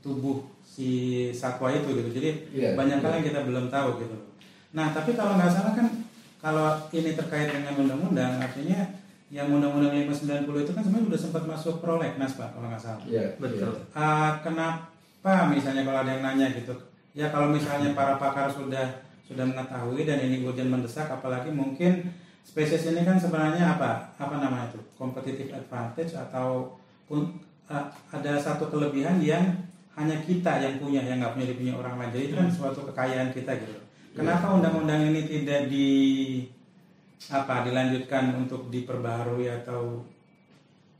tubuh 0.01 0.56
si 0.77 0.89
satwa 1.33 1.73
itu 1.73 1.89
gitu. 1.89 2.09
Jadi 2.21 2.29
Iya, 2.53 2.77
banyak 2.77 3.01
hal 3.01 3.09
iya. 3.09 3.17
yang 3.17 3.25
kita 3.25 3.39
belum 3.49 3.65
tahu 3.73 3.97
gitu. 4.05 4.17
Nah 4.77 4.93
tapi 4.93 5.17
kalau 5.17 5.33
nggak 5.33 5.49
salah 5.49 5.73
kan 5.73 5.89
kalau 6.37 6.77
ini 6.93 7.17
terkait 7.17 7.49
dengan 7.49 7.73
undang-undang 7.73 8.37
artinya 8.37 8.85
yang 9.33 9.49
undang-undang 9.49 9.91
590 10.05 10.45
itu 10.63 10.71
kan 10.77 10.81
sebenarnya 10.85 11.07
sudah 11.09 11.19
sempat 11.25 11.43
masuk 11.49 11.75
prolegnas 11.81 12.37
pak 12.37 12.53
kalau 12.53 12.69
nggak 12.69 12.77
salah. 12.77 13.01
Iya, 13.09 13.33
Betul. 13.41 13.73
Ah, 13.97 14.37
kenapa 14.45 15.49
misalnya 15.49 15.81
kalau 15.81 16.05
ada 16.05 16.13
yang 16.13 16.21
nanya 16.21 16.53
gitu? 16.53 16.77
Ya 17.17 17.33
kalau 17.33 17.49
misalnya 17.49 17.97
para 17.97 18.21
pakar 18.21 18.45
sudah 18.45 19.01
sudah 19.25 19.43
mengetahui 19.49 20.05
dan 20.05 20.21
ini 20.21 20.45
urgent 20.45 20.69
mendesak 20.69 21.09
apalagi 21.09 21.49
mungkin 21.49 22.05
spesies 22.45 22.85
ini 22.93 23.01
kan 23.01 23.17
sebenarnya 23.17 23.75
apa? 23.75 24.13
Apa 24.21 24.37
namanya 24.37 24.69
itu? 24.69 24.79
Competitive 24.93 25.51
advantage 25.57 26.13
atau 26.13 26.77
pun 27.09 27.33
ah, 27.65 27.89
ada 28.13 28.37
satu 28.37 28.69
kelebihan 28.69 29.17
yang 29.19 29.43
hanya 29.97 30.15
kita 30.19 30.51
yang 30.57 30.77
punya 30.77 31.01
yang 31.01 31.17
nggak 31.17 31.33
punya 31.33 31.47
dipunya 31.47 31.73
orang 31.73 31.97
lain. 31.97 32.11
Jadi 32.11 32.23
itu 32.27 32.35
kan 32.35 32.47
suatu 32.47 32.85
kekayaan 32.85 33.29
kita 33.31 33.51
gitu 33.55 33.75
kenapa 34.13 34.49
undang-undang 34.51 35.01
ini 35.05 35.25
tidak 35.25 35.67
di 35.67 35.89
apa 37.27 37.61
dilanjutkan 37.61 38.33
untuk 38.35 38.65
diperbaharui 38.67 39.45
atau 39.55 40.01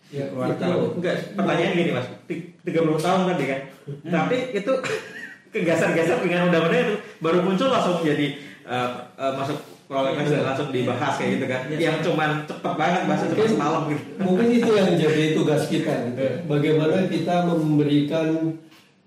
Ya, 0.08 0.24
dikeluarkan? 0.24 0.68
itu- 0.72 0.94
Enggak, 0.96 1.16
pertanyaan 1.36 1.74
gini 1.74 1.92
mas, 1.92 2.08
Ti- 2.24 2.48
30 2.64 2.96
tahun 2.98 3.28
tadi 3.28 3.44
kan, 3.46 3.60
tapi 4.08 4.38
itu 4.54 4.72
kegasan-gasan 5.54 6.18
dengan 6.22 6.48
undang-undang 6.48 6.84
itu. 6.86 6.96
Baru 7.20 7.42
muncul 7.42 7.68
langsung 7.68 8.00
jadi 8.02 8.40
eh, 8.64 8.90
eh, 9.14 9.34
masuk 9.34 9.58
prolegnas 9.84 10.28
dan 10.28 10.44
langsung 10.46 10.70
dibahas 10.70 11.16
kayak 11.16 11.32
gitu 11.36 11.46
kan, 11.46 11.62
Iya. 11.68 11.78
yang 11.82 11.98
cuman 12.00 12.30
cepet 12.44 12.74
banget 12.76 13.02
bahasa 13.04 13.24
cuma 13.28 13.48
semalam 13.50 13.84
gitu. 13.88 14.04
Mungkin 14.18 14.48
itu 14.54 14.70
yang 14.70 14.90
jadi 14.94 15.24
tugas 15.34 15.64
kita 15.66 15.94
gitu. 16.08 16.24
Bagaimana 16.46 16.96
kita 17.08 17.36
memberikan 17.44 18.28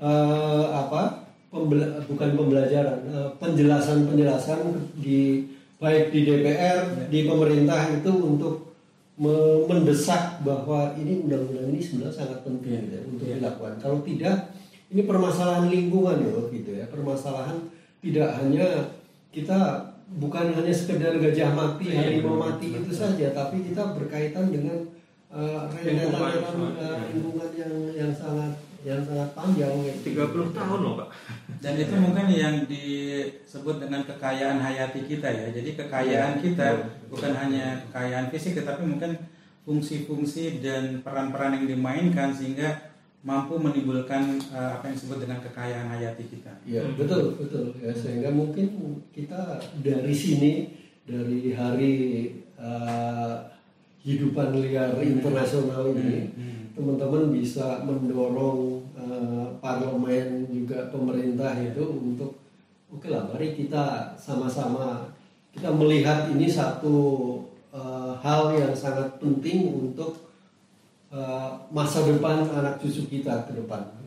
eh, 0.01 0.65
apa? 0.73 1.29
pembela- 1.51 1.99
bukan 2.07 2.31
pembelajaran, 2.35 2.99
eh, 3.07 3.29
penjelasan-penjelasan 3.37 4.61
di 4.97 5.51
baik 5.77 6.15
di 6.15 6.21
DPR, 6.23 7.11
di 7.11 7.27
pemerintah 7.27 7.91
itu 7.91 8.13
untuk 8.13 8.71
me- 9.17 9.67
mendesak 9.67 10.41
bahwa 10.41 10.95
ini 10.95 11.21
undang-undang 11.21 11.75
ini 11.75 11.81
sebenarnya 11.81 12.15
sangat 12.15 12.39
penting 12.47 12.87
gitu 12.87 12.95
ya, 12.95 13.03
untuk 13.05 13.27
dilakukan. 13.27 13.75
Kalau 13.83 13.99
tidak, 14.01 14.37
ini 14.89 15.03
permasalahan 15.03 15.67
lingkungan 15.69 16.17
loh 16.23 16.47
gitu 16.49 16.71
ya. 16.73 16.87
Permasalahan 16.87 17.69
tidak 18.01 18.29
hanya 18.39 18.95
kita 19.31 19.59
bukan 20.11 20.55
hanya 20.55 20.73
sekedar 20.73 21.15
gajah 21.17 21.51
mati, 21.51 21.91
harimau 21.91 22.39
mati 22.39 22.75
itu 22.75 22.91
saja, 22.91 23.31
tapi 23.31 23.63
kita 23.67 23.95
berkaitan 23.95 24.51
dengan 24.51 24.87
uh, 25.31 25.67
rentetan 25.71 26.11
Lingkungan. 26.11 26.73
uh, 26.75 26.97
lingkungan 27.11 27.51
yang 27.55 27.75
yang 27.95 28.11
sangat 28.11 28.55
yang 28.81 29.01
sangat 29.05 29.31
panjang. 29.37 29.73
gitu. 29.85 30.17
30 30.17 30.57
tahun 30.57 30.79
loh 30.81 30.95
pak. 31.01 31.09
Dan 31.61 31.75
itu 31.77 31.95
mungkin 32.01 32.27
yang 32.33 32.55
disebut 32.65 33.77
dengan 33.83 34.03
kekayaan 34.09 34.59
hayati 34.61 35.05
kita 35.05 35.29
ya. 35.29 35.47
Jadi 35.53 35.77
kekayaan 35.77 36.41
kita 36.41 36.67
bukan 37.13 37.33
hanya 37.37 37.85
kekayaan 37.89 38.33
fisik 38.33 38.57
tetapi 38.57 38.83
mungkin 38.89 39.21
fungsi-fungsi 39.69 40.65
dan 40.65 41.05
peran-peran 41.05 41.61
yang 41.61 41.67
dimainkan 41.77 42.33
sehingga 42.33 42.91
mampu 43.21 43.61
menimbulkan 43.61 44.41
eh, 44.49 44.71
apa 44.81 44.89
yang 44.89 44.97
disebut 44.97 45.19
dengan 45.29 45.39
kekayaan 45.45 45.93
hayati 45.93 46.25
kita. 46.25 46.53
Ya 46.65 46.81
betul 46.97 47.37
betul 47.37 47.77
ya 47.77 47.93
sehingga 47.93 48.33
mungkin 48.33 48.73
kita 49.13 49.61
dari 49.85 50.15
sini 50.17 50.53
dari 51.05 51.53
hari 51.53 51.95
uh, 52.55 53.51
hidupan 54.01 54.63
liar 54.63 54.95
internasional 55.03 55.91
ini 55.93 56.33
teman-teman 56.81 57.29
bisa 57.29 57.85
mendorong 57.85 58.81
uh, 58.97 59.53
parlemen 59.61 60.49
juga 60.49 60.89
pemerintah 60.89 61.53
itu 61.61 61.85
untuk 61.85 62.41
oke 62.89 63.05
lah 63.13 63.29
mari 63.29 63.53
kita 63.53 64.17
sama-sama 64.17 65.13
kita 65.53 65.69
melihat 65.77 66.33
ini 66.33 66.49
satu 66.49 66.97
uh, 67.69 68.17
hal 68.25 68.57
yang 68.57 68.73
sangat 68.73 69.21
penting 69.21 69.69
untuk 69.69 70.33
uh, 71.13 71.61
masa 71.69 72.01
depan 72.09 72.49
anak 72.49 72.81
cucu 72.81 73.05
kita 73.05 73.45
ke 73.45 73.61
depan. 73.61 74.01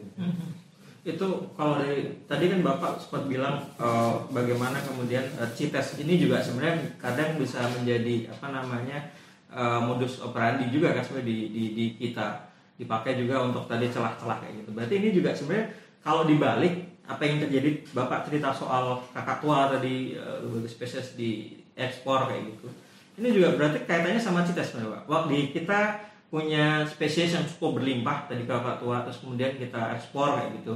Itu 1.04 1.52
kalau 1.60 1.84
dari 1.84 2.24
tadi 2.32 2.48
kan 2.48 2.64
bapak 2.64 2.96
sempat 2.96 3.28
bilang 3.28 3.60
eh, 3.76 4.14
bagaimana 4.32 4.80
kemudian 4.88 5.28
eh, 5.36 5.50
CITES 5.52 6.00
ini 6.00 6.16
juga 6.16 6.40
sebenarnya 6.40 6.96
kadang 6.96 7.36
bisa 7.36 7.60
menjadi 7.76 8.32
apa 8.32 8.48
namanya 8.56 9.12
eh, 9.52 9.80
modus 9.84 10.24
operandi 10.24 10.72
juga 10.72 10.96
kan 10.96 11.04
sebenarnya 11.04 11.28
di, 11.28 11.38
di, 11.52 11.64
di 11.76 11.86
kita 12.00 12.53
dipakai 12.76 13.16
juga 13.16 13.42
untuk 13.42 13.66
tadi 13.66 13.88
celah-celah 13.88 14.38
kayak 14.40 14.54
gitu. 14.60 14.70
Berarti 14.72 14.94
ini 14.96 15.10
juga 15.12 15.30
sebenarnya 15.32 15.68
kalau 16.00 16.24
dibalik 16.24 16.74
apa 17.04 17.22
yang 17.22 17.38
terjadi 17.38 17.70
bapak 17.92 18.26
cerita 18.26 18.50
soal 18.50 19.04
kakak 19.12 19.40
tua 19.40 19.68
tadi 19.70 20.14
eh, 20.14 20.38
berbagai 20.40 20.70
spesies 20.70 21.14
di 21.14 21.32
ekspor 21.74 22.28
kayak 22.28 22.44
gitu. 22.50 22.68
Ini 23.14 23.30
juga 23.30 23.54
berarti 23.54 23.84
kaitannya 23.84 24.18
sama 24.18 24.42
CITES 24.42 24.74
sebenarnya 24.74 25.06
pak. 25.06 25.22
Di 25.28 25.40
kita 25.52 25.80
punya 26.28 26.82
spesies 26.84 27.30
yang 27.32 27.46
cukup 27.46 27.78
berlimpah 27.78 28.26
tadi 28.26 28.42
kakak 28.44 28.82
tua 28.82 29.06
terus 29.06 29.22
kemudian 29.22 29.54
kita 29.54 29.94
ekspor 29.94 30.34
kayak 30.34 30.58
gitu 30.58 30.74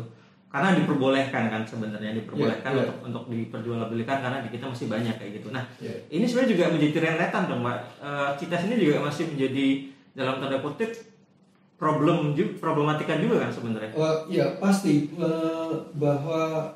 karena 0.47 0.77
diperbolehkan 0.77 1.43
kan 1.49 1.65
sebenarnya 1.65 2.13
diperbolehkan 2.13 2.71
Iya, 2.71 2.77
iya. 2.77 2.85
untuk 2.87 2.97
untuk 3.03 3.23
diperjualbelikan 3.27 4.21
karena 4.21 4.39
di 4.39 4.53
kita 4.53 4.69
masih 4.69 4.85
banyak 4.85 5.17
kayak 5.17 5.41
gitu 5.41 5.49
nah 5.49 5.65
Iya. 5.81 5.97
ini 6.07 6.23
sebenarnya 6.23 6.51
juga 6.53 6.65
menjadi 6.71 6.97
rentetan 7.03 7.43
dong 7.49 7.61
pak 7.65 7.77
Eh, 7.99 8.29
CITES 8.37 8.63
ini 8.69 8.75
juga 8.79 8.95
masih 9.01 9.23
menjadi 9.27 9.65
dalam 10.13 10.35
tanda 10.37 10.57
kutip 10.61 10.91
problem 11.77 12.33
problematika 12.57 13.21
juga 13.21 13.45
kan 13.45 13.51
sebenarnya 13.53 13.93
Eh, 13.93 14.17
ya 14.33 14.57
pasti 14.57 15.13
eh, 15.13 15.71
bahwa 15.93 16.73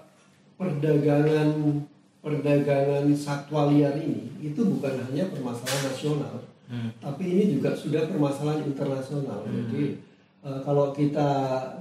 perdagangan 0.56 1.82
perdagangan 2.22 3.10
satwa 3.18 3.74
liar 3.74 3.98
ini 3.98 4.30
itu 4.40 4.62
bukan 4.62 4.94
hanya 5.10 5.26
permasalahan 5.34 5.90
nasional, 5.90 6.36
Hmm. 6.72 6.88
tapi 7.04 7.28
ini 7.28 7.58
juga 7.60 7.76
sudah 7.76 8.08
permasalahan 8.08 8.64
internasional. 8.64 9.44
Jadi 9.44 10.00
eh, 10.46 10.60
kalau 10.64 10.94
kita 10.94 11.30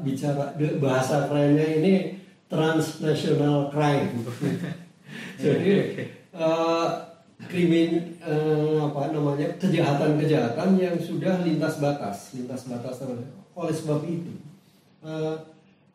bicara 0.01 0.57
bahasa 0.81 1.29
kerennya 1.29 1.79
ini 1.79 1.93
transnational 2.51 3.71
crime. 3.71 4.17
Jadi 5.45 5.73
eh, 6.33 6.89
krimin 7.51 8.17
eh, 8.23 8.79
apa 8.79 9.11
namanya 9.11 9.51
kejahatan-kejahatan 9.59 10.79
yang 10.79 10.97
sudah 11.03 11.43
lintas 11.43 11.83
batas, 11.83 12.31
lintas 12.33 12.63
batas. 12.71 13.03
Oleh 13.59 13.75
sebab 13.75 14.07
itu, 14.07 14.33
eh, 15.03 15.35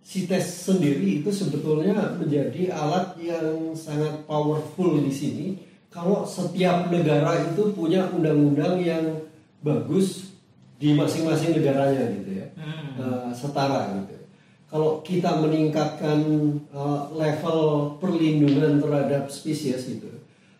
CITES 0.06 0.70
sendiri 0.70 1.24
itu 1.24 1.34
sebetulnya 1.34 2.14
menjadi 2.20 2.70
alat 2.76 3.18
yang 3.18 3.74
sangat 3.74 4.22
powerful 4.30 5.02
di 5.02 5.10
sini. 5.10 5.48
Kalau 5.90 6.28
setiap 6.28 6.92
negara 6.92 7.40
itu 7.42 7.72
punya 7.72 8.06
undang-undang 8.12 8.84
yang 8.84 9.26
bagus 9.66 10.36
di 10.76 10.94
masing-masing 10.94 11.56
negaranya 11.58 12.12
gitu 12.12 12.32
ya, 12.36 12.48
Hmm. 12.54 13.00
Eh, 13.00 13.32
setara 13.34 13.96
gitu. 13.98 14.16
Kalau 14.70 15.00
kita 15.02 15.40
meningkatkan 15.40 16.20
eh, 16.70 17.02
level 17.16 17.60
perlindungan 17.98 18.84
terhadap 18.84 19.32
spesies 19.32 19.88
gitu, 19.88 20.15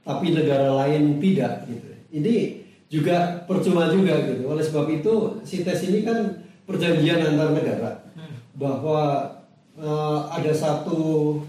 tapi 0.06 0.32
negara 0.32 0.70
lain 0.86 1.18
tidak 1.18 1.66
gitu. 1.66 1.90
Ini 2.14 2.36
juga 2.88 3.44
percuma 3.50 3.90
juga 3.90 4.22
gitu. 4.22 4.46
Oleh 4.48 4.62
sebab 4.62 4.86
itu, 4.94 5.42
CITES 5.42 5.90
ini 5.90 6.00
kan 6.06 6.46
perjanjian 6.70 7.26
antar 7.34 7.50
negara 7.52 7.92
bahwa 8.56 9.34
eh, 9.76 10.20
ada 10.32 10.54
satu 10.54 11.42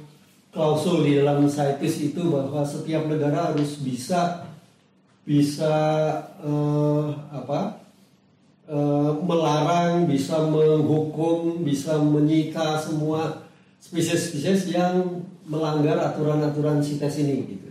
klausul 0.51 1.05
di 1.05 1.21
dalam 1.21 1.45
CITES 1.47 2.17
itu 2.17 2.33
bahwa 2.33 2.65
setiap 2.65 3.05
negara 3.05 3.53
harus 3.53 3.77
bisa 3.79 4.49
bisa 5.29 5.75
eh, 6.41 7.07
apa 7.31 7.77
eh, 8.73 9.13
melarang, 9.21 10.09
bisa 10.09 10.41
menghukum, 10.49 11.61
bisa 11.61 12.01
menyita 12.01 12.81
semua 12.81 13.45
spesies-spesies 13.79 14.73
yang 14.73 15.23
melanggar 15.47 16.01
aturan-aturan 16.01 16.83
CITES 16.83 17.23
ini 17.23 17.37
gitu. 17.55 17.66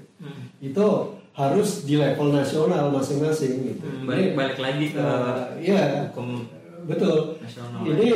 Hmm. 0.60 0.68
Itu 0.72 0.88
harus 1.36 1.84
di 1.84 2.00
level 2.00 2.32
nasional 2.32 2.88
masing-masing 2.96 3.76
gitu. 3.76 3.86
Hmm, 3.86 4.08
balik 4.08 4.40
balik 4.40 4.58
lagi 4.60 4.86
ke 4.96 5.04
Eh, 5.04 5.72
iya. 5.72 6.08
hukum 6.12 6.48
Betul. 6.88 7.36
nasional 7.44 7.84
Ini 7.84 8.12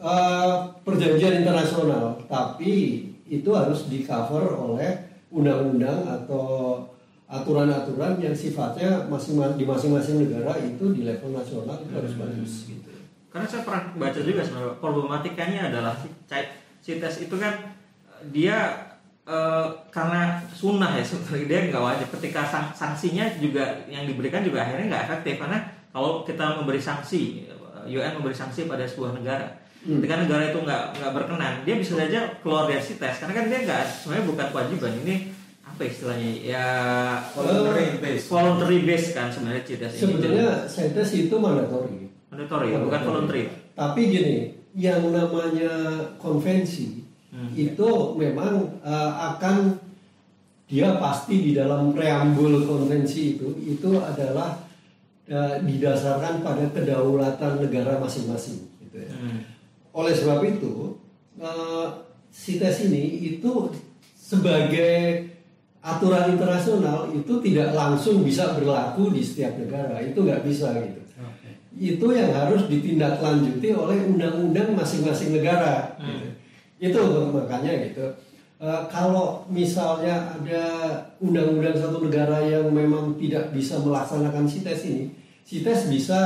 eh, 0.00 0.54
perjanjian 0.84 1.44
internasional, 1.44 2.20
tapi 2.28 2.72
itu 3.30 3.50
harus 3.54 3.86
di 3.88 4.04
cover 4.04 4.52
oleh 4.58 5.08
undang-undang 5.30 6.04
atau 6.04 6.82
aturan-aturan 7.30 8.18
yang 8.18 8.34
sifatnya 8.34 9.06
masing 9.06 9.38
di 9.54 9.62
masing-masing 9.62 10.26
negara 10.26 10.58
itu 10.58 10.90
di 10.90 11.06
level 11.06 11.30
nasional 11.30 11.78
itu 11.78 11.92
harus 11.94 12.12
bagus 12.18 12.52
gitu. 12.66 12.90
Karena 13.30 13.46
saya 13.46 13.62
pernah 13.62 13.82
baca 13.94 14.20
juga 14.20 14.42
sebenarnya 14.42 14.74
problematikanya 14.82 15.60
adalah 15.70 15.94
si, 16.02 16.10
si 16.82 16.98
tes 16.98 17.22
itu 17.22 17.36
kan 17.38 17.78
dia 18.34 18.89
eh, 19.30 19.66
karena 19.94 20.42
sunnah 20.50 20.98
ya 20.98 21.04
sebenarnya 21.08 21.46
dia 21.46 21.60
nggak 21.70 21.84
wajib. 21.84 22.08
Ketika 22.18 22.42
sang, 22.50 22.66
sanksinya 22.74 23.30
juga 23.38 23.86
yang 23.86 24.04
diberikan 24.04 24.42
juga 24.42 24.66
akhirnya 24.66 24.90
nggak 24.90 25.04
efektif. 25.06 25.34
Karena 25.38 25.58
kalau 25.94 26.26
kita 26.26 26.58
memberi 26.58 26.82
sanksi 26.82 27.46
UN 27.86 28.12
memberi 28.18 28.36
sanksi 28.36 28.66
pada 28.66 28.84
sebuah 28.84 29.16
negara. 29.16 29.48
Hmm. 29.80 29.96
ketika 29.96 30.28
negara 30.28 30.52
itu 30.52 30.60
nggak 30.60 30.82
nggak 31.00 31.12
berkenan 31.16 31.64
dia 31.64 31.80
bisa 31.80 31.96
saja 31.96 32.36
keluar 32.44 32.68
dari 32.68 32.84
si 32.84 33.00
tes. 33.00 33.16
Karena 33.16 33.32
kan 33.32 33.48
dia 33.48 33.58
nggak 33.64 33.82
sebenarnya 33.88 34.24
bukan 34.28 34.46
kewajiban. 34.52 34.92
Ini 35.08 35.14
apa 35.64 35.82
istilahnya? 35.88 36.30
Ya 36.44 36.66
voluntary 37.32 37.96
base 37.96 38.24
voluntary 38.28 38.78
base 38.84 39.06
kan 39.16 39.32
sebenarnya 39.32 39.62
CITES 39.64 39.92
ini. 39.96 40.02
Sebenarnya 40.04 40.48
CITES 40.68 41.10
itu 41.16 41.34
mandatory. 41.40 42.12
Mandatory 42.28 42.68
ya, 42.76 42.78
bukan 42.84 43.00
voluntary. 43.08 43.42
Tapi 43.72 44.00
gini 44.12 44.36
yang 44.76 45.02
namanya 45.10 45.72
konvensi 46.20 46.99
hmm. 47.30 47.52
itu 47.56 47.88
memang 48.18 48.82
uh, 48.82 49.34
akan 49.34 49.78
dia 50.70 50.94
pasti 51.02 51.50
di 51.50 51.52
dalam 51.56 51.90
preambul 51.90 52.62
konvensi 52.62 53.34
itu 53.34 53.48
itu 53.66 53.98
adalah 53.98 54.54
uh, 55.26 55.58
didasarkan 55.58 56.46
pada 56.46 56.64
kedaulatan 56.70 57.66
negara 57.66 57.98
masing-masing 57.98 58.70
gitu 58.86 58.96
ya. 59.02 59.10
Hmm. 59.10 59.40
Oleh 59.90 60.14
sebab 60.14 60.46
itu 60.46 60.94
uh, 61.42 62.06
CITES 62.30 62.86
ini 62.86 63.34
itu 63.34 63.74
sebagai 64.14 65.26
aturan 65.80 66.36
internasional 66.36 67.08
itu 67.10 67.40
tidak 67.40 67.72
langsung 67.72 68.20
bisa 68.20 68.52
berlaku 68.52 69.10
di 69.10 69.24
setiap 69.24 69.56
negara 69.56 69.96
itu 70.04 70.20
nggak 70.20 70.44
bisa 70.44 70.76
gitu 70.76 71.00
okay. 71.16 71.56
itu 71.72 72.06
yang 72.12 72.36
harus 72.36 72.68
ditindaklanjuti 72.68 73.72
oleh 73.72 74.04
undang-undang 74.12 74.76
masing-masing 74.76 75.40
negara 75.40 75.96
hmm. 75.96 76.04
gitu. 76.04 76.28
Itu 76.80 77.00
makanya 77.30 77.72
gitu 77.86 78.06
uh, 78.58 78.88
kalau 78.88 79.44
misalnya 79.52 80.34
ada 80.34 80.64
undang-undang 81.20 81.76
satu 81.76 82.00
negara 82.02 82.40
yang 82.42 82.72
memang 82.72 83.14
tidak 83.20 83.52
bisa 83.52 83.76
melaksanakan 83.84 84.48
CITES 84.48 84.80
ini 84.88 85.04
CITES 85.44 85.92
bisa 85.92 86.18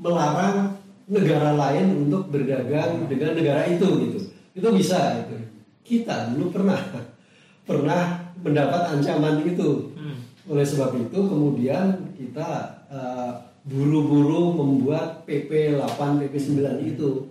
melarang 0.00 0.80
negara 1.06 1.52
lain 1.52 2.08
untuk 2.08 2.32
berdagang 2.32 3.04
dengan 3.06 3.36
negara 3.36 3.68
itu 3.68 3.86
gitu 4.08 4.18
itu 4.56 4.68
bisa 4.72 5.22
gitu 5.22 5.36
kita 5.82 6.32
dulu 6.32 6.48
pernah 6.48 6.80
pernah 7.68 8.22
mendapat 8.42 8.98
ancaman 8.98 9.46
itu. 9.46 9.94
Hmm. 9.94 10.18
Oleh 10.50 10.66
sebab 10.66 10.98
itu 10.98 11.14
kemudian 11.14 12.12
kita 12.18 12.82
uh, 12.90 13.32
buru-buru 13.62 14.58
membuat 14.58 15.22
PP 15.22 15.78
8 15.78 16.18
PP 16.26 16.34
9 16.58 16.82
itu. 16.82 17.30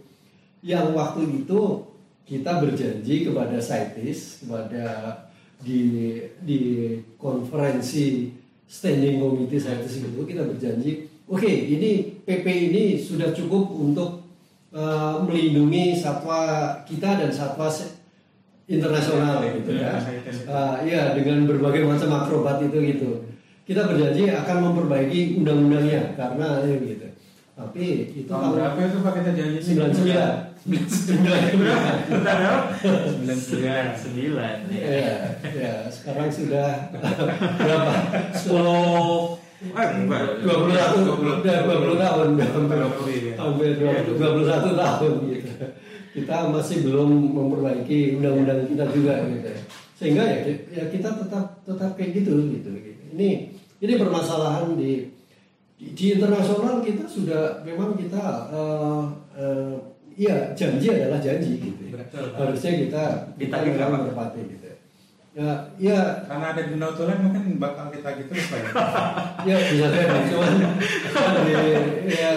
Yang 0.63 0.87
waktu 0.95 1.21
itu 1.43 1.59
kita 2.25 2.61
berjanji 2.61 3.27
kepada 3.27 3.57
CITES 3.57 4.45
kepada 4.45 4.85
di 5.61 6.17
di 6.41 6.59
konferensi 7.21 8.31
standing 8.65 9.19
committee 9.21 9.61
CITES 9.61 9.93
itu 10.01 10.21
kita 10.23 10.47
berjanji 10.47 11.05
oke 11.27 11.41
okay, 11.41 11.55
ini 11.75 12.21
PP 12.23 12.45
ini 12.71 12.83
sudah 12.97 13.35
cukup 13.35 13.69
untuk 13.75 14.21
uh, 14.75 15.21
melindungi 15.27 15.99
satwa 15.99 16.73
kita 16.87 17.19
dan 17.19 17.31
satwa 17.31 17.67
internasional 18.71 19.43
ya, 19.43 19.51
gitu 19.59 19.71
ya. 19.75 19.91
Uh, 20.47 20.75
ya 20.87 21.01
dengan 21.11 21.43
berbagai 21.43 21.83
macam 21.83 22.23
akrobat 22.23 22.63
itu 22.63 22.77
gitu. 22.95 23.11
Kita 23.67 23.87
berjanji 23.87 24.31
akan 24.31 24.57
memperbaiki 24.71 25.39
undang-undangnya 25.43 26.15
karena 26.15 26.63
ya 26.63 26.75
gitu. 26.79 27.07
Tapi 27.51 27.85
itu 28.15 28.27
tahun 28.31 28.57
berapa 28.57 28.77
itu 28.79 28.97
Pak 29.03 29.13
kita 29.21 29.31
janji? 29.35 29.57
Sembilan 30.61 30.85
sembilan. 30.87 31.41
Sembilan 32.05 33.37
sembilan. 33.37 33.85
Sembilan 33.97 34.57
Ya, 34.69 35.33
ya. 35.41 35.73
Sekarang 35.89 36.29
sudah 36.29 36.93
berapa? 36.93 37.93
Sepuluh. 38.37 39.41
Dua 40.41 40.55
puluh 40.61 40.75
satu. 40.77 40.99
Dua 41.17 41.77
puluh 41.81 41.97
tahun. 41.97 42.29
Hampir 43.41 43.69
dua 43.81 44.29
puluh 44.37 44.45
satu 44.45 44.69
tahun 44.77 45.13
gitu 45.33 45.49
kita 46.11 46.51
masih 46.51 46.83
belum 46.83 47.31
memperbaiki 47.31 48.19
undang-undang 48.19 48.67
kita 48.67 48.85
juga 48.91 49.23
gitu 49.31 49.49
sehingga 49.95 50.23
ya, 50.27 50.37
ya 50.67 50.83
kita 50.91 51.09
tetap 51.13 51.61
tetap 51.63 51.95
kayak 51.95 52.19
gitu 52.19 52.35
gitu, 52.51 52.69
gitu. 52.73 53.01
ini 53.15 53.55
ini 53.79 53.93
permasalahan 53.95 54.75
di, 54.75 55.07
di 55.79 55.87
di 55.95 56.05
internasional 56.19 56.83
kita 56.83 57.07
sudah 57.07 57.63
memang 57.63 57.95
kita 57.95 58.51
uh, 58.51 59.07
uh, 59.39 59.75
ya 60.17 60.51
janji 60.57 60.87
adalah 60.91 61.19
janji 61.23 61.51
gitu 61.59 61.81
ya. 61.91 62.03
harusnya 62.35 62.71
kita 62.83 63.03
kita 63.39 63.57
kita 63.63 63.85
berpati 63.87 64.41
gitu 64.47 64.65
ya. 64.67 64.77
Ya 65.79 66.27
karena 66.27 66.45
ada 66.51 66.61
di 66.67 66.75
notulen 66.75 67.23
mungkin 67.23 67.55
bakal 67.55 67.87
kita 67.87 68.19
gitu 68.19 68.31
lupa 68.35 68.57
ya. 68.59 68.69
Ya 69.47 69.55
bisa 69.57 69.87
jadi 69.87 70.19
cuman 70.27 70.53
ya 72.09 72.31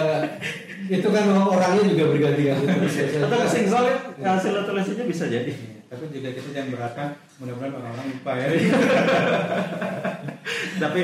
itu 0.85 1.07
kan 1.09 1.25
orangnya 1.33 1.83
juga 1.89 2.03
berganti-ganti 2.13 2.65
atau 3.17 3.37
kesenggol 3.41 3.83
ya? 3.89 3.97
Hasil 4.21 4.53
tulisannya 4.69 5.05
bisa 5.09 5.25
jadi. 5.25 5.49
Iya, 5.49 5.81
tapi 5.89 6.03
juga 6.13 6.29
kita 6.33 6.49
jangan 6.53 6.69
berharap 6.77 7.09
mudah-mudahan 7.41 7.73
orang-orang 7.73 8.07
lupa 8.13 8.31
ya. 8.37 8.47
Tapi 10.75 10.99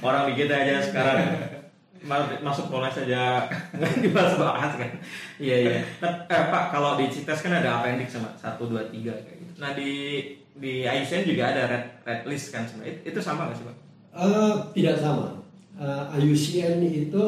orang 0.00 0.22
di 0.30 0.34
kita 0.38 0.54
aja 0.54 0.74
sekarang 0.80 1.18
masuk 2.42 2.66
polres 2.68 2.94
saja 2.94 3.46
nggak 3.78 3.92
dibahas-bahas 4.02 4.72
kan 4.74 4.90
iya 5.38 5.56
iya 5.62 5.78
nah, 6.02 6.26
eh, 6.26 6.44
pak 6.50 6.64
kalau 6.74 6.98
di 6.98 7.06
CITES 7.10 7.40
kan 7.46 7.52
ada 7.62 7.78
appendix 7.78 8.14
sama 8.14 8.34
satu 8.38 8.66
dua 8.66 8.86
tiga 8.90 9.14
kayak 9.22 9.38
gitu 9.38 9.54
nah 9.62 9.70
di 9.74 9.90
di 10.52 10.84
IUCN 10.84 11.24
juga 11.24 11.54
ada 11.54 11.62
red 11.70 11.84
red 12.04 12.22
list 12.28 12.52
kan 12.52 12.68
sebenarnya 12.68 13.00
itu 13.08 13.20
sama 13.24 13.48
nggak 13.48 13.56
sih 13.56 13.64
pak? 13.64 13.76
Uh, 14.12 14.54
tidak 14.76 15.00
sama 15.00 15.40
uh, 15.80 16.12
eh, 16.12 16.20
IUCN 16.20 16.84
itu 16.84 17.26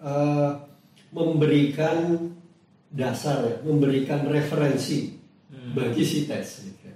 uh, 0.00 0.50
memberikan 1.12 2.32
dasar, 2.92 3.44
ya, 3.44 3.56
memberikan 3.64 4.24
referensi 4.28 5.16
hmm. 5.52 5.72
bagi 5.76 6.04
si 6.04 6.24
tes. 6.24 6.64
Gitu. 6.64 6.88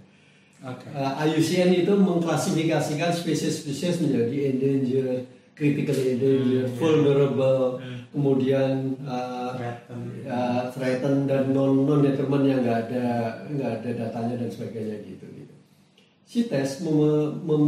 Okay. 0.64 0.91
Uh, 0.97 1.12
IUCN 1.28 1.84
itu 1.84 1.93
mengklasifikasikan 1.93 3.12
spesies-spesies 3.12 4.01
menjadi 4.01 4.57
endangered, 4.57 5.24
critically 5.57 6.20
hmm, 6.20 6.68
vulnerable, 6.76 7.80
hmm. 7.80 8.12
kemudian 8.12 9.00
uh, 9.09 9.57
threatened. 9.57 10.09
Uh, 10.28 10.62
threatened 10.70 11.22
dan 11.32 11.44
non 11.57 11.88
non 11.88 12.04
determined 12.04 12.44
yang 12.44 12.61
nggak 12.61 12.92
ada 12.92 13.07
nggak 13.48 13.70
ada 13.80 13.90
datanya 14.07 14.34
dan 14.44 14.50
sebagainya 14.52 14.96
gitu. 15.09 15.24
gitu. 15.32 15.54
CITES 16.28 16.84
mem, 16.84 17.00
mem, 17.48 17.64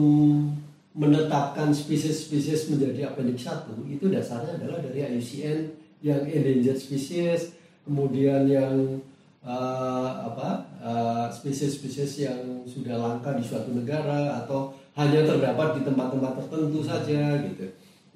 menetapkan 0.93 1.73
spesies-spesies 1.73 2.69
menjadi 2.69 3.09
appendix 3.09 3.47
1 3.47 3.71
itu 3.87 4.11
dasarnya 4.11 4.59
adalah 4.59 4.83
dari 4.83 5.07
IUCN 5.07 5.59
yang 6.03 6.27
endangered 6.27 6.79
species, 6.79 7.55
kemudian 7.87 8.51
yang 8.51 8.99
uh, 9.43 10.11
apa 10.29 10.49
uh, 10.83 11.27
spesies-spesies 11.33 12.27
yang 12.27 12.67
sudah 12.67 12.99
langka 12.99 13.33
di 13.35 13.47
suatu 13.47 13.71
negara 13.73 14.45
atau 14.45 14.75
hanya 14.99 15.23
terdapat 15.23 15.79
di 15.79 15.81
tempat-tempat 15.87 16.33
tertentu 16.43 16.83
saja 16.83 17.39
gitu. 17.47 17.65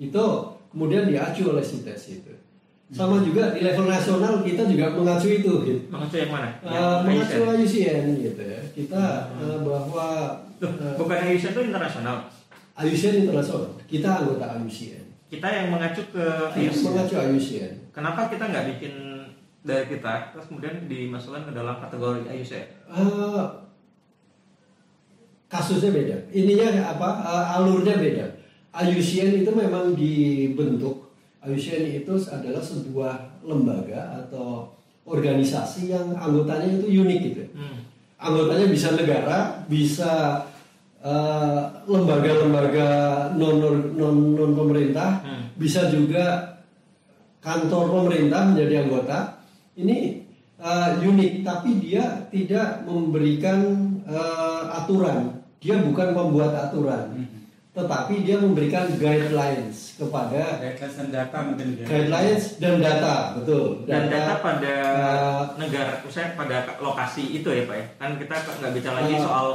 Itu 0.03 0.25
kemudian 0.75 1.07
diacu 1.07 1.55
oleh 1.55 1.63
CITES 1.63 2.03
itu. 2.19 2.33
Sama 2.93 3.25
juga 3.25 3.57
di 3.57 3.65
level 3.65 3.89
nasional 3.89 4.45
kita 4.45 4.69
juga 4.69 4.93
mengacu 4.93 5.31
itu 5.33 5.53
gitu. 5.65 5.81
Mengacu 5.89 6.17
yang 6.19 6.33
mana? 6.35 6.51
Uh, 6.61 7.01
mengacu 7.07 7.41
IUCN 7.41 8.05
gitu 8.21 8.43
ya. 8.43 8.61
Kita 8.77 9.33
uh, 9.33 9.65
bahwa 9.65 10.37
uh, 10.61 10.95
bukan 11.01 11.19
IUCN 11.33 11.57
itu 11.57 11.63
internasional. 11.73 12.29
IUCN 12.77 13.25
internasional. 13.25 13.73
Kita 13.89 14.21
anggota 14.21 14.61
IUCN. 14.61 15.05
Kita 15.33 15.49
yang 15.49 15.73
mengacu 15.73 16.05
ke 16.13 16.27
IUCN. 16.53 16.85
Mengacu 16.93 17.15
IUCN. 17.17 17.73
Kenapa 17.97 18.29
kita 18.29 18.45
nggak 18.45 18.67
bikin 18.77 18.93
dari 19.63 19.87
kita 19.87 20.35
terus 20.35 20.51
kemudian 20.51 20.85
dimasukkan 20.85 21.49
ke 21.49 21.53
dalam 21.57 21.81
kategori 21.81 22.29
IUCN? 22.29 22.67
Uh, 22.93 23.72
kasusnya 25.53 25.93
beda. 25.93 26.17
Ininya 26.33 26.97
apa? 26.97 27.09
Uh, 27.21 27.45
alurnya 27.61 28.01
beda. 28.01 28.25
IUCN 28.73 29.45
itu 29.45 29.51
memang 29.53 29.93
dibentuk. 29.93 31.13
IUCN 31.45 32.01
itu 32.01 32.17
adalah 32.33 32.65
sebuah 32.65 33.45
lembaga 33.45 34.25
atau 34.25 34.73
organisasi 35.05 35.93
yang 35.93 36.17
anggotanya 36.17 36.81
itu 36.81 37.05
unik 37.05 37.21
gitu. 37.29 37.45
Hmm. 37.53 37.85
Anggotanya 38.17 38.73
bisa 38.73 38.97
negara, 38.97 39.61
bisa 39.69 40.41
Eh, 41.03 41.63
lembaga-lembaga 41.91 42.87
uh, 42.87 43.35
non 43.35 43.59
non 43.99 44.39
non 44.39 44.55
pemerintah 44.55 45.19
hmm. 45.19 45.59
bisa 45.59 45.91
juga 45.91 46.55
kantor 47.43 47.91
pemerintah 47.91 48.47
menjadi 48.47 48.87
anggota 48.87 49.43
ini 49.75 50.23
eh, 50.63 50.91
unik, 51.03 51.43
tapi 51.43 51.83
dia 51.83 52.23
tidak 52.31 52.87
memberikan 52.87 53.83
eh, 54.07 54.63
aturan. 54.79 55.42
Dia 55.63 55.79
bukan 55.79 56.11
membuat 56.11 56.59
aturan, 56.59 57.23
tetapi 57.73 58.27
dia 58.27 58.37
memberikan 58.37 58.85
guidelines 58.99 59.97
kepada 59.97 60.61
Guidelines 60.61 60.93
dan 60.99 61.09
data 61.09 61.37
mungkin 61.47 61.69
guidelines 61.81 62.45
dan 62.61 62.75
data, 62.83 63.15
betul. 63.41 63.87
dan 63.89 64.11
data 64.13 64.43
pada 64.45 64.75
eh, 64.77 65.43
negara, 65.57 66.03
saya 66.11 66.35
pada 66.35 66.67
lokasi 66.83 67.41
itu 67.41 67.49
ya 67.49 67.65
pak 67.65 67.77
ya. 67.79 67.87
Kan 67.97 68.11
kita 68.19 68.35
nggak 68.43 68.73
bicara 68.75 68.95
lagi 69.01 69.15
Eh, 69.17 69.23
soal 69.23 69.49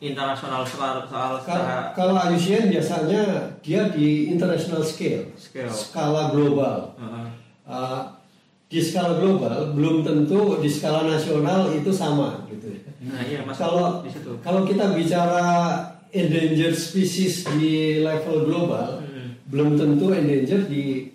internasional 0.00 0.62
soal 0.62 1.04
soal 1.10 1.32
Kalau, 1.42 1.44
secara 1.44 1.76
kalau 1.92 2.14
IUCN 2.16 2.64
biasanya 2.72 3.22
dia 3.60 3.82
di 3.92 4.32
international 4.32 4.80
scale, 4.86 5.28
Scale. 5.36 5.74
skala 5.74 6.32
global. 6.32 6.96
Heeh. 6.96 7.26
Uh, 7.66 8.00
di 8.66 8.78
skala 8.80 9.18
global 9.20 9.74
belum 9.74 10.06
tentu 10.06 10.62
di 10.62 10.70
skala 10.72 11.04
nasional 11.04 11.68
itu 11.74 11.92
sama. 11.92 12.45
Nah 13.06 13.22
iya 13.22 13.40
mas 13.46 13.54
Kalau 13.56 14.02
di 14.02 14.10
situ. 14.10 14.34
kalau 14.42 14.66
kita 14.66 14.90
bicara 14.92 15.44
endangered 16.10 16.74
species 16.74 17.46
di 17.54 18.00
level 18.02 18.46
global, 18.46 18.98
Hmm. 19.02 19.38
belum 19.46 19.76
tentu 19.76 20.10
endangered 20.10 20.66
di 20.66 21.12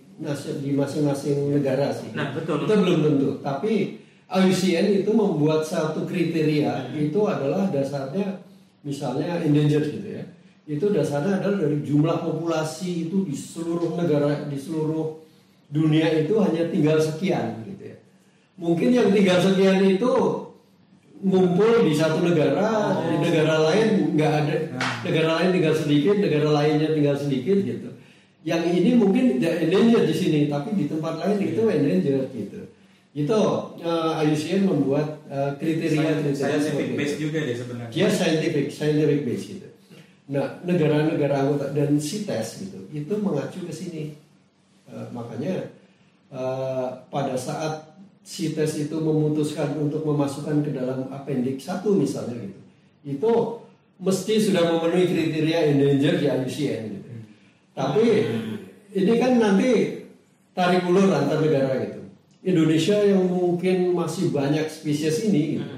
di 0.62 0.70
masing-masing 0.72 1.50
negara 1.50 1.90
sih. 1.90 2.14
Nah, 2.14 2.30
betul. 2.30 2.70
Itu 2.70 2.78
belum 2.78 3.00
tentu. 3.02 3.30
Tapi 3.42 3.98
IUCN 4.30 5.02
itu 5.02 5.10
membuat 5.12 5.66
satu 5.66 6.06
kriteria 6.06 6.94
Hmm. 6.94 7.10
itu 7.10 7.20
adalah 7.26 7.68
dasarnya 7.68 8.40
misalnya 8.82 9.42
endangered 9.42 9.90
gitu 9.90 10.08
ya. 10.08 10.24
Itu 10.64 10.94
dasarnya 10.94 11.42
adalah 11.42 11.66
dari 11.66 11.82
jumlah 11.82 12.22
populasi 12.22 13.10
itu 13.10 13.26
di 13.26 13.34
seluruh 13.34 13.98
negara 13.98 14.46
di 14.46 14.56
seluruh 14.56 15.18
dunia 15.68 16.08
itu 16.14 16.38
hanya 16.38 16.70
tinggal 16.70 17.02
sekian 17.02 17.66
gitu 17.66 17.84
ya. 17.90 17.98
Mungkin 18.56 18.94
yang 18.94 19.10
tinggal 19.10 19.42
sekian 19.42 19.82
itu 19.82 20.12
ngumpul 21.22 21.86
di 21.86 21.94
satu 21.94 22.26
negara, 22.26 22.98
di 23.06 23.16
negara 23.22 23.56
lain 23.70 24.18
nggak 24.18 24.32
ada, 24.34 24.56
negara 25.06 25.30
lain 25.38 25.50
tinggal 25.54 25.76
sedikit, 25.78 26.16
negara 26.18 26.50
lainnya 26.50 26.90
tinggal 26.92 27.16
sedikit 27.18 27.58
gitu. 27.62 27.90
Yang 28.42 28.64
ini 28.74 28.92
mungkin 28.98 29.38
endangered 29.38 30.10
di 30.10 30.16
sini, 30.18 30.40
tapi 30.50 30.74
di 30.74 30.90
tempat 30.90 31.22
lain 31.22 31.38
itu 31.46 31.62
endangered 31.70 32.30
gitu. 32.34 32.62
Itu 33.14 33.40
eh, 33.84 34.22
IUCN 34.26 34.62
membuat 34.66 35.22
eh, 35.30 35.52
kriteria-kriteria 35.62 36.34
Scientific 36.34 36.66
seperti 36.66 36.94
base 36.98 37.14
itu. 37.14 37.22
juga 37.28 37.40
dia 37.46 37.56
sebenarnya. 37.60 37.94
Dia 37.94 38.08
scientific, 38.10 38.66
scientific 38.74 39.20
base 39.28 39.46
gitu. 39.46 39.68
Nah, 40.32 40.64
negara-negara 40.64 41.36
anggota 41.44 41.76
dan 41.76 42.00
CITES 42.00 42.48
gitu, 42.66 42.80
itu 42.96 43.14
mengacu 43.20 43.62
ke 43.68 43.74
sini. 43.76 44.16
Eh, 44.90 45.08
makanya 45.14 45.70
eh, 46.34 46.90
pada 47.14 47.36
saat 47.38 47.91
CITES 48.22 48.88
itu 48.88 48.98
memutuskan 49.02 49.74
untuk 49.82 50.06
memasukkan 50.06 50.62
ke 50.62 50.72
dalam 50.72 51.10
appendix 51.10 51.66
1 51.66 51.82
misalnya 51.98 52.38
gitu, 52.38 52.60
itu 53.02 53.32
mesti 53.98 54.34
sudah 54.38 54.70
memenuhi 54.70 55.06
kriteria 55.10 55.74
endangered 55.74 56.22
di 56.22 56.28
IUCN 56.30 56.84
gitu. 56.98 57.12
Tapi 57.74 58.06
ini 58.94 59.14
kan 59.18 59.42
nanti 59.42 59.70
tarik 60.54 60.86
ulur 60.86 61.10
antar 61.10 61.42
negara 61.42 61.82
gitu. 61.82 62.02
Indonesia 62.42 62.98
yang 63.06 63.26
mungkin 63.26 63.94
masih 63.94 64.34
banyak 64.34 64.66
spesies 64.70 65.30
ini 65.30 65.62
gitu, 65.62 65.76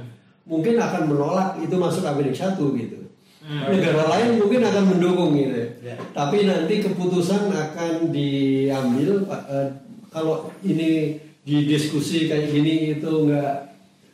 mungkin 0.48 0.80
akan 0.80 1.12
menolak 1.12 1.60
itu 1.64 1.76
masuk 1.76 2.04
appendix 2.04 2.40
1 2.44 2.60
gitu. 2.80 3.00
Negara 3.44 4.08
lain 4.08 4.40
mungkin 4.40 4.64
akan 4.64 4.84
mendukung 4.96 5.36
gitu. 5.36 5.76
Ya. 5.84 6.00
Tapi 6.16 6.48
nanti 6.48 6.80
keputusan 6.80 7.52
akan 7.52 8.08
diambil 8.08 9.28
eh, 9.28 9.68
kalau 10.08 10.48
ini 10.64 11.20
didiskusi 11.44 12.32
kayak 12.32 12.56
gini 12.56 12.96
itu 13.00 13.12
nggak 13.28 13.54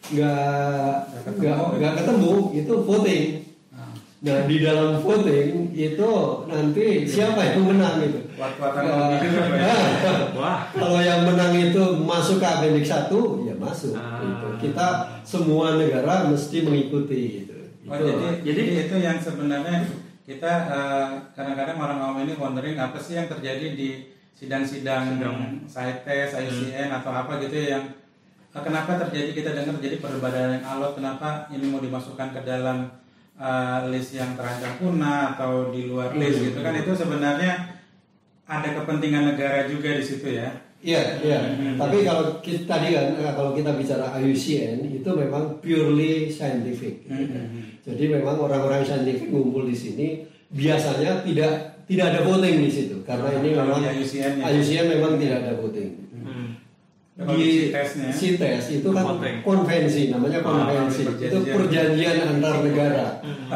nggak 0.09 0.93
ketemu. 1.21 1.37
nggak 1.45 1.57
nggak 1.77 1.93
ketemu 2.01 2.33
itu 2.57 2.73
voting. 2.81 3.25
Nah, 3.69 3.89
Nah 4.19 4.39
di 4.49 4.57
dalam 4.59 4.99
voting 4.99 5.71
itu 5.71 6.11
nanti 6.49 6.85
siapa 7.05 7.39
yang 7.53 7.69
menang 7.69 8.01
itu? 8.01 8.19
Nah? 8.35 9.77
Wah. 10.35 10.59
Kalau 10.73 10.99
yang 10.99 11.23
menang 11.29 11.53
itu 11.53 11.83
masuk 12.01 12.41
ke 12.41 12.47
appendix 12.47 12.89
1 12.89 13.13
ya 13.45 13.53
masuk. 13.55 13.93
Ah. 13.93 14.19
gitu. 14.25 14.47
Kita 14.67 14.87
semua 15.21 15.77
negara 15.77 16.25
mesti 16.27 16.57
mengikuti 16.65 17.45
gitu. 17.45 17.55
Oh, 17.89 17.95
Itu. 17.97 18.05
jadi, 18.05 18.27
Jadi- 18.45 18.65
itu 18.85 18.95
yang 19.01 19.17
sebenarnya 19.17 19.81
kita 20.29 20.51
eh, 20.69 21.07
kadang-kadang 21.33 21.77
orang 21.81 21.97
awam 22.05 22.17
ini 22.21 22.33
wondering 22.37 22.77
apa 22.77 23.01
sih 23.01 23.17
yang 23.17 23.25
terjadi 23.25 23.73
di 23.73 24.18
sidang-sidang 24.39 25.19
Sidang. 25.19 25.37
CITES, 25.67 26.29
IUCN 26.39 26.89
atau 26.95 27.11
apa 27.11 27.43
gitu 27.43 27.59
ya 27.59 27.75
yang 27.75 27.83
eh, 28.55 28.61
kenapa 28.63 28.95
terjadi 28.95 29.35
kita 29.35 29.49
dengar 29.51 29.75
terjadi 29.83 29.99
perdebatan 29.99 30.55
yang 30.55 30.65
alot 30.65 30.95
kenapa 30.95 31.51
ini 31.51 31.67
mau 31.67 31.83
dimasukkan 31.83 32.31
ke 32.31 32.41
dalam 32.47 32.87
eh, 33.35 33.79
list 33.91 34.15
yang 34.15 34.39
terancam 34.39 34.79
punah 34.79 35.35
atau 35.35 35.75
di 35.75 35.91
luar 35.91 36.15
list 36.15 36.39
Hmm. 36.39 36.47
gitu 36.55 36.59
kan 36.63 36.73
itu 36.79 36.91
sebenarnya 36.95 37.51
ada 38.49 38.69
kepentingan 38.81 39.35
negara 39.35 39.67
juga 39.67 39.93
di 39.93 40.01
situ 40.01 40.25
ya. 40.33 40.49
Iya, 40.79 41.19
iya. 41.21 41.39
Hmm. 41.43 41.75
Tapi 41.75 42.07
kalau 42.07 42.39
kita, 42.39 42.63
tadi 42.63 42.95
kan 42.95 43.11
eh, 43.19 43.33
kalau 43.35 43.51
kita 43.51 43.75
bicara 43.75 44.15
IUCN 44.15 45.03
itu 45.03 45.09
memang 45.11 45.59
purely 45.59 46.31
scientific. 46.31 47.03
gitu 47.03 47.27
kan. 47.35 47.45
Hmm. 47.51 47.63
Jadi 47.83 48.03
memang 48.07 48.39
orang-orang 48.39 48.87
scientific 48.87 49.27
ngumpul 49.27 49.67
di 49.67 49.75
sini 49.75 50.07
biasanya 50.49 51.21
tidak 51.27 51.68
tidak 51.89 52.05
ada 52.07 52.19
voting 52.21 52.55
di 52.61 52.69
situ 52.69 52.95
karena 53.01 53.25
Ah, 53.25 53.35
ini 53.35 53.49
memang 53.51 53.81
IUCN 53.81 54.33
ya. 54.37 54.43
IUCN 54.47 54.85
memang 54.87 55.11
tidak 55.17 55.37
ada 55.41 55.51
voting. 55.57 55.91
Hmm. 56.13 56.47
Di 57.19 57.35
Di 57.35 57.47
CITES-nya. 57.67 58.09
CITES 58.13 58.63
itu 58.75 58.87
kan 58.89 59.03
Voting. 59.03 59.35
konvensi 59.41 60.01
namanya 60.07 60.39
Ah, 60.39 60.45
konvensi 60.45 61.01
itu 61.03 61.37
perjanjian. 61.43 62.15
antar 62.31 62.55
negara. 62.61 63.05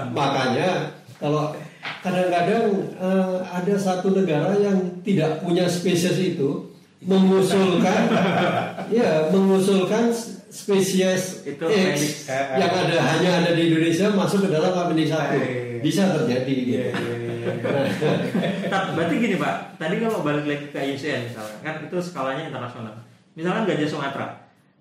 Makanya 0.10 0.70
kalau 1.16 1.54
kadang-kadang 2.02 2.66
eh, 2.92 3.38
ada 3.46 3.76
satu 3.78 4.12
negara 4.12 4.52
yang 4.58 4.76
tidak 5.00 5.40
punya 5.40 5.64
spesies 5.66 6.18
itu 6.18 6.74
mengusulkan 7.04 8.02
ya 8.92 9.28
mengusulkan 9.30 10.12
spesies 10.48 11.44
Itu 11.44 11.66
X 11.66 12.28
yang 12.32 12.72
ada 12.74 12.98
hanya 13.06 13.32
ada 13.40 13.52
di 13.52 13.68
Indonesia 13.68 14.08
masuk 14.10 14.44
ke 14.44 14.50
dalam 14.50 14.72
appendix 14.72 15.08
satu 15.08 15.36
bisa 15.80 16.04
terjadi 16.14 16.48
Iya, 16.48 16.64
gitu. 16.64 16.72
iya, 16.72 16.84
iya, 16.88 17.16
iya. 17.18 17.22
Tapi 17.23 17.23
berarti 18.96 19.16
gini 19.20 19.36
Pak, 19.38 19.78
tadi 19.78 19.96
kalau 20.00 20.24
balik 20.24 20.46
lagi 20.48 20.68
ke 20.72 20.80
IUCN 20.80 21.32
misalnya, 21.32 21.58
kan 21.62 21.76
itu 21.84 21.98
skalanya 22.00 22.48
internasional. 22.48 22.94
Misalkan 23.34 23.66
gajah 23.66 23.90
Sumatera, 23.90 24.28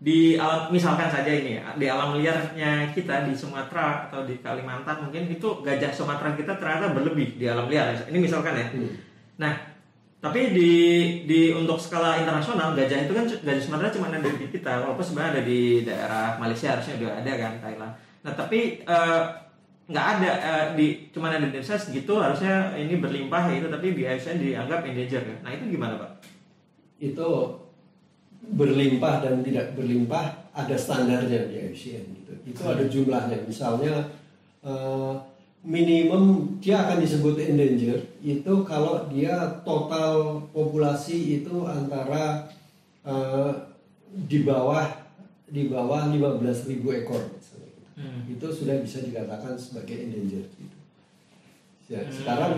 di 0.02 0.34
alam 0.34 0.74
misalkan 0.74 1.06
saja 1.06 1.30
ini 1.30 1.62
ya, 1.62 1.78
di 1.78 1.86
alam 1.86 2.18
liarnya 2.18 2.90
kita 2.90 3.22
di 3.22 3.38
Sumatera 3.38 4.10
atau 4.10 4.26
di 4.26 4.42
Kalimantan 4.42 5.06
mungkin 5.06 5.30
itu 5.30 5.48
gajah 5.62 5.94
Sumatera 5.94 6.34
kita 6.34 6.58
ternyata 6.58 6.90
berlebih 6.90 7.38
di 7.38 7.46
alam 7.46 7.70
liar. 7.70 7.94
Ini 8.10 8.18
misalkan 8.18 8.58
ya. 8.58 8.66
Hmm. 8.74 8.92
Nah, 9.38 9.52
tapi 10.18 10.50
di 10.50 10.72
di 11.26 11.54
untuk 11.54 11.78
skala 11.78 12.18
internasional 12.18 12.74
gajah 12.74 13.06
itu 13.06 13.14
kan 13.14 13.30
gajah 13.30 13.62
Sumatera 13.62 13.94
cuma 13.94 14.10
ada 14.10 14.26
di 14.26 14.50
kita, 14.50 14.82
walaupun 14.82 15.06
sebenarnya 15.06 15.30
ada 15.38 15.42
di 15.46 15.60
daerah 15.86 16.26
Malaysia 16.42 16.74
harusnya 16.74 16.98
udah 16.98 17.12
ada 17.22 17.32
kan 17.38 17.52
Thailand. 17.62 17.94
Nah, 18.22 18.32
tapi 18.34 18.60
eh, 18.82 19.22
nggak 19.90 20.06
ada 20.18 20.30
eh, 20.38 20.66
di 20.78 20.86
cuma 21.10 21.30
ada 21.30 21.42
Indonesia 21.42 21.74
segitu 21.74 22.14
harusnya 22.18 22.74
ini 22.78 23.02
berlimpah 23.02 23.50
itu 23.50 23.66
tapi 23.66 23.94
di 23.98 24.02
ASN 24.06 24.38
dianggap 24.38 24.86
endangered 24.86 25.26
ya. 25.26 25.36
Nah, 25.42 25.50
itu 25.50 25.64
gimana, 25.74 25.94
Pak? 25.98 26.12
itu 27.02 27.28
berlimpah 28.42 29.26
dan 29.26 29.42
tidak 29.42 29.74
berlimpah 29.74 30.50
ada 30.54 30.78
standarnya 30.78 31.50
di 31.50 31.54
IUCN 31.70 32.04
gitu. 32.22 32.32
Itu 32.46 32.62
ada 32.62 32.84
jumlahnya. 32.86 33.42
Misalnya 33.42 34.06
eh, 34.62 35.14
minimum 35.66 36.56
dia 36.62 36.86
akan 36.86 37.02
disebut 37.02 37.38
endangered 37.42 38.06
itu 38.22 38.52
kalau 38.62 39.10
dia 39.10 39.62
total 39.66 40.46
populasi 40.54 41.42
itu 41.42 41.66
antara 41.66 42.46
eh, 43.02 43.50
di 44.12 44.46
bawah 44.46 44.86
di 45.52 45.68
bawah 45.68 46.08
15.000 46.08 46.98
ekor 47.02 47.22
misalnya. 47.34 47.61
Hmm. 47.92 48.24
Itu 48.26 48.46
sudah 48.48 48.80
bisa 48.80 49.00
dikatakan 49.00 49.52
sebagai 49.54 49.96
endangered 49.98 50.48
gitu. 50.56 50.78
Ya, 51.90 52.00
Hmm. 52.00 52.12
sekarang 52.12 52.52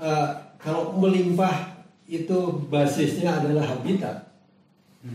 eh, 0.00 0.28
kalau 0.56 0.96
melimpah 0.96 1.84
itu 2.04 2.38
basisnya 2.66 3.38
adalah 3.38 3.64
habitat. 3.68 4.32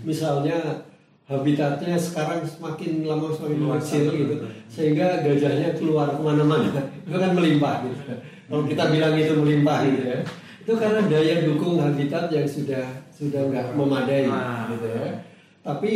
Misalnya 0.05 0.85
habitatnya 1.25 1.97
sekarang 1.97 2.45
semakin 2.45 3.05
lama 3.05 3.33
semakin 3.33 3.57
betul, 3.65 4.13
gitu, 4.13 4.35
sehingga 4.69 5.21
gajahnya 5.21 5.73
keluar 5.73 6.13
ke 6.13 6.21
mana-mana. 6.21 6.69
itu 7.05 7.17
kan 7.17 7.31
melimpah 7.33 7.85
gitu. 7.85 8.01
Kalau 8.45 8.63
kita 8.65 8.83
bilang 8.93 9.13
itu 9.17 9.33
melimpah 9.33 9.81
gitu 9.85 10.01
ya, 10.05 10.19
itu 10.61 10.73
karena 10.77 11.01
daya 11.09 11.35
dukung 11.41 11.81
habitat 11.81 12.29
yang 12.29 12.45
sudah 12.45 12.85
sudah 13.09 13.41
nggak 13.49 13.73
memadai 13.73 14.29
Ah. 14.29 14.69
gitu 14.69 14.85
ya. 14.85 15.09
Tapi 15.65 15.93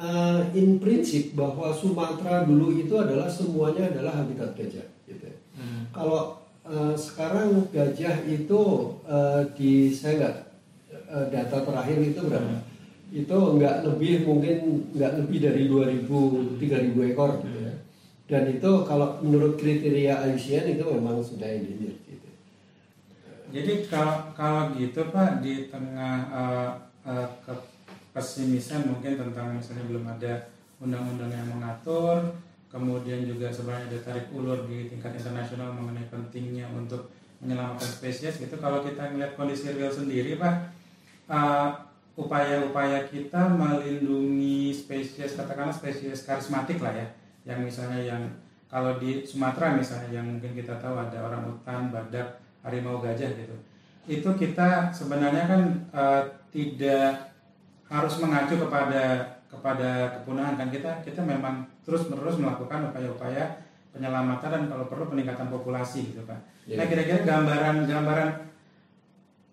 eh, 0.00 0.40
in 0.56 0.80
prinsip 0.80 1.36
bahwa 1.36 1.68
Sumatera 1.76 2.48
dulu 2.48 2.72
itu 2.72 2.96
adalah 2.96 3.28
semuanya 3.28 3.92
adalah 3.92 4.24
habitat 4.24 4.56
gajah 4.56 4.88
gitu. 5.04 5.24
ya. 5.28 5.36
Hmm. 5.60 5.92
Kalau 5.92 6.40
eh, 6.64 6.94
sekarang 6.96 7.68
gajah 7.68 8.24
itu 8.24 8.60
eh, 9.04 9.40
di 9.54 9.92
saya 9.92 10.12
nggak 10.16 10.36
eh, 10.96 11.26
data 11.28 11.58
terakhir 11.60 11.98
itu 12.00 12.20
berapa? 12.24 12.70
itu 13.10 13.34
nggak 13.34 13.82
lebih 13.82 14.22
mungkin 14.22 14.86
nggak 14.94 15.12
lebih 15.18 15.38
dari 15.42 15.62
2000 15.66 16.62
3000 16.62 17.10
ekor 17.10 17.42
gitu 17.42 17.58
ya. 17.58 17.74
Dan 18.30 18.42
itu 18.54 18.70
kalau 18.86 19.18
menurut 19.26 19.58
kriteria 19.58 20.22
IUCN 20.30 20.78
itu 20.78 20.84
memang 20.86 21.18
sudah 21.18 21.50
endangered 21.50 21.98
gitu. 22.06 22.28
Jadi 23.50 23.72
kalau 23.90 24.30
kalau 24.38 24.70
gitu 24.78 25.02
Pak 25.10 25.42
di 25.42 25.66
tengah 25.66 26.30
uh, 26.30 26.70
uh, 27.02 27.26
kepesimisan 28.10 28.90
mungkin 28.90 29.14
tentang 29.14 29.54
misalnya 29.54 29.86
belum 29.86 30.04
ada 30.10 30.50
undang-undang 30.82 31.30
yang 31.30 31.46
mengatur, 31.46 32.34
kemudian 32.66 33.22
juga 33.22 33.46
sebenarnya 33.46 33.86
ada 33.94 33.98
tarik 34.02 34.26
ulur 34.34 34.66
di 34.66 34.90
tingkat 34.90 35.14
internasional 35.14 35.70
mengenai 35.70 36.10
pentingnya 36.10 36.66
untuk 36.74 37.06
menyelamatkan 37.38 37.86
spesies 37.86 38.42
gitu. 38.42 38.58
Kalau 38.58 38.82
kita 38.82 39.14
melihat 39.14 39.38
kondisi 39.38 39.70
real 39.70 39.94
sendiri 39.94 40.34
Pak, 40.36 40.54
uh, 41.30 41.70
upaya-upaya 42.18 43.06
kita 43.06 43.48
melindungi 43.48 44.74
spesies 44.74 45.38
katakanlah 45.38 45.72
spesies 45.72 46.26
karismatik 46.26 46.82
lah 46.82 46.92
ya 46.92 47.06
yang 47.48 47.64
misalnya 47.64 48.00
yang 48.02 48.22
kalau 48.68 49.00
di 49.00 49.24
Sumatera 49.24 49.72
misalnya 49.72 50.20
yang 50.20 50.26
mungkin 50.26 50.52
kita 50.52 50.76
tahu 50.76 51.00
ada 51.00 51.16
orang 51.22 51.48
hutan 51.48 51.88
badak 51.88 52.36
harimau 52.60 53.00
gajah 53.00 53.30
gitu 53.32 53.56
itu 54.10 54.30
kita 54.36 54.90
sebenarnya 54.90 55.44
kan 55.46 55.62
uh, 55.94 56.22
tidak 56.50 57.29
harus 57.90 58.14
mengacu 58.22 58.54
kepada 58.54 59.02
kepada 59.50 60.14
kepunahan 60.14 60.54
kan 60.54 60.70
kita 60.70 61.02
kita 61.02 61.26
memang 61.26 61.66
terus 61.82 62.06
menerus 62.06 62.38
melakukan 62.38 62.94
upaya-upaya 62.94 63.66
penyelamatan 63.90 64.50
dan 64.54 64.64
kalau 64.70 64.86
perlu 64.86 65.10
peningkatan 65.10 65.50
populasi 65.50 66.14
gitu 66.14 66.22
pak. 66.22 66.38
Yeah. 66.70 66.78
Nah 66.78 66.86
kira-kira 66.86 67.26
gambaran 67.26 67.90
gambaran 67.90 68.30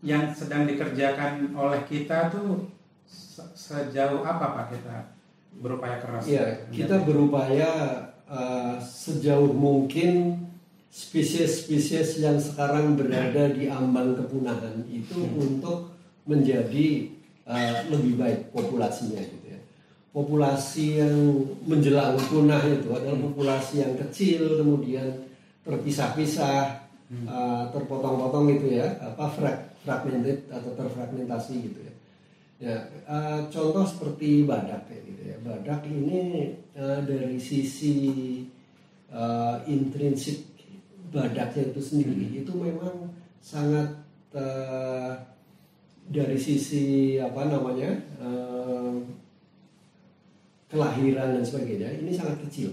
yang 0.06 0.30
sedang 0.38 0.70
dikerjakan 0.70 1.58
oleh 1.58 1.82
kita 1.90 2.30
tuh 2.30 2.70
sejauh 3.58 4.22
apa 4.22 4.46
pak 4.54 4.66
kita 4.78 4.96
berupaya 5.58 5.98
keras? 5.98 6.30
Iya 6.30 6.70
kita 6.70 7.02
berupaya 7.02 7.70
uh, 8.30 8.78
sejauh 8.78 9.50
mungkin 9.50 10.46
spesies-spesies 10.94 12.22
yang 12.22 12.38
sekarang 12.38 12.94
berada 12.94 13.50
di 13.50 13.66
ambang 13.66 14.14
kepunahan 14.14 14.86
itu 14.86 15.26
hmm. 15.26 15.42
untuk 15.42 15.90
menjadi 16.30 17.17
uh, 17.48 17.74
lebih 17.88 18.20
baik 18.20 18.40
populasinya 18.52 19.24
gitu 19.24 19.48
ya. 19.56 19.60
Populasi 20.12 21.00
yang 21.00 21.16
menjelang 21.64 22.20
punah 22.28 22.62
itu 22.68 22.90
adalah 22.92 23.18
populasi 23.18 23.86
yang 23.86 23.94
kecil 23.96 24.60
kemudian 24.60 25.26
terpisah-pisah, 25.64 26.84
hmm. 27.12 27.26
uh, 27.28 27.64
terpotong-potong 27.72 28.52
gitu 28.56 28.78
ya, 28.80 28.88
apa 29.04 29.32
fragmented 29.84 30.48
atau 30.52 30.72
terfragmentasi 30.76 31.54
gitu 31.72 31.80
ya. 31.84 31.94
Ya, 32.58 32.78
uh, 33.06 33.46
contoh 33.54 33.86
seperti 33.86 34.42
badak 34.42 34.90
ya 34.90 35.00
gitu 35.06 35.22
ya. 35.30 35.38
Badak 35.46 35.86
ini 35.86 36.58
uh, 36.74 37.06
dari 37.06 37.38
sisi 37.38 37.94
uh, 39.14 39.62
intrinsik 39.70 40.42
badaknya 41.14 41.72
itu 41.72 41.82
sendiri 41.84 42.26
hmm. 42.26 42.40
itu 42.44 42.54
memang 42.58 43.14
sangat 43.40 44.02
uh, 44.36 45.37
dari 46.08 46.40
sisi 46.40 47.16
apa 47.20 47.52
namanya 47.52 47.92
uh, 48.24 48.96
kelahiran 50.72 51.40
dan 51.40 51.44
sebagainya 51.44 52.00
ini 52.00 52.12
sangat 52.16 52.44
kecil. 52.48 52.72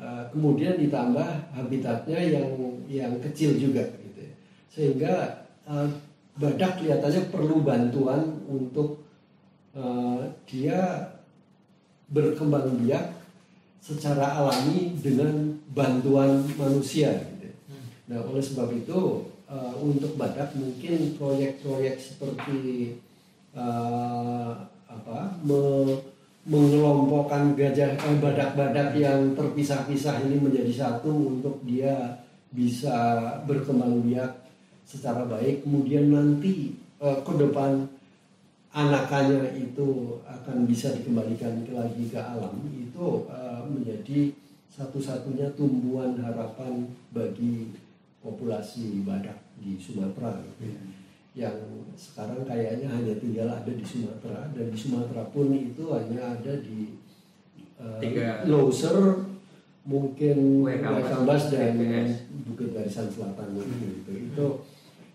Uh, 0.00 0.24
kemudian 0.32 0.80
ditambah 0.80 1.28
habitatnya 1.52 2.16
yang 2.16 2.48
yang 2.88 3.12
kecil 3.20 3.56
juga 3.56 3.84
gitu 4.00 4.20
ya. 4.24 4.32
Sehingga 4.72 5.14
uh, 5.68 5.88
badak 6.40 6.80
kelihatannya 6.80 7.28
perlu 7.28 7.60
bantuan 7.60 8.40
untuk 8.48 9.04
uh, 9.76 10.24
dia 10.48 11.08
berkembang 12.08 12.80
biak 12.80 13.12
secara 13.80 14.40
alami 14.40 14.96
dengan 15.00 15.56
bantuan 15.72 16.44
manusia. 16.56 17.12
Gitu. 17.40 17.48
Nah, 18.12 18.24
oleh 18.24 18.42
sebab 18.42 18.68
itu 18.72 19.24
uh, 19.50 19.74
untuk 19.82 20.14
badak 20.14 20.54
mungkin 20.54 21.18
proyek-proyek 21.18 21.98
seperti 21.98 22.94
uh, 23.58 24.54
apa 24.86 25.18
me, 25.42 25.60
mengelompokkan 26.48 27.52
gajah 27.52 27.94
eh, 28.00 28.16
badak-badak 28.16 28.96
yang 28.96 29.36
terpisah-pisah 29.36 30.24
ini 30.24 30.40
menjadi 30.40 30.72
satu 30.72 31.12
untuk 31.36 31.60
dia 31.68 32.16
bisa 32.50 32.96
berkembang 33.44 34.00
biak 34.02 34.32
secara 34.88 35.28
baik. 35.28 35.62
Kemudian 35.66 36.10
nanti 36.10 36.74
uh, 37.02 37.20
ke 37.20 37.32
depan 37.36 37.86
anakannya 38.70 39.50
itu 39.58 40.18
akan 40.26 40.64
bisa 40.66 40.94
dikembalikan 40.94 41.66
ke 41.66 41.72
lagi 41.74 42.06
ke 42.08 42.18
alam. 42.18 42.54
Itu 42.74 43.26
uh, 43.28 43.66
menjadi 43.68 44.32
satu-satunya 44.70 45.52
tumbuhan 45.58 46.16
harapan 46.22 46.86
bagi 47.12 47.68
populasi 48.20 49.02
badak 49.02 49.36
di 49.56 49.80
Sumatera 49.80 50.40
gitu 50.44 50.72
ya. 50.72 50.80
yang 51.30 51.56
sekarang 51.96 52.44
kayaknya 52.44 52.88
hanya 52.90 53.14
tinggal 53.16 53.48
ada 53.48 53.72
di 53.72 53.84
Sumatera. 53.84 54.52
Dan 54.52 54.68
di 54.72 54.78
Sumatera 54.78 55.24
pun 55.32 55.52
itu 55.52 55.84
hanya 55.92 56.36
ada 56.36 56.52
di 56.60 57.00
uh, 57.80 58.00
Loser 58.44 59.24
mungkin 59.88 60.60
Waikambas 60.62 61.48
dan 61.48 61.80
Bukit 62.44 62.76
Barisan 62.76 63.08
Selatan 63.08 63.56
hmm. 63.56 64.04
gitu 64.04 64.12
itu 64.12 64.46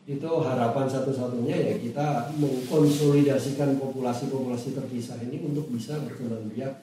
itu 0.06 0.30
harapan 0.42 0.86
satu-satunya 0.86 1.56
ya 1.58 1.74
kita 1.82 2.30
mengkonsolidasikan 2.38 3.78
populasi-populasi 3.82 4.78
terpisah 4.78 5.18
ini 5.26 5.42
untuk 5.42 5.70
bisa 5.74 5.98
berkembang 6.02 6.46
biak 6.54 6.78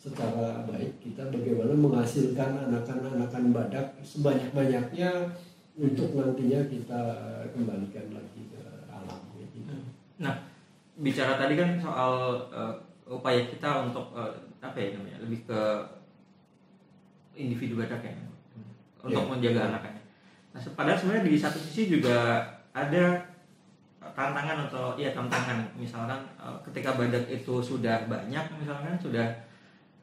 secara 0.00 0.64
baik. 0.64 1.02
Kita 1.02 1.28
bagaimana 1.28 1.74
menghasilkan 1.76 2.70
anakan-anakan 2.70 3.44
badak 3.52 3.86
sebanyak-banyaknya 4.00 5.34
untuk 5.80 6.12
nantinya 6.12 6.60
kita 6.68 7.02
kembalikan 7.56 8.12
lagi 8.12 8.52
ke 8.52 8.62
alam 8.92 9.20
gitu. 9.40 9.64
Nah, 10.20 10.36
bicara 11.00 11.40
tadi 11.40 11.56
kan 11.56 11.80
soal 11.80 12.36
uh, 12.52 12.76
upaya 13.08 13.48
kita 13.48 13.88
untuk 13.88 14.12
uh, 14.12 14.28
apa 14.60 14.76
ya 14.76 14.92
namanya 14.92 15.24
lebih 15.24 15.40
ke 15.48 15.60
individu 17.32 17.80
badak 17.80 18.04
ya 18.04 18.12
untuk 19.00 19.24
yeah. 19.24 19.30
menjaga 19.32 19.60
anakannya. 19.72 20.04
Nah, 20.52 20.60
padahal 20.76 20.98
sebenarnya 21.00 21.24
di 21.24 21.40
satu 21.40 21.56
sisi 21.56 21.88
juga 21.88 22.44
ada 22.76 23.24
tantangan 24.12 24.68
atau 24.68 25.00
ya 25.00 25.16
tantangan 25.16 25.64
misalkan 25.80 26.20
uh, 26.36 26.60
ketika 26.68 27.00
badak 27.00 27.24
itu 27.32 27.56
sudah 27.64 28.04
banyak 28.04 28.44
misalkan 28.60 29.00
sudah 29.00 29.28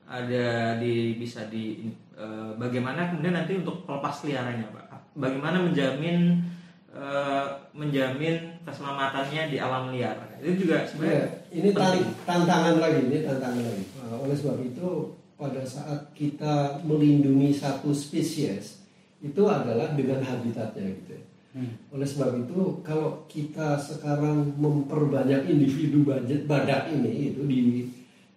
ada 0.07 0.79
di 0.79 1.19
bisa 1.19 1.45
di 1.51 1.91
uh, 2.15 2.55
bagaimana 2.55 3.11
kemudian 3.11 3.35
nanti 3.35 3.59
untuk 3.59 3.83
pelepas 3.83 4.23
liarannya 4.23 4.65
pak 4.71 4.86
bagaimana 5.17 5.57
menjamin 5.65 6.45
uh, 6.93 7.67
menjamin 7.73 8.61
keselamatannya 8.61 9.49
di 9.49 9.57
alam 9.57 9.89
liar 9.89 10.15
itu 10.39 10.63
juga 10.65 10.85
sebenarnya 10.85 11.17
ya, 11.17 11.27
ini 11.57 11.69
penting. 11.73 12.05
tantangan 12.23 12.75
lagi 12.77 13.01
ini 13.09 13.17
tantangan 13.25 13.63
lagi 13.65 13.85
uh, 14.05 14.15
oleh 14.21 14.35
sebab 14.37 14.57
itu 14.61 14.89
pada 15.37 15.61
saat 15.65 16.13
kita 16.13 16.81
melindungi 16.85 17.53
satu 17.53 17.93
spesies 17.93 18.81
itu 19.21 19.41
adalah 19.49 19.93
dengan 19.97 20.21
habitatnya 20.21 20.93
gitu 20.93 21.11
ya. 21.17 21.23
Hmm. 21.57 21.73
Oleh 21.89 22.05
sebab 22.05 22.37
itu, 22.37 22.85
kalau 22.85 23.25
kita 23.25 23.81
sekarang 23.81 24.53
memperbanyak 24.61 25.49
individu 25.49 26.05
budget 26.05 26.45
badak 26.45 26.93
ini 26.93 27.33
itu 27.33 27.41
di 27.49 27.61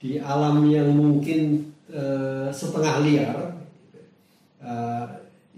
di 0.01 0.11
alam 0.17 0.65
yang 0.65 0.89
mungkin 0.97 1.69
uh, 1.93 2.49
setengah 2.49 2.97
liar, 3.05 3.37
uh, 4.65 5.05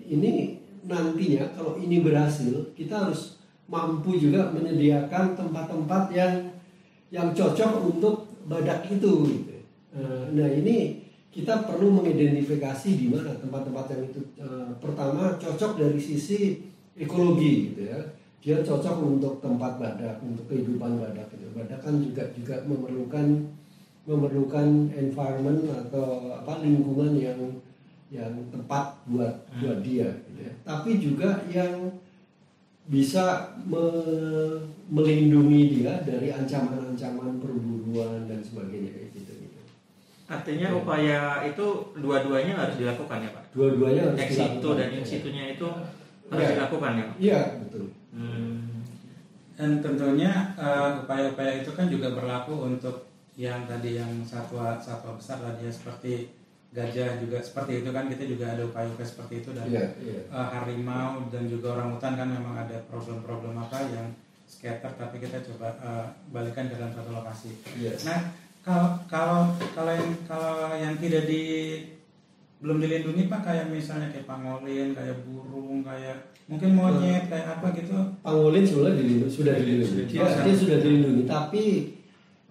ini 0.02 0.58
nantinya 0.92 1.56
kalau 1.56 1.80
ini 1.80 2.04
berhasil, 2.04 2.76
kita 2.76 3.08
harus 3.08 3.40
mampu 3.72 4.20
juga 4.20 4.52
menyediakan 4.52 5.32
tempat-tempat 5.32 6.12
yang 6.12 6.52
yang 7.08 7.32
cocok 7.32 7.88
untuk 7.88 8.28
badak 8.44 8.84
itu. 8.92 9.12
Gitu. 9.32 9.56
Uh, 9.96 10.28
nah 10.36 10.48
ini 10.52 11.00
kita 11.32 11.64
perlu 11.64 11.88
mengidentifikasi 11.88 12.88
di 12.92 13.08
mana 13.08 13.32
tempat-tempat 13.40 13.84
yang 13.96 14.02
itu. 14.12 14.20
Uh, 14.36 14.76
pertama 14.76 15.40
cocok 15.40 15.80
dari 15.80 15.96
sisi 15.96 16.72
ekologi 16.96 17.72
gitu 17.72 17.88
ya 17.88 18.00
dia 18.42 18.58
cocok 18.58 18.96
untuk 19.06 19.38
tempat 19.38 19.78
badak 19.78 20.18
untuk 20.18 20.44
kehidupan 20.50 20.98
badak 20.98 21.30
gitu 21.30 21.46
badak 21.54 21.78
kan 21.78 21.94
juga 22.02 22.26
juga 22.34 22.56
memerlukan 22.66 23.48
memerlukan 24.02 24.90
environment 24.98 25.62
atau 25.70 26.34
apa 26.34 26.58
lingkungan 26.58 27.14
yang 27.14 27.38
yang 28.12 28.32
tepat 28.52 28.92
buat 29.08 29.48
hmm. 29.48 29.60
buat 29.64 29.78
dia 29.80 30.08
gitu 30.28 30.40
ya. 30.44 30.52
tapi 30.68 31.00
juga 31.00 31.30
yang 31.48 31.96
bisa 32.92 33.56
me, 33.64 33.80
melindungi 34.92 35.80
dia 35.80 36.04
dari 36.04 36.28
ancaman-ancaman 36.28 37.40
perburuan 37.40 38.28
dan 38.28 38.42
sebagainya 38.42 38.90
kayak 38.90 39.08
gitu 39.16 39.32
gitu. 39.38 39.60
Artinya 40.28 40.68
ya. 40.68 40.76
upaya 40.76 41.20
itu 41.46 41.66
dua-duanya 41.96 42.58
harus 42.58 42.76
dilakukan 42.76 43.22
ya 43.22 43.30
Pak. 43.32 43.44
Dua-duanya 43.54 44.12
harus 44.12 44.18
Ex 44.20 44.30
dilakukan. 44.36 44.76
dan 44.76 44.88
in 44.98 45.04
situnya 45.06 45.44
itu 45.56 45.68
harus 46.32 46.48
ya. 46.48 46.52
dilakukan 46.56 46.92
ya 46.96 47.06
iya 47.20 47.40
betul 47.60 47.84
hmm. 48.16 48.56
dan 49.60 49.70
tentunya 49.84 50.32
upaya 50.56 51.04
upaya-upaya 51.04 51.52
itu 51.60 51.70
kan 51.76 51.86
juga 51.92 52.08
berlaku 52.16 52.72
untuk 52.72 53.12
yang 53.36 53.64
tadi 53.68 54.00
yang 54.00 54.12
satwa 54.24 54.76
satwa 54.80 55.16
besar 55.16 55.40
tadi 55.40 55.68
ya 55.68 55.72
seperti 55.72 56.32
gajah 56.72 57.20
juga 57.20 57.36
seperti 57.44 57.84
itu 57.84 57.90
kan 57.92 58.08
kita 58.08 58.24
juga 58.24 58.44
ada 58.56 58.64
upaya-upaya 58.64 59.04
seperti 59.04 59.44
itu 59.44 59.50
dan 59.52 59.68
Iya, 59.68 59.92
iya. 60.00 60.20
eh, 60.24 60.48
harimau 60.56 61.28
dan 61.28 61.44
juga 61.44 61.76
orang 61.76 61.92
hutan 61.92 62.16
kan 62.16 62.28
memang 62.32 62.56
ada 62.64 62.80
problem-problem 62.88 63.60
apa 63.60 63.76
yang 63.92 64.08
scatter 64.48 64.92
tapi 64.96 65.20
kita 65.20 65.44
coba 65.52 65.76
eh, 65.84 66.06
balikan 66.32 66.72
ke 66.72 66.80
dalam 66.80 66.92
satu 66.96 67.12
lokasi. 67.12 67.52
Iya. 67.76 67.92
Nah 68.08 68.20
kalau 68.64 68.88
kalau 69.04 69.40
kalau 69.76 69.92
yang 69.92 70.12
kalau 70.24 70.72
yang 70.72 70.94
tidak 70.96 71.28
di 71.28 71.42
belum 72.62 72.78
dilindungi 72.78 73.26
pak 73.26 73.42
kayak 73.42 73.66
misalnya 73.68 74.08
kayak 74.14 74.24
pangolin 74.24 74.94
kayak 74.94 75.18
burung 75.26 75.82
kayak 75.82 76.30
mungkin 76.46 76.70
monyet 76.78 77.26
kayak 77.26 77.58
apa 77.58 77.66
gitu 77.74 77.96
Pangolin 78.22 78.62
sebenarnya 78.62 78.96
dilindungi, 79.02 79.32
sudah 79.34 79.54
dilindungi. 79.58 80.02
Dia, 80.08 80.26
dia 80.46 80.54
sudah 80.54 80.78
dilindungi, 80.78 81.22
tapi 81.26 81.64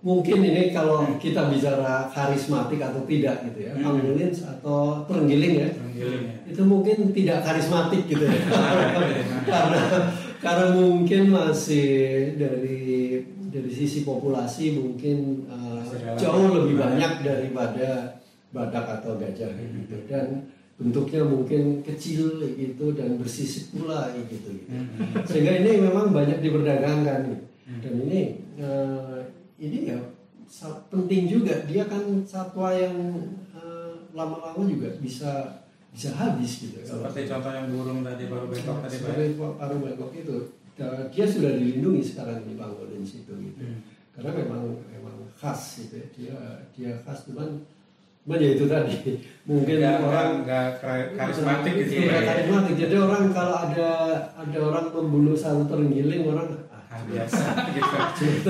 mungkin 0.01 0.41
ini 0.41 0.73
kalau 0.73 1.05
kita 1.21 1.45
bicara 1.53 2.09
karismatik 2.09 2.81
atau 2.81 3.05
tidak 3.05 3.45
gitu 3.45 3.69
ya, 3.69 3.73
Hmm. 3.77 3.85
pangolin 3.85 4.33
atau 4.33 5.05
terenggiling 5.05 5.53
ya, 5.61 5.69
terenggiling 5.69 6.23
ya. 6.25 6.35
itu 6.49 6.61
mungkin 6.65 6.97
tidak 7.13 7.39
karismatik 7.45 8.01
gitu 8.09 8.25
ya, 8.25 8.33
karena 9.53 9.81
karena 10.41 10.67
mungkin 10.73 11.29
masih 11.29 11.89
dari 12.33 12.81
dari 13.53 13.69
sisi 13.69 14.01
populasi 14.01 14.73
mungkin 14.81 15.45
uh, 15.45 15.85
jauh 16.17 16.49
lebih 16.49 16.81
banyak. 16.81 17.21
daripada 17.21 18.17
badak 18.49 18.85
atau 18.99 19.21
gajah 19.21 19.53
gitu 19.53 19.95
dan 20.09 20.49
bentuknya 20.81 21.21
mungkin 21.21 21.85
kecil 21.85 22.41
gitu 22.57 22.97
dan 22.97 23.21
bersisik 23.21 23.69
pula 23.69 24.09
gitu, 24.17 24.33
gitu. 24.33 24.49
Hmm. 24.65 25.13
sehingga 25.29 25.61
ini 25.61 25.77
memang 25.77 26.09
banyak 26.09 26.41
diperdagangkan 26.41 27.19
gitu. 27.37 27.45
Hmm. 27.69 27.79
dan 27.85 27.93
ini 28.09 28.21
eh, 28.57 29.19
ini 29.61 29.79
ya 29.87 29.99
penting 30.89 31.29
juga. 31.29 31.63
Dia 31.63 31.85
kan 31.85 32.01
satwa 32.25 32.73
yang 32.73 32.97
eh, 33.53 33.93
lama-lama 34.11 34.59
juga 34.65 34.91
bisa 34.97 35.61
bisa 35.91 36.11
habis 36.11 36.59
gitu. 36.59 36.81
Kalau- 36.81 37.05
seperti 37.05 37.29
contoh 37.29 37.51
yang 37.51 37.67
burung 37.69 37.99
tadi 38.01 38.23
baru 38.25 38.45
betok 38.47 38.77
tadi 38.81 38.95
pak 38.97 39.11
sebagai 39.13 39.27
paru 39.37 39.75
bengkok 39.79 40.11
itu. 40.13 40.37
Dia 41.13 41.25
sudah 41.29 41.51
dilindungi 41.53 42.01
sekarang 42.01 42.41
di 42.43 42.57
pangolin 42.57 43.05
situ 43.05 43.31
gitu. 43.31 43.61
Hmm. 43.61 43.79
karena 44.11 44.43
memang 44.43 44.63
memang 44.91 45.15
khas 45.39 45.79
gitu 45.79 45.95
ya. 45.95 46.07
dia 46.11 46.35
dia 46.75 46.91
khas 46.99 47.23
cuman 47.31 47.63
cuman 48.23 48.37
ya 48.37 48.49
itu 48.53 48.65
tadi. 48.67 48.95
Mungkin 49.49 49.77
Nggak- 49.77 50.03
orang 50.03 50.29
nggak- 50.43 50.43
nggak 50.43 50.67
kar- 50.83 51.11
karismatik 51.15 51.73
gitu 51.79 51.91
Nggak 52.01 52.11
ya 52.11 52.27
karismatik. 52.27 52.75
Jadi 52.75 52.95
orang 52.97 53.23
kalau 53.31 53.55
ada 53.55 53.89
ada 54.35 54.59
orang 54.59 54.85
membunuh 54.91 55.31
satu 55.33 55.63
terenggiling 55.63 56.27
orang 56.27 56.49
ah, 56.91 57.01
biasa 57.07 57.43
gitu 57.71 58.47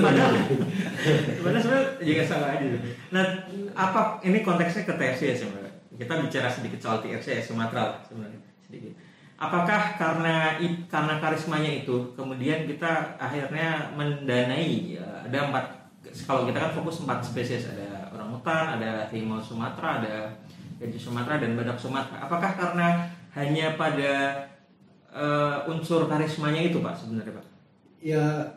Sebenarnya 1.38 1.60
sebenarnya 1.62 1.86
juga 2.02 2.22
sama 2.26 2.46
aja. 2.58 2.66
Nah, 3.14 3.24
apa 3.72 4.00
ini 4.26 4.42
konteksnya 4.42 4.82
ke 4.82 4.94
TFC 4.98 5.22
ya 5.30 5.36
sebenarnya? 5.38 5.72
Kita 5.94 6.12
bicara 6.18 6.48
sedikit 6.50 6.80
soal 6.82 6.98
TFC 6.98 7.38
ya 7.38 7.42
Sumatera 7.42 7.82
lah 7.94 8.00
sebenarnya 8.02 8.40
sedikit. 8.66 8.92
Apakah 9.38 9.98
karena 9.98 10.58
karena 10.86 11.14
karismanya 11.18 11.82
itu 11.82 12.14
kemudian 12.14 12.66
kita 12.66 13.18
akhirnya 13.18 13.90
mendanai 13.94 14.98
ya, 14.98 15.06
ada 15.26 15.50
empat 15.50 15.82
kalau 16.26 16.46
kita 16.50 16.58
kan 16.58 16.72
fokus 16.74 17.02
empat 17.02 17.22
spesies 17.22 17.70
ada 17.70 18.10
orang 18.10 18.34
hutan, 18.34 18.78
ada 18.78 19.06
harimau 19.06 19.38
Sumatera, 19.38 20.02
ada 20.02 20.14
gajah 20.82 20.98
Sumatera 20.98 21.38
dan 21.38 21.54
badak 21.54 21.78
Sumatera. 21.78 22.26
Apakah 22.26 22.52
karena 22.58 23.06
hanya 23.34 23.78
pada 23.78 24.46
eh, 25.14 25.70
unsur 25.70 26.10
karismanya 26.10 26.62
itu 26.70 26.82
pak 26.82 26.98
sebenarnya 26.98 27.38
pak? 27.38 27.51
Ya 28.02 28.50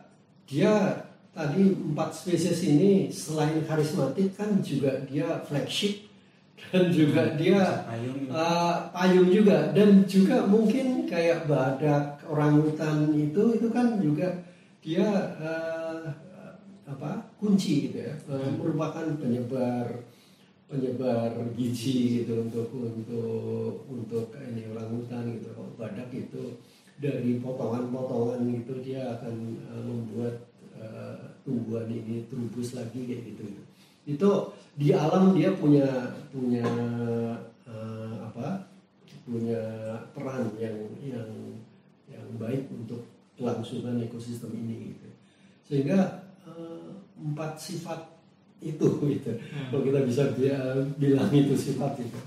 dia 0.50 1.06
tadi 1.36 1.76
empat 1.76 2.10
spesies 2.16 2.66
ini 2.66 3.14
selain 3.14 3.62
karismatik 3.68 4.34
kan 4.34 4.60
juga 4.66 5.06
dia 5.06 5.40
flagship. 5.46 6.04
Dan 6.72 6.88
juga 6.88 7.36
dia 7.36 7.84
payung 7.84 8.32
uh, 8.32 8.88
payung 8.90 9.28
juga. 9.30 9.76
Dan 9.76 10.08
juga 10.08 10.48
mungkin 10.48 11.04
kayak 11.04 11.52
badak 11.52 12.24
orangutan 12.26 13.12
itu 13.12 13.60
itu 13.60 13.68
kan 13.70 14.00
juga 14.00 14.40
dia 14.80 15.36
uh, 15.36 16.10
apa 16.88 17.28
kunci 17.38 17.92
gitu 17.92 18.08
ya. 18.08 18.16
Uh, 18.32 18.56
merupakan 18.56 19.04
penyebar 19.20 20.08
penyebar 20.66 21.36
gizi 21.54 22.24
gitu 22.24 22.48
untuk 22.48 22.72
untuk 22.72 23.86
untuk 23.92 24.32
ini 24.40 24.72
orangutan 24.72 25.36
gitu. 25.36 25.52
Badak 25.76 26.08
itu 26.16 26.56
dari 26.96 27.44
potongan-potongan 27.44 28.48
itu 28.48 28.74
dia 28.80 29.20
akan 29.20 29.36
uh, 29.68 29.84
membuat 29.84 30.36
uh, 30.80 31.36
tumbuhan 31.44 31.92
ini 31.92 32.24
terubus 32.32 32.72
lagi 32.72 33.04
kayak 33.04 33.36
gitu. 33.36 33.44
Itu 34.08 34.30
di 34.80 34.96
alam 34.96 35.36
dia 35.36 35.52
punya 35.56 36.16
punya 36.32 36.64
uh, 37.68 38.14
apa? 38.32 38.72
Punya 39.26 39.62
peran 40.14 40.54
yang 40.62 40.78
yang 41.02 41.30
yang 42.08 42.28
baik 42.38 42.70
untuk 42.70 43.04
kelangsungan 43.36 44.00
ekosistem 44.00 44.54
ini 44.54 44.96
gitu. 44.96 45.08
Sehingga 45.66 46.30
uh, 46.46 46.94
empat 47.18 47.58
sifat 47.60 48.06
itu 48.64 48.88
gitu. 49.04 49.32
Kalau 49.74 49.84
kita 49.84 50.00
bisa 50.08 50.24
bi- 50.38 50.88
bilang 50.96 51.28
itu 51.34 51.58
sifat 51.58 52.00
itu. 52.00 52.20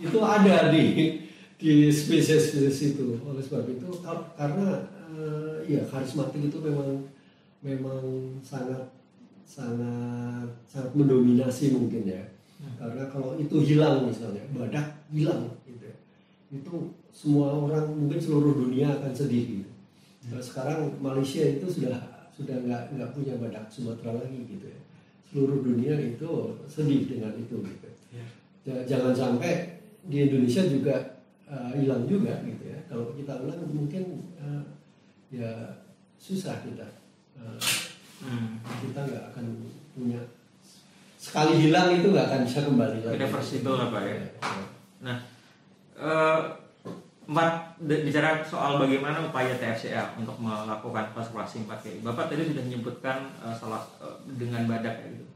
Itu 0.00 0.18
ada 0.24 0.72
di 0.72 1.20
di 1.60 1.92
spesies-spesies 1.92 2.96
itu. 2.96 3.20
Oleh 3.20 3.44
sebab 3.44 3.68
itu 3.68 3.86
kar- 4.00 4.32
karena 4.34 4.88
eh, 5.12 5.54
ya 5.68 5.84
karismatik 5.84 6.40
itu 6.40 6.58
memang 6.64 7.04
memang 7.60 8.00
sangat 8.40 8.88
sangat 9.44 10.48
sangat 10.64 10.92
mendominasi 10.96 11.76
mungkin 11.76 12.08
ya. 12.08 12.22
Karena 12.80 13.08
kalau 13.08 13.36
itu 13.36 13.56
hilang 13.60 14.08
misalnya 14.08 14.40
badak 14.52 15.04
hilang 15.12 15.52
gitu 15.64 15.84
ya. 15.84 15.96
itu 16.50 16.74
semua 17.12 17.52
orang 17.52 17.88
mungkin 17.92 18.16
seluruh 18.20 18.56
dunia 18.56 18.88
akan 19.00 19.12
sedih 19.12 19.44
gitu. 19.60 19.70
Nah, 20.32 20.40
sekarang 20.40 20.92
Malaysia 21.00 21.44
itu 21.44 21.64
sudah 21.68 21.96
sudah 22.32 22.56
nggak 22.64 22.96
nggak 22.96 23.10
punya 23.12 23.36
badak 23.36 23.64
Sumatera 23.68 24.16
lagi 24.16 24.44
gitu 24.48 24.66
ya. 24.68 24.80
Seluruh 25.28 25.60
dunia 25.60 25.94
itu 26.00 26.30
sedih 26.66 27.04
dengan 27.06 27.32
itu 27.36 27.60
gitu. 27.60 27.88
Ya. 28.12 28.24
Ja- 28.64 28.84
jangan 28.86 29.12
sampai 29.12 29.80
di 30.04 30.16
Indonesia 30.28 30.64
juga 30.64 31.19
uh, 31.50 31.74
hilang 31.74 32.06
juga 32.06 32.38
gitu 32.46 32.64
ya 32.70 32.78
kalau 32.86 33.10
kita 33.18 33.42
ulang 33.42 33.66
mungkin 33.68 34.30
uh, 34.38 34.62
ya 35.34 35.82
susah 36.16 36.62
kita 36.62 36.86
Uh, 37.40 37.56
Hmm. 38.20 38.60
kita 38.84 39.00
nggak 39.00 39.24
akan 39.32 39.44
punya 39.96 40.20
sekali 41.16 41.56
hilang 41.56 41.88
itu 41.88 42.12
nggak 42.12 42.28
akan 42.28 42.40
bisa 42.44 42.68
kembali 42.68 43.00
lagi 43.00 43.16
Irreversible 43.16 43.76
lah, 43.80 43.88
Pak, 43.88 44.02
ya. 44.04 44.16
Nah, 45.00 45.16
eh, 45.96 46.40
empat 47.24 47.80
bicara 47.80 48.44
soal 48.44 48.76
bagaimana 48.76 49.24
upaya 49.24 49.56
TFCA 49.56 50.20
untuk 50.20 50.36
melakukan 50.36 51.16
konservasi 51.16 51.64
empat 51.64 51.80
KI. 51.80 52.04
Bapak 52.04 52.28
tadi 52.28 52.52
sudah 52.52 52.60
menyebutkan 52.60 53.32
eh, 53.40 53.54
salah 53.56 53.80
eh, 54.04 54.16
dengan 54.36 54.68
badak 54.68 55.00
ya 55.00 55.08
gitu. 55.16 55.29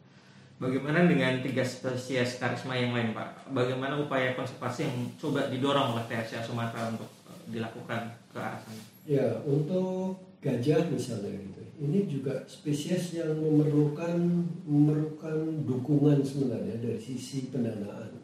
Bagaimana 0.64 1.04
dengan 1.04 1.44
tiga 1.44 1.60
spesies 1.60 2.40
karisma 2.40 2.72
yang 2.72 2.96
lain, 2.96 3.12
Pak? 3.12 3.52
Bagaimana 3.52 4.00
upaya 4.00 4.32
konservasi 4.32 4.88
yang 4.88 4.96
coba 5.20 5.52
didorong 5.52 5.92
oleh 5.92 6.08
TFCA 6.08 6.40
Sumatera 6.40 6.88
untuk 6.88 7.12
eh, 7.28 7.52
dilakukan 7.52 8.08
ke 8.32 8.38
arah 8.40 8.56
sana? 8.56 8.80
Ya, 9.04 9.28
untuk 9.44 10.16
gajah 10.40 10.88
misalnya 10.88 11.36
gitu. 11.36 11.60
Ini 11.84 12.08
juga 12.08 12.48
spesies 12.48 13.12
yang 13.12 13.36
memerlukan 13.36 14.16
memerlukan 14.64 15.68
dukungan 15.68 16.24
sebenarnya 16.24 16.80
dari 16.80 16.96
sisi 16.96 17.52
pendanaan. 17.52 18.16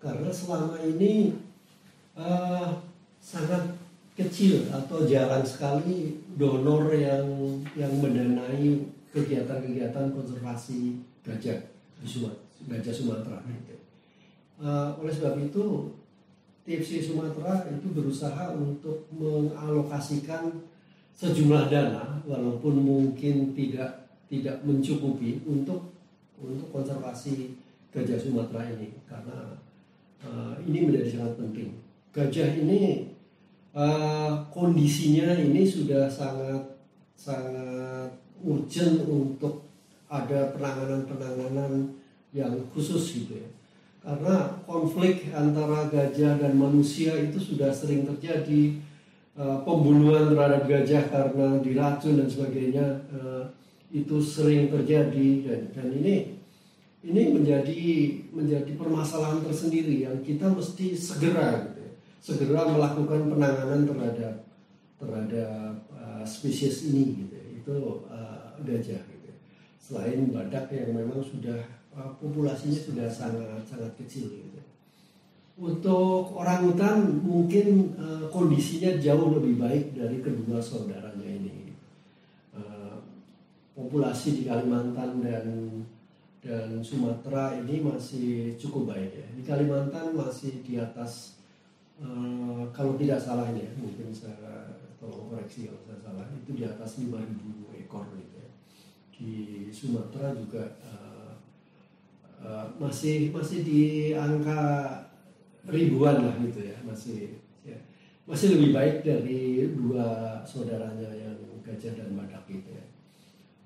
Karena 0.00 0.32
selama 0.32 0.80
ini 0.80 1.36
eh, 2.16 2.68
sangat 3.20 3.76
kecil 4.16 4.72
atau 4.72 5.04
jarang 5.04 5.44
sekali 5.44 6.24
donor 6.40 6.88
yang 6.96 7.28
yang 7.76 7.92
mendanai 8.00 8.80
kegiatan-kegiatan 9.12 10.16
konservasi 10.16 11.04
gajah 11.26 11.58
di 11.98 12.06
Sumatera, 12.06 12.46
gajah 12.70 12.94
Sumatera. 12.94 13.38
gitu. 13.42 13.74
Eh, 14.62 14.88
oleh 15.02 15.12
sebab 15.12 15.34
itu 15.42 15.92
TFC 16.64 17.02
Sumatera 17.02 17.66
itu 17.68 17.86
berusaha 17.90 18.54
untuk 18.54 19.10
mengalokasikan 19.12 20.64
sejumlah 21.12 21.68
dana 21.68 22.22
walaupun 22.24 22.78
mungkin 22.80 23.52
tidak 23.52 24.06
tidak 24.30 24.62
mencukupi 24.62 25.42
untuk 25.44 25.92
untuk 26.38 26.68
konservasi 26.70 27.58
gajah 27.90 28.16
Sumatera 28.16 28.70
ini 28.70 28.94
karena 29.04 29.58
eh, 30.22 30.54
ini 30.70 30.78
menjadi 30.86 31.18
sangat 31.18 31.34
penting. 31.42 31.70
Gajah 32.14 32.48
ini 32.56 33.12
eh, 33.74 34.32
kondisinya 34.54 35.36
ini 35.36 35.66
sudah 35.66 36.06
sangat 36.06 36.80
sangat 37.12 38.08
urgent 38.40 39.04
untuk 39.04 39.65
ada 40.06 40.54
penanganan-penanganan 40.54 41.94
yang 42.30 42.54
khusus 42.72 43.24
gitu 43.24 43.42
ya 43.42 43.48
karena 44.06 44.62
konflik 44.70 45.34
antara 45.34 45.90
gajah 45.90 46.38
dan 46.38 46.54
manusia 46.54 47.10
itu 47.18 47.42
sudah 47.42 47.74
sering 47.74 48.06
terjadi 48.06 48.78
Eh, 49.36 49.58
pembunuhan 49.68 50.32
terhadap 50.32 50.64
gajah 50.64 51.12
karena 51.12 51.60
diracun 51.60 52.16
dan 52.16 52.24
sebagainya 52.24 53.04
eh, 53.12 53.44
itu 53.92 54.16
sering 54.16 54.72
terjadi 54.72 55.28
dan 55.44 55.60
dan 55.76 55.86
ini 55.92 56.40
ini 57.04 57.36
menjadi 57.36 57.84
menjadi 58.32 58.72
permasalahan 58.80 59.44
tersendiri 59.44 60.08
yang 60.08 60.24
kita 60.24 60.48
mesti 60.48 60.96
segera 60.96 61.68
gitu 61.68 61.84
ya, 61.84 61.92
segera 62.16 62.64
melakukan 62.64 63.28
penanganan 63.28 63.84
terhadap 63.84 64.34
terhadap 64.96 65.84
uh, 65.92 66.24
spesies 66.24 66.88
ini 66.88 67.20
gitu 67.20 67.36
ya. 67.36 67.46
itu 67.60 67.74
uh, 68.08 68.56
gajah. 68.64 69.04
Selain 69.86 70.34
badak 70.34 70.66
yang 70.74 70.90
memang 70.90 71.22
sudah 71.22 71.62
uh, 71.94 72.10
populasinya 72.18 72.74
sudah 72.74 73.06
sangat 73.06 73.62
sangat 73.70 73.94
kecil 74.02 74.26
gitu 74.34 74.60
untuk 75.56 76.36
orang 76.36 76.68
hutan 76.68 77.22
mungkin 77.22 77.94
uh, 77.96 78.26
kondisinya 78.28 78.98
jauh 78.98 79.38
lebih 79.38 79.56
baik 79.56 79.94
dari 79.94 80.18
kedua 80.18 80.58
saudaranya 80.58 81.24
ini 81.24 81.70
uh, 82.58 82.98
populasi 83.78 84.42
di 84.42 84.42
Kalimantan 84.44 85.22
dan 85.22 85.46
dan 86.46 86.78
Sumatera 86.78 87.58
ini 87.58 87.82
masih 87.82 88.54
cukup 88.54 88.94
baik 88.94 89.10
ya. 89.18 89.26
Di 89.34 89.42
Kalimantan 89.42 90.14
masih 90.14 90.62
di 90.62 90.78
atas 90.78 91.42
uh, 91.98 92.62
kalau 92.70 92.94
tidak 92.94 93.18
salah 93.18 93.50
ya, 93.50 93.66
mungkin 93.74 94.14
saya 94.14 94.78
tolong 95.02 95.26
koreksi 95.26 95.66
kalau 95.66 95.82
saya 95.90 95.98
salah 96.06 96.26
itu 96.30 96.54
di 96.54 96.62
atas 96.62 97.02
5000 97.02 97.82
ekor 97.82 98.06
gitu. 98.14 98.35
Di 99.16 99.72
Sumatera 99.72 100.36
juga 100.36 100.76
uh, 100.84 101.32
uh, 102.44 102.68
masih 102.76 103.32
masih 103.32 103.64
di 103.64 104.12
angka 104.12 104.92
ribuan 105.64 106.20
lah 106.20 106.36
gitu 106.36 106.60
ya, 106.60 106.76
masih 106.84 107.40
ya, 107.64 107.80
masih 108.28 108.60
lebih 108.60 108.76
baik 108.76 108.96
dari 109.08 109.72
dua 109.72 110.36
saudaranya 110.44 111.08
yang 111.16 111.32
gajah 111.64 111.96
dan 111.96 112.12
badak 112.12 112.44
gitu 112.44 112.76
ya. 112.76 112.84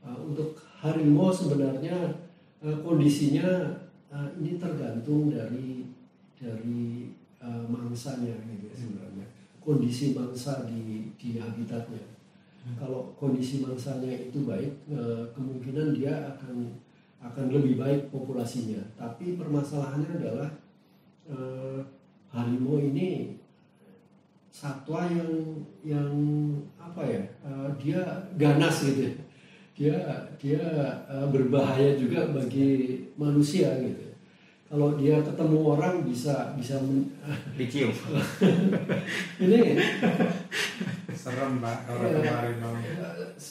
Uh, 0.06 0.16
untuk 0.22 0.54
harimau 0.78 1.34
sebenarnya 1.34 2.14
uh, 2.62 2.78
kondisinya 2.86 3.74
uh, 4.06 4.30
ini 4.38 4.54
tergantung 4.54 5.34
dari 5.34 5.90
dari 6.38 7.10
uh, 7.42 7.66
mangsanya 7.66 8.38
gitu 8.46 8.70
ya 8.70 8.76
sebenarnya 8.86 9.26
kondisi 9.60 10.14
mangsa 10.14 10.64
di 10.64 11.10
di 11.18 11.42
habitatnya. 11.42 12.19
Kalau 12.76 13.16
kondisi 13.16 13.64
mangsanya 13.64 14.12
itu 14.12 14.44
baik 14.44 14.72
uh, 14.92 15.24
kemungkinan 15.32 15.96
dia 15.96 16.12
akan 16.36 16.68
akan 17.20 17.46
lebih 17.52 17.80
baik 17.80 18.12
populasinya 18.12 18.80
tapi 18.96 19.36
permasalahannya 19.36 20.12
adalah 20.20 20.50
uh, 21.28 21.80
harimau 22.32 22.80
ini 22.80 23.36
satwa 24.50 25.08
yang 25.08 25.32
yang 25.80 26.12
apa 26.76 27.02
ya 27.06 27.22
uh, 27.44 27.68
dia 27.80 28.00
ganas 28.36 28.84
gitu 28.84 29.08
dia 29.80 29.96
dia 30.36 30.60
berbahaya 31.32 31.96
juga 31.96 32.28
bagi 32.28 33.00
manusia 33.16 33.72
gitu. 33.80 34.12
Kalau 34.68 34.94
dia 35.00 35.18
ketemu 35.24 35.58
orang 35.66 36.04
bisa 36.04 36.52
bisa 36.52 36.76
men, 36.84 37.08
dicium. 37.56 37.88
ini 39.42 39.80
serem 41.20 41.60
pak 41.60 41.84
kalau 41.84 42.08
ya, 42.08 42.16
kemarin 42.16 42.56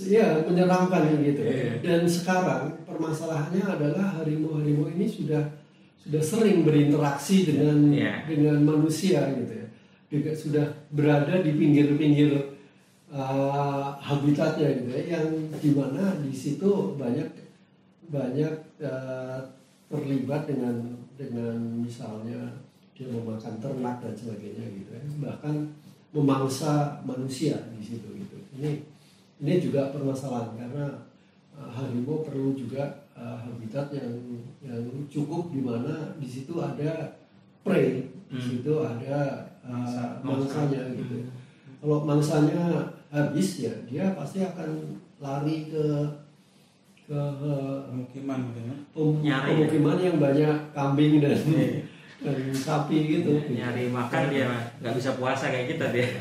ya 0.10 0.28
menyeramkan 0.46 1.02
gitu. 1.22 1.42
Yeah. 1.46 1.78
Dan 1.86 2.02
sekarang 2.10 2.82
permasalahannya 2.90 3.62
adalah 3.62 4.18
harimau-harimau 4.18 4.90
ini 4.98 5.06
sudah 5.06 5.46
sudah 6.02 6.24
sering 6.24 6.66
berinteraksi 6.66 7.46
dengan 7.54 7.94
yeah. 7.94 8.26
dengan 8.26 8.66
manusia 8.66 9.30
gitu 9.38 9.54
ya. 9.54 9.68
Juga 10.10 10.32
sudah 10.34 10.66
berada 10.90 11.46
di 11.46 11.54
pinggir-pinggir 11.54 12.58
uh, 13.14 13.94
habitatnya 14.02 14.82
gitu 14.82 14.90
ya, 14.90 15.02
yang 15.22 15.30
di 15.62 15.70
mana 15.78 16.18
di 16.18 16.34
situ 16.34 16.98
banyak 16.98 17.30
banyak 18.10 18.54
uh, 18.82 19.38
terlibat 19.90 20.50
dengan 20.50 20.98
dengan 21.14 21.58
misalnya 21.86 22.58
dia 23.00 23.08
memakan 23.16 23.56
ternak 23.64 23.96
dan 24.04 24.12
sebagainya 24.12 24.66
gitu 24.76 24.92
ya 24.92 25.04
bahkan 25.24 25.72
memangsa 26.10 27.00
manusia 27.04 27.54
di 27.70 27.82
situ 27.82 28.10
gitu 28.16 28.36
ini 28.58 28.82
ini 29.40 29.54
juga 29.60 29.90
permasalahan 29.90 30.58
karena 30.58 30.86
uh, 31.54 31.70
harimau 31.70 32.26
perlu 32.26 32.52
juga 32.54 33.06
uh, 33.14 33.38
habitat 33.38 33.94
yang 33.94 34.18
yang 34.60 34.82
cukup 35.08 35.54
di 35.54 35.62
mana 35.62 36.18
di 36.18 36.26
situ 36.26 36.58
ada 36.58 37.16
prey 37.62 38.10
di 38.30 38.38
Hmm. 38.38 38.46
situ 38.46 38.74
ada 38.78 39.42
uh, 39.66 39.74
Mangsa. 39.74 40.22
mangsanya 40.22 40.94
gitu 40.94 41.26
ya. 41.26 41.30
kalau 41.82 42.06
mangsanya 42.06 42.62
habis 43.10 43.50
ya 43.60 43.74
dia 43.90 44.14
pasti 44.14 44.46
akan 44.46 44.70
lari 45.18 45.66
ke 45.66 45.86
ke 47.06 47.18
pemukiman 47.90 48.54
ya 48.54 48.70
Nyari. 48.94 49.66
pemukiman 49.66 49.98
yang 49.98 50.18
banyak 50.18 50.56
kambing 50.72 51.18
dan 51.18 51.34
Iya. 51.34 51.89
Dan 52.20 52.52
sapi 52.52 52.98
gitu. 53.20 53.32
nyari 53.48 53.88
makan 53.88 54.24
dia 54.28 54.48
nggak 54.84 54.96
bisa 54.96 55.16
puasa 55.16 55.48
kayak 55.48 55.76
kita 55.76 55.86
dia. 55.96 56.10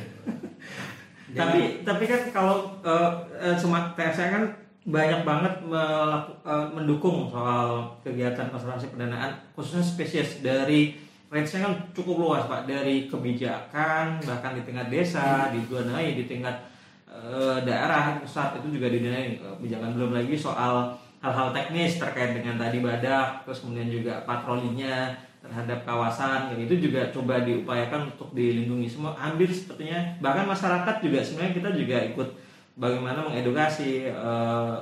Tapi 1.29 1.85
tapi 1.85 2.09
kan 2.09 2.33
kalau 2.33 2.73
uh, 2.81 3.29
Sumatera 3.53 4.09
saya 4.09 4.29
kan 4.33 4.45
banyak 4.89 5.21
banget 5.21 5.53
melaku- 5.69 6.41
eh, 6.49 6.67
mendukung 6.73 7.29
soal 7.29 7.85
kegiatan 8.01 8.49
konservasi 8.49 8.89
pendanaan 8.97 9.37
khususnya 9.53 9.85
spesies. 9.85 10.41
Dari 10.41 10.97
range-nya 11.29 11.69
kan 11.69 11.73
cukup 11.93 12.17
luas 12.17 12.49
pak. 12.49 12.65
Dari 12.65 13.13
kebijakan 13.13 14.25
bahkan 14.25 14.57
di 14.57 14.65
tingkat 14.65 14.89
desa 14.89 15.53
didanai 15.53 16.17
di 16.17 16.25
tingkat 16.25 16.57
eh, 17.05 17.61
daerah 17.69 18.17
pusat 18.25 18.57
itu 18.65 18.81
juga 18.81 18.89
didanai. 18.89 19.37
Kebijakan 19.37 19.93
belum 19.93 20.17
lagi 20.17 20.33
soal 20.33 20.97
hal-hal 21.21 21.53
teknis 21.53 22.01
terkait 22.01 22.41
dengan 22.41 22.57
tadi 22.57 22.81
badak 22.81 23.45
terus 23.45 23.61
kemudian 23.61 23.93
juga 23.93 24.25
patrolinya 24.25 25.13
terhadap 25.49 25.81
kawasan 25.89 26.53
dan 26.53 26.59
itu 26.61 26.77
juga 26.77 27.09
coba 27.09 27.41
diupayakan 27.41 28.13
untuk 28.13 28.29
dilindungi 28.37 28.85
semua 28.85 29.17
hampir 29.17 29.49
sepertinya. 29.49 29.97
Bahkan 30.21 30.45
masyarakat 30.45 30.97
juga 31.01 31.19
sebenarnya 31.25 31.53
kita 31.57 31.71
juga 31.73 31.97
ikut 32.05 32.29
bagaimana 32.77 33.25
mengedukasi 33.27 34.13
eh, 34.13 34.77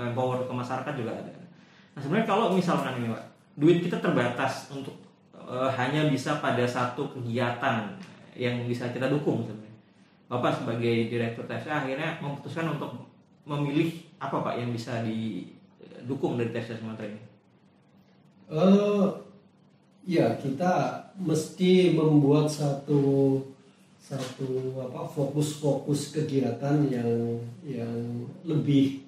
empower 0.00 0.48
ke 0.48 0.52
masyarakat 0.56 0.94
juga 0.96 1.12
ada. 1.12 1.32
Nah 1.94 2.00
sebenarnya 2.00 2.26
kalau 2.26 2.56
misalkan 2.56 2.98
ini 2.98 3.12
pak 3.12 3.24
duit 3.56 3.78
kita 3.84 4.00
terbatas 4.00 4.72
untuk 4.72 4.96
eh, 5.36 5.70
hanya 5.76 6.08
bisa 6.08 6.40
pada 6.40 6.64
satu 6.64 7.12
kegiatan 7.12 7.92
yang 8.32 8.64
bisa 8.64 8.88
kita 8.90 9.12
dukung 9.12 9.44
sebenarnya. 9.44 9.76
Bapak 10.26 10.58
sebagai 10.58 11.12
direktur 11.12 11.46
TSA 11.46 11.86
akhirnya 11.86 12.18
memutuskan 12.18 12.66
untuk 12.72 13.06
memilih 13.46 13.94
apa 14.18 14.42
pak 14.42 14.58
yang 14.58 14.74
bisa 14.74 15.06
didukung 15.06 16.34
dari 16.34 16.50
TSA 16.50 16.82
Sumatera 16.82 17.12
ini? 17.12 17.22
Eh, 18.46 19.06
ya 20.06 20.38
kita 20.38 21.02
mesti 21.18 21.90
membuat 21.98 22.46
satu 22.46 23.42
satu 23.98 24.78
apa 24.78 25.02
fokus-fokus 25.10 26.14
kegiatan 26.14 26.86
yang 26.86 27.42
yang 27.66 28.22
lebih 28.46 29.02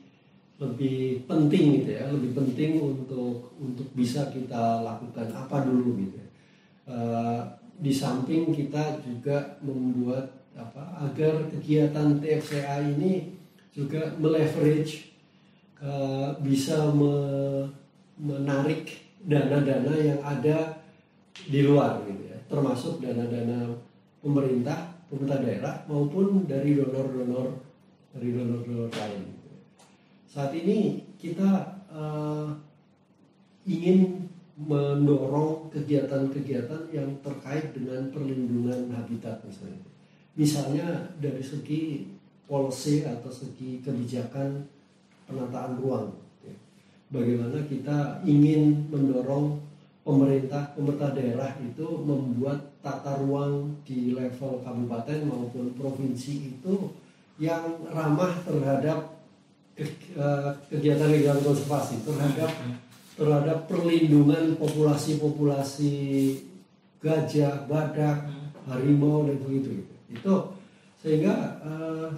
lebih 0.58 1.22
penting 1.30 1.78
gitu 1.78 1.94
ya 1.94 2.10
lebih 2.10 2.34
penting 2.34 2.82
untuk 2.82 3.54
untuk 3.62 3.86
bisa 3.94 4.26
kita 4.34 4.82
lakukan 4.82 5.30
apa 5.30 5.62
dulu 5.62 6.02
gitu 6.02 6.18
ya. 6.18 6.28
Eh, 6.90 7.40
di 7.78 7.94
samping 7.94 8.50
kita 8.50 8.98
juga 9.06 9.54
membuat 9.62 10.34
apa 10.58 11.06
agar 11.06 11.46
kegiatan 11.46 12.18
TFCA 12.18 12.82
ini 12.82 13.38
juga 13.70 14.10
meleverage 14.18 15.14
eh, 15.78 16.28
bisa 16.42 16.90
me- 16.90 17.70
menarik 18.18 18.98
dana-dana 19.22 19.94
yang 19.94 20.18
ada 20.26 20.77
di 21.46 21.60
luar 21.62 22.02
gitu 22.08 22.24
ya 22.26 22.38
termasuk 22.50 22.98
dana-dana 22.98 23.78
pemerintah 24.18 24.98
pemerintah 25.06 25.38
daerah 25.40 25.74
maupun 25.86 26.44
dari 26.50 26.74
donor-donor 26.74 27.54
dari 28.12 28.34
donor-donor 28.34 28.90
lain 28.90 29.20
gitu 29.22 29.46
ya. 29.46 29.58
saat 30.26 30.50
ini 30.56 31.06
kita 31.20 31.78
eh, 31.92 32.48
ingin 33.68 34.28
mendorong 34.58 35.70
kegiatan-kegiatan 35.70 36.90
yang 36.90 37.14
terkait 37.22 37.70
dengan 37.70 38.10
perlindungan 38.10 38.90
habitat 38.90 39.38
misalnya 39.46 39.86
misalnya 40.34 40.86
dari 41.22 41.42
segi 41.42 42.10
policy 42.50 43.06
atau 43.06 43.30
segi 43.30 43.78
kebijakan 43.78 44.66
penataan 45.30 45.78
ruang 45.78 46.10
gitu 46.10 46.50
ya. 46.50 46.56
bagaimana 47.14 47.58
kita 47.70 48.24
ingin 48.26 48.88
mendorong 48.90 49.67
pemerintah 50.08 50.72
pemerintah 50.72 51.12
daerah 51.12 51.52
itu 51.60 51.84
membuat 52.00 52.80
tata 52.80 53.20
ruang 53.20 53.76
di 53.84 54.16
level 54.16 54.64
kabupaten 54.64 55.28
maupun 55.28 55.76
provinsi 55.76 56.56
itu 56.56 56.96
yang 57.36 57.84
ramah 57.92 58.40
terhadap 58.40 59.20
ke- 59.76 60.16
eh, 60.16 60.50
kegiatan-kegiatan 60.72 61.44
konservasi 61.44 62.00
terhadap 62.08 62.48
terhadap 63.20 63.68
perlindungan 63.68 64.56
populasi-populasi 64.56 65.92
gajah, 67.04 67.68
badak, 67.68 68.32
harimau 68.64 69.28
dan 69.28 69.36
begitu 69.44 69.84
itu 70.08 70.36
sehingga 71.04 71.60
eh, 71.68 72.08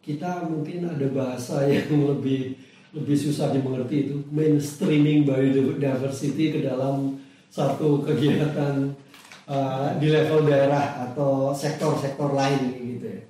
kita 0.00 0.48
mungkin 0.48 0.88
ada 0.88 1.06
bahasa 1.12 1.60
yang 1.68 1.92
lebih 2.08 2.56
lebih 2.96 3.16
susah 3.16 3.52
dimengerti 3.52 4.08
itu 4.08 4.16
mainstreaming 4.32 5.28
biodiversity 5.28 6.56
ke 6.56 6.64
dalam 6.64 7.20
satu 7.52 8.00
kegiatan 8.00 8.96
uh, 9.44 9.92
di 10.00 10.08
level 10.08 10.48
daerah 10.48 11.08
atau 11.08 11.52
sektor-sektor 11.52 12.32
lain 12.32 12.72
gitu 12.76 13.06
ya. 13.08 13.22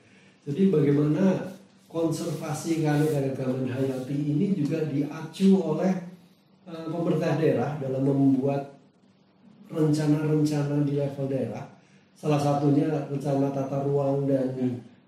Jadi 0.48 0.62
bagaimana 0.70 1.54
konservasi 1.90 2.84
keanekaragaman 2.84 3.66
hayati 3.66 4.14
ini 4.14 4.54
juga 4.54 4.86
diacu 4.86 5.58
oleh 5.58 5.90
uh, 6.66 6.86
pemerintah 6.86 7.34
daerah 7.34 7.70
dalam 7.82 8.02
membuat 8.06 8.78
rencana-rencana 9.70 10.86
di 10.86 10.94
level 10.94 11.26
daerah. 11.26 11.66
Salah 12.18 12.38
satunya 12.38 12.90
rencana 13.10 13.50
tata 13.54 13.86
ruang 13.86 14.26
dan 14.26 14.54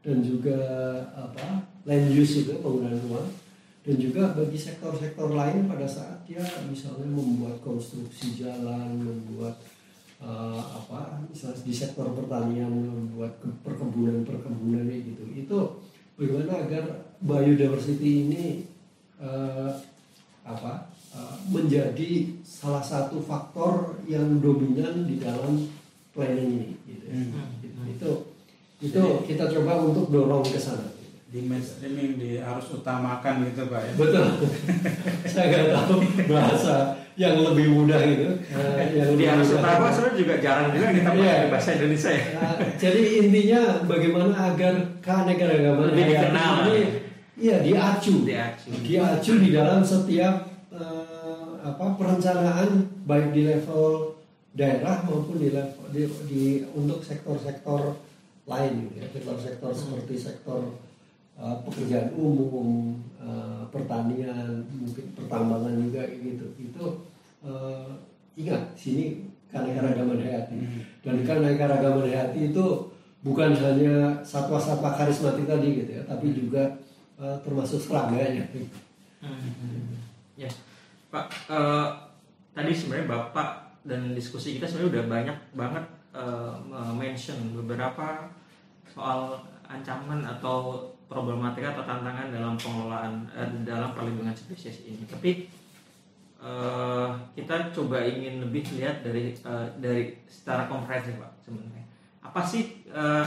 dan 0.00 0.22
juga 0.24 0.58
apa 1.12 1.66
land 1.84 2.06
use 2.14 2.46
itu 2.46 2.54
penggunaan 2.62 2.98
ruang 3.10 3.28
dan 3.80 3.96
juga 3.96 4.36
bagi 4.36 4.60
sektor-sektor 4.60 5.32
lain 5.32 5.64
pada 5.64 5.88
saat 5.88 6.20
dia 6.28 6.44
misalnya 6.68 7.08
membuat 7.08 7.64
konstruksi 7.64 8.36
jalan, 8.36 9.00
membuat 9.00 9.56
uh, 10.20 10.60
apa 10.60 11.24
misalnya 11.32 11.64
di 11.64 11.72
sektor 11.72 12.12
pertanian 12.12 12.68
membuat 12.68 13.40
perkebunan-perkebunan 13.64 14.84
gitu 14.84 15.24
itu 15.32 15.58
bagaimana 16.20 16.68
agar 16.68 16.84
biodiversity 17.24 18.28
ini 18.28 18.44
uh, 19.16 19.72
apa 20.44 20.92
uh, 21.16 21.36
menjadi 21.48 22.36
salah 22.44 22.84
satu 22.84 23.24
faktor 23.24 23.96
yang 24.04 24.44
dominan 24.44 25.08
di 25.08 25.16
dalam 25.16 25.64
planning 26.12 26.50
ini 26.52 26.70
gitu, 26.84 27.04
ya. 27.08 27.16
Hmm. 27.16 27.48
gitu. 27.64 27.80
itu 27.88 28.10
itu 28.80 29.02
kita 29.24 29.44
coba 29.56 29.88
untuk 29.88 30.12
dorong 30.12 30.44
ke 30.44 30.60
sana 30.60 30.99
di 31.30 31.40
mainstreaming 31.40 32.18
di 32.18 32.30
harus 32.36 32.66
utamakan 32.72 33.46
gitu 33.46 33.62
pak 33.66 33.80
ya 33.80 33.92
betul 33.94 34.26
saya 35.30 35.44
nggak 35.46 35.66
tahu 35.72 35.94
bahasa 36.26 36.76
yang 37.14 37.38
lebih 37.38 37.70
mudah 37.70 38.00
gitu 38.02 38.34
uh, 38.50 38.80
yang 38.90 39.14
Di 39.14 39.24
harus 39.24 39.48
utama 39.52 39.86
sebenarnya 39.88 40.16
juga 40.16 40.34
jarang 40.38 40.68
juga 40.70 40.86
kita 40.90 41.08
pakai 41.08 41.20
Iya. 41.20 41.36
bahasa 41.46 41.70
Indonesia 41.72 42.10
ya. 42.10 42.24
Nah, 42.34 42.54
jadi 42.74 43.00
intinya 43.20 43.60
bagaimana 43.84 44.32
agar 44.48 44.74
keanekaragaman 44.98 45.86
Lebih 45.90 46.04
dikenal, 46.08 46.52
ini 46.64 46.74
ya. 46.74 46.88
iya 47.36 47.56
diacu 47.60 48.14
Diacu. 48.24 48.68
diacu 48.80 49.32
di 49.38 49.48
dalam 49.50 49.80
setiap 49.82 50.34
eh, 50.72 51.50
apa 51.60 51.84
perencanaan 51.94 52.70
baik 53.04 53.30
di 53.30 53.42
level 53.44 54.16
daerah 54.50 55.04
maupun 55.04 55.36
di 55.36 55.52
level 55.52 55.84
di, 55.88 56.02
di- 56.26 56.62
untuk 56.72 56.98
sektor-sektor 57.00 57.94
lain 58.44 58.72
gitu 58.88 58.94
ya 58.96 59.06
sektor-sektor 59.08 59.70
seperti 59.70 60.14
sektor 60.16 60.74
eh, 61.40 61.56
pekerjaan 61.64 62.12
umum 62.12 62.94
eh, 63.16 63.62
pertanian 63.72 64.60
mungkin 64.70 65.04
pertambangan 65.16 65.74
juga 65.80 66.04
gitu 66.06 66.46
itu 66.56 66.84
eh, 67.40 67.90
ingat 68.36 68.62
sini 68.76 69.24
keanekaragaman 69.48 70.20
hayati 70.20 70.54
Hmm. 70.54 70.80
dan 71.02 71.16
keanekaragaman 71.24 72.06
hayati 72.06 72.52
itu 72.52 72.66
bukan 73.20 73.50
hanya 73.52 74.16
satwa-satwa 74.22 74.94
karismatik 74.94 75.44
tadi 75.44 75.80
gitu 75.80 75.90
ya 75.92 76.02
tapi 76.04 76.30
juga 76.30 76.62
eh, 77.16 77.36
termasuk 77.42 77.80
seranganya 77.80 78.44
Hmm. 79.20 80.00
Ya, 80.32 80.48
Pak. 81.12 81.28
eh, 81.52 81.88
tadi 82.50 82.72
sebenarnya 82.72 83.04
Bapak 83.06 83.48
dan 83.84 84.12
diskusi 84.12 84.56
kita 84.56 84.64
sebenarnya 84.64 84.92
udah 84.92 85.04
banyak 85.06 85.38
banget 85.52 85.84
eh, 86.10 86.52
mention 86.94 87.36
beberapa 87.52 88.32
soal 88.86 89.36
ancaman 89.64 90.24
atau 90.24 90.88
problematika 91.10 91.74
atau 91.74 91.82
tantangan 91.82 92.30
dalam 92.30 92.54
pengelolaan 92.54 93.26
eh, 93.34 93.50
dalam 93.66 93.90
perlindungan 93.90 94.30
spesies 94.30 94.86
ini. 94.86 95.02
Tapi 95.10 95.50
eh, 96.38 97.08
kita 97.34 97.74
coba 97.74 98.06
ingin 98.06 98.46
lebih 98.46 98.62
lihat 98.78 99.02
dari 99.02 99.34
eh, 99.34 99.66
dari 99.82 100.14
secara 100.30 100.70
komprehensif 100.70 101.18
Pak 101.18 101.42
sebenarnya. 101.42 101.82
Apa 102.22 102.46
sih 102.46 102.86
eh, 102.86 103.26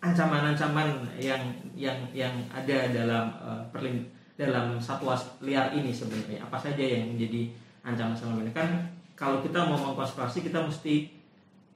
ancaman-ancaman 0.00 1.04
yang 1.20 1.52
yang 1.76 2.00
yang 2.16 2.32
ada 2.48 2.88
dalam 2.88 3.28
eh, 3.44 3.62
perlin- 3.68 4.08
dalam 4.36 4.76
satwa 4.76 5.16
liar 5.40 5.72
ini 5.72 5.88
sebenarnya 5.88 6.44
apa 6.44 6.60
saja 6.60 6.84
yang 6.84 7.16
menjadi 7.16 7.48
ancaman 7.80 8.12
selama 8.12 8.44
ini 8.44 8.52
kan 8.52 8.68
kalau 9.16 9.40
kita 9.40 9.64
mau 9.64 9.80
mengkonservasi 9.80 10.44
kita 10.44 10.60
mesti 10.60 11.08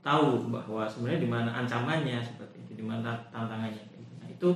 tahu 0.05 0.52
bahwa 0.52 0.84
sebenarnya 0.84 1.20
di 1.24 1.30
mana 1.30 1.48
ancamannya 1.56 2.20
seperti 2.20 2.56
itu 2.68 2.72
di 2.80 2.84
mana 2.84 3.16
tantangannya 3.32 3.80
nah 4.20 4.28
itu 4.28 4.48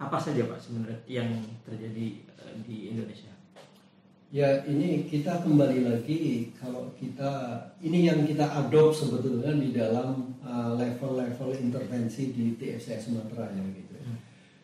apa 0.00 0.16
saja 0.16 0.48
pak 0.48 0.56
sebenarnya 0.64 0.98
yang 1.04 1.28
terjadi 1.68 2.06
eh, 2.24 2.56
di 2.64 2.88
Indonesia? 2.88 3.28
Ya 4.30 4.62
ini 4.64 5.10
kita 5.10 5.42
kembali 5.42 5.90
lagi 5.90 6.54
kalau 6.56 6.88
kita 6.96 7.60
ini 7.82 8.06
yang 8.06 8.22
kita 8.24 8.46
adopt 8.46 9.02
sebetulnya 9.02 9.50
di 9.58 9.74
dalam 9.74 10.38
uh, 10.46 10.78
level-level 10.78 11.50
intervensi 11.58 12.30
di 12.30 12.54
TFCS 12.54 13.10
Sumatera 13.10 13.50
ya 13.50 13.64
gitu. 13.74 13.90
Ya. 13.98 14.14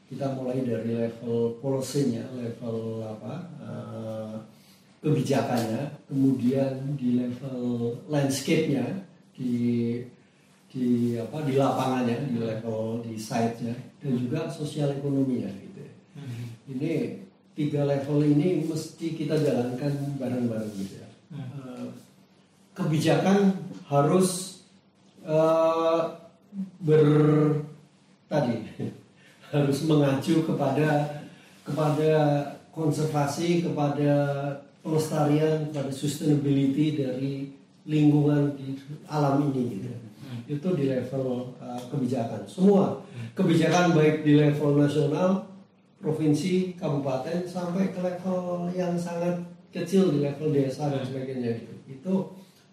kita 0.07 0.39
mulai 0.39 0.63
dari 0.63 0.95
level 0.95 1.59
policy-nya 1.59 2.31
level 2.39 3.03
apa 3.03 3.35
uh, 3.59 4.39
kebijakannya 5.03 5.99
kemudian 6.07 6.95
di 6.95 7.19
level 7.19 7.91
landscape-nya 8.07 9.03
di 9.35 9.99
di 10.71 11.19
apa 11.19 11.43
di 11.43 11.59
lapangannya 11.59 12.23
di 12.31 12.39
level 12.39 13.03
di 13.03 13.19
site-nya 13.19 13.75
dan 14.07 14.15
juga 14.23 14.41
sosial 14.47 14.95
ekonominya 14.95 15.51
gitu 15.51 15.83
ya. 15.83 15.93
ini 16.71 16.93
tiga 17.59 17.83
level 17.83 18.23
ini 18.23 18.63
mesti 18.63 19.19
kita 19.19 19.35
jalankan 19.35 20.15
bareng-bareng 20.15 20.71
gitu 20.79 21.03
ya. 21.03 21.09
Eh, 21.35 21.87
kebijakan 22.71 23.67
harus 23.91 24.63
eh, 25.27 26.01
ber 26.87 27.03
tadi 28.31 28.63
harus 29.55 29.79
mengacu 29.91 30.47
kepada 30.47 31.19
kepada 31.67 32.13
konservasi 32.71 33.67
kepada 33.67 34.15
pelestarian 34.87 35.67
kepada 35.75 35.91
sustainability 35.91 37.03
dari 37.03 37.51
lingkungan 37.91 38.55
di 38.55 38.79
alam 39.11 39.51
ini 39.51 39.63
gitu 39.83 40.06
itu 40.47 40.69
di 40.75 40.91
level 40.91 41.55
uh, 41.59 41.81
kebijakan. 41.91 42.43
Semua. 42.47 43.03
Kebijakan 43.35 43.95
baik 43.95 44.27
di 44.27 44.39
level 44.39 44.79
nasional 44.79 45.47
provinsi 45.99 46.77
kabupaten 46.77 47.47
sampai 47.49 47.91
ke 47.91 48.01
level 48.03 48.71
yang 48.75 48.95
sangat 48.95 49.41
kecil 49.73 50.13
di 50.13 50.23
level 50.23 50.53
desa 50.53 50.89
dan 50.93 51.03
sebagainya. 51.03 51.57
Gitu 51.57 51.77
itu 51.87 52.15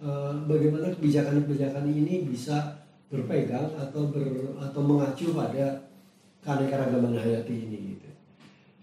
uh, 0.01 0.34
bagaimana 0.49 0.89
kebijakan-kebijakan 0.93 1.85
ini 1.85 2.25
bisa 2.25 2.81
berpegang 3.13 3.69
atau 3.77 4.09
ber, 4.09 4.57
atau 4.57 4.81
mengacu 4.81 5.38
pada 5.38 5.85
keanekaragaman 6.41 7.13
hayati 7.13 7.69
ini 7.69 7.77
gitu. 7.93 8.09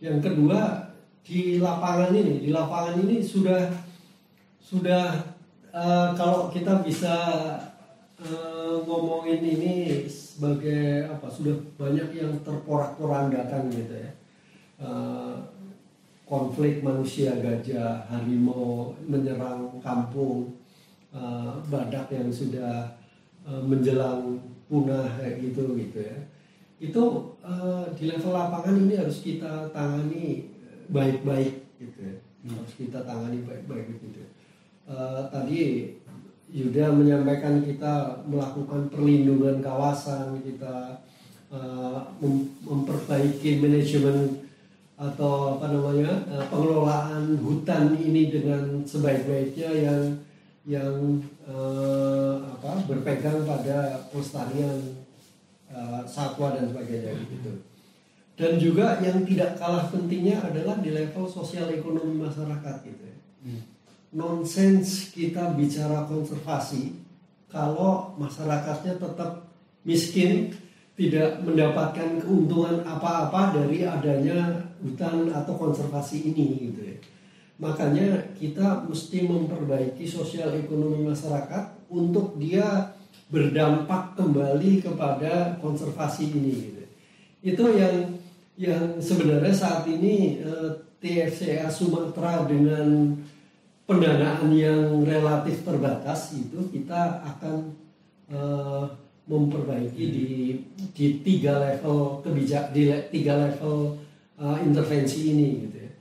Yang 0.00 0.30
kedua 0.30 0.90
di 1.26 1.58
lapangan 1.58 2.14
ini, 2.14 2.46
di 2.46 2.50
lapangan 2.54 2.94
ini 3.04 3.20
sudah 3.20 3.68
sudah 4.62 5.18
eh, 5.74 6.08
kalau 6.14 6.48
kita 6.48 6.80
bisa 6.80 7.12
eh, 8.20 8.76
ngomongin 8.84 9.40
ini 9.40 9.74
sebagai 10.08 11.08
apa 11.08 11.26
sudah 11.28 11.56
banyak 11.80 12.16
yang 12.16 12.32
terporak-porandakan 12.44 13.72
gitu 13.72 13.94
ya. 13.96 14.12
Eh, 14.80 15.36
konflik 16.28 16.84
manusia 16.84 17.34
gajah 17.42 18.06
harimau 18.06 18.94
menyerang 19.08 19.80
kampung 19.82 20.54
eh, 21.10 21.52
badak 21.66 22.12
yang 22.12 22.30
sudah 22.30 22.94
eh, 23.48 23.62
menjelang 23.64 24.38
punah 24.70 25.18
kayak 25.18 25.42
gitu 25.42 25.74
gitu 25.74 25.98
ya 25.98 26.18
itu 26.80 27.04
eh, 27.42 27.84
di 27.98 28.04
level 28.08 28.32
lapangan 28.32 28.78
ini 28.78 28.94
harus 28.96 29.20
kita 29.20 29.68
tangani 29.74 30.48
baik-baik 30.88 31.66
gitu 31.76 31.98
ya. 31.98 32.16
harus 32.46 32.72
kita 32.78 33.04
tangani 33.04 33.42
baik-baik 33.44 34.00
gitu 34.00 34.24
Eh, 34.90 35.22
tadi 35.30 35.58
Yuda 36.50 36.90
menyampaikan 36.90 37.62
kita 37.62 38.26
melakukan 38.26 38.90
perlindungan 38.90 39.62
kawasan 39.62 40.42
kita 40.42 40.98
eh, 41.54 41.98
mem- 42.18 42.50
memperbaiki 42.66 43.62
manajemen 43.62 44.50
atau 44.98 45.56
apa 45.56 45.70
namanya 45.70 46.26
eh, 46.26 46.44
pengelolaan 46.50 47.38
hutan 47.38 47.94
ini 47.96 48.34
dengan 48.34 48.82
sebaik-baiknya 48.82 49.70
yang 49.70 50.02
yang 50.66 51.22
eh, 51.46 52.34
apa 52.58 52.82
berpegang 52.84 53.46
pada 53.46 54.10
pelestarian 54.10 55.00
eh, 55.70 56.02
satwa 56.04 56.58
dan 56.58 56.66
sebagainya 56.68 57.14
gitu. 57.30 57.62
Dan 58.34 58.56
juga 58.56 58.98
yang 59.04 59.22
tidak 59.28 59.60
kalah 59.60 59.86
pentingnya 59.92 60.40
adalah 60.40 60.80
di 60.80 60.90
level 60.96 61.28
sosial 61.28 61.68
ekonomi 61.68 62.16
masyarakat 62.18 62.76
gitu. 62.88 63.02
ya. 63.06 63.16
Nonsens 64.10 65.14
kita 65.14 65.54
bicara 65.54 66.02
konservasi 66.10 66.98
kalau 67.50 68.14
masyarakatnya 68.18 68.98
tetap 68.98 69.50
miskin, 69.82 70.54
tidak 70.94 71.42
mendapatkan 71.42 72.22
keuntungan 72.22 72.86
apa-apa 72.86 73.58
dari 73.58 73.82
adanya 73.82 74.70
hutan 74.78 75.30
atau 75.34 75.58
konservasi 75.58 76.30
ini 76.30 76.70
gitu 76.70 76.80
ya. 76.94 76.98
Makanya 77.60 78.36
kita 78.38 78.86
mesti 78.88 79.26
memperbaiki 79.26 80.06
sosial 80.06 80.54
ekonomi 80.56 81.04
masyarakat 81.04 81.90
untuk 81.92 82.38
dia 82.40 82.94
berdampak 83.28 84.16
kembali 84.18 84.80
kepada 84.80 85.58
konservasi 85.58 86.30
ini 86.30 86.52
gitu. 86.70 86.82
Itu 87.40 87.64
yang 87.74 88.18
yang 88.60 89.00
sebenarnya 89.00 89.54
saat 89.56 89.88
ini 89.88 90.40
eh, 90.40 90.70
TFCA 91.00 91.72
Sumatera 91.72 92.44
dengan 92.44 93.16
pendanaan 93.90 94.54
yang 94.54 95.02
relatif 95.02 95.66
terbatas 95.66 96.38
itu 96.38 96.70
kita 96.70 97.26
akan 97.26 97.74
eh, 98.30 98.84
memperbaiki 99.30 100.04
di 100.10 100.26
di 100.94 101.06
tiga 101.22 101.58
level 101.58 102.22
kebijak 102.22 102.70
di 102.70 102.90
le- 102.90 103.06
tiga 103.14 103.38
level 103.38 103.94
uh, 104.42 104.58
intervensi 104.58 105.30
ini 105.30 105.48
gitu 105.66 105.76
ya. 105.86 105.92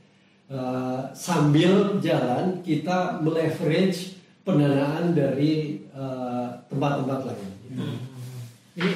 Uh, 0.49 1.01
sambil 1.13 2.01
jalan 2.01 2.57
kita 2.65 3.21
meleverage 3.21 4.17
pendanaan 4.41 5.13
dari 5.13 5.85
uh, 5.93 6.57
tempat-tempat 6.73 7.29
lain. 7.29 7.49
gitu. 7.69 7.85
Ini 8.81 8.91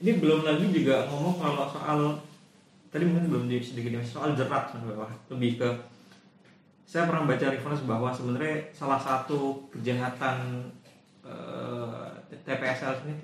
ini 0.00 0.10
belum 0.16 0.48
lagi 0.48 0.64
juga 0.72 1.04
ngomong 1.12 1.36
kalau 1.36 1.68
soal 1.68 1.98
tadi 2.88 3.04
mungkin 3.04 3.28
belum 3.28 3.44
di 3.52 3.60
sedikit 3.60 4.00
di- 4.00 4.08
soal 4.08 4.32
jerat 4.32 4.72
lebih 5.28 5.60
ke 5.60 5.68
saya 6.84 7.08
pernah 7.08 7.24
baca 7.24 7.46
reference 7.48 7.82
bahwa 7.88 8.12
sebenarnya 8.12 8.70
salah 8.76 9.00
satu 9.00 9.64
kejahatan 9.72 10.68
eh, 11.24 12.08
TPSL 12.44 13.08
ini 13.08 13.14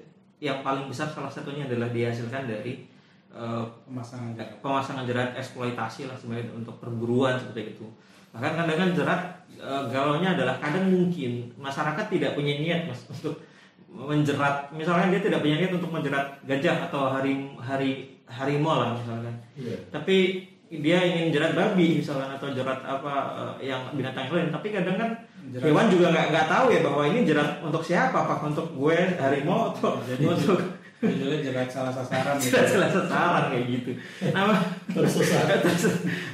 yang 0.41 0.65
paling 0.65 0.89
besar 0.89 1.13
salah 1.13 1.29
satunya 1.29 1.69
adalah 1.69 1.93
dihasilkan 1.93 2.49
dari 2.49 2.89
eh, 3.31 3.65
pemasangan 3.85 4.33
jarak. 4.35 4.59
pemasangan 4.65 5.05
jerat 5.05 5.37
eksploitasi 5.37 6.09
lah 6.09 6.17
sebenarnya 6.17 6.57
untuk 6.57 6.81
perburuan 6.81 7.37
seperti 7.37 7.77
itu. 7.77 7.87
Bahkan 8.31 8.53
kadang 8.63 8.79
kan 8.79 8.91
jerat 8.95 9.21
e, 9.59 9.71
galaunya 9.91 10.39
adalah 10.39 10.55
kadang 10.63 10.87
mungkin 10.87 11.51
masyarakat 11.59 12.07
tidak 12.07 12.39
punya 12.39 12.63
niat 12.63 12.87
mas 12.87 13.03
untuk 13.11 13.43
menjerat, 13.91 14.71
misalnya 14.71 15.11
dia 15.11 15.23
tidak 15.27 15.43
punya 15.43 15.59
niat 15.59 15.75
untuk 15.75 15.91
menjerat 15.91 16.39
gajah 16.47 16.87
atau 16.87 17.11
hari 17.11 17.51
hari 17.59 18.15
harimau 18.31 18.79
lah 18.79 18.95
misalkan. 18.95 19.35
Iya. 19.59 19.77
Tapi 19.91 20.47
dia 20.71 21.03
ingin 21.03 21.35
jerat 21.35 21.59
babi 21.59 21.99
misalkan 21.99 22.31
atau 22.31 22.55
jerat 22.55 22.79
apa 22.81 23.15
e, 23.59 23.67
yang 23.67 23.91
binatang 23.91 24.31
lain. 24.31 24.55
Tapi 24.55 24.71
kadang 24.71 24.95
kan 24.95 25.11
Jerat- 25.51 25.67
hewan 25.67 25.87
juga 25.91 26.07
nggak 26.15 26.27
nggak 26.31 26.47
tahu 26.47 26.67
ya 26.71 26.81
bahwa 26.87 27.03
ini 27.11 27.21
jerat 27.27 27.59
untuk 27.59 27.83
siapa, 27.83 28.15
apakah 28.15 28.55
untuk 28.55 28.71
gue 28.71 28.99
harimau 29.19 29.75
atau 29.75 29.99
Jadi 30.07 30.23
untuk 30.39 30.61
judulnya 31.01 31.41
jerat 31.43 31.67
salah 31.67 31.91
sasaran 31.91 32.37
gitu. 32.43 32.55
jelas-jelas 32.55 32.93
sasaran 32.95 33.45
kayak 33.51 33.67
gitu. 33.67 33.91
Nah, 34.37 34.53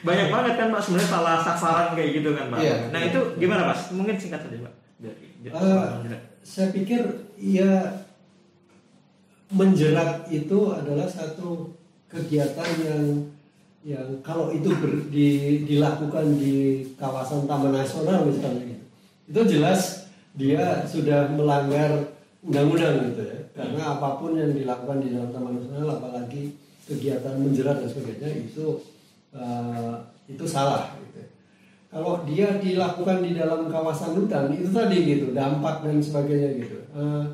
banyak 0.05 0.29
banget 0.29 0.53
kan 0.59 0.69
pak 0.69 0.81
sebenarnya 0.83 1.09
salah 1.09 1.37
sasaran 1.41 1.89
kayak 1.97 2.11
gitu 2.21 2.31
kan 2.37 2.47
pak. 2.53 2.59
Iya. 2.61 2.77
Nah 2.93 3.01
itu 3.01 3.21
gimana 3.39 3.63
mas? 3.73 3.81
Mungkin 3.95 4.15
singkat 4.19 4.45
saja 4.45 4.59
pak. 4.61 4.75
Dari 5.01 5.25
Eh, 5.47 6.19
saya 6.43 6.75
pikir 6.75 7.07
ya 7.39 8.03
menjerat 9.47 10.27
itu 10.27 10.59
adalah 10.75 11.07
satu 11.07 11.71
kegiatan 12.11 12.71
yang 12.83 13.03
yang 13.87 14.19
kalau 14.27 14.51
itu 14.51 14.67
ber- 14.83 15.07
di- 15.15 15.63
dilakukan 15.63 16.35
di 16.35 16.83
kawasan 16.99 17.47
taman 17.47 17.71
nasional 17.71 18.27
misalnya 18.27 18.67
gitu, 18.67 18.85
itu 19.31 19.41
jelas 19.55 20.11
dia 20.35 20.83
sudah 20.83 21.31
melanggar 21.31 22.11
undang-undang 22.43 23.15
gitu 23.15 23.23
ya 23.23 23.39
karena 23.55 23.95
apa 23.95 24.19
pun 24.19 24.35
yang 24.35 24.51
dilakukan 24.51 24.99
di 25.07 25.15
dalam 25.15 25.31
taman 25.31 25.55
nasional 25.55 26.03
apalagi 26.03 26.59
kegiatan 26.83 27.39
menjerat 27.39 27.79
dan 27.79 27.89
sebagainya 27.91 28.31
itu 28.51 28.83
eh, 29.31 29.95
itu 30.27 30.45
salah 30.47 30.91
gitu 30.99 31.23
ya. 31.23 31.29
Kalau 31.87 32.27
dia 32.27 32.59
dilakukan 32.59 33.23
di 33.23 33.39
dalam 33.39 33.71
kawasan 33.71 34.19
hutan 34.19 34.51
itu 34.51 34.75
tadi 34.75 34.99
gitu 35.07 35.31
dampak 35.31 35.87
dan 35.87 36.03
sebagainya 36.03 36.51
gitu. 36.59 36.79
Eh, 36.91 37.25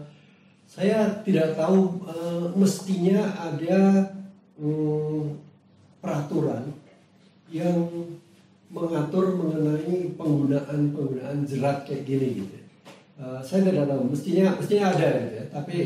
saya 0.68 1.20
tidak 1.24 1.56
tahu 1.56 2.00
eh, 2.12 2.44
mestinya 2.56 3.24
ada 3.40 4.12
mm, 4.60 5.51
peraturan 6.02 6.74
yang 7.48 7.78
mengatur 8.72 9.36
mengenai 9.38 10.16
penggunaan 10.18 10.90
penggunaan 10.90 11.46
jerat 11.46 11.86
kayak 11.86 12.02
gini 12.04 12.42
gitu. 12.42 12.58
Eh, 13.22 13.40
saya 13.44 13.70
tidak 13.70 13.86
tahu 13.86 14.10
mestinya 14.10 14.56
mestinya 14.58 14.86
ada 14.90 15.08
gitu 15.22 15.34
ya. 15.38 15.44
Tapi 15.52 15.78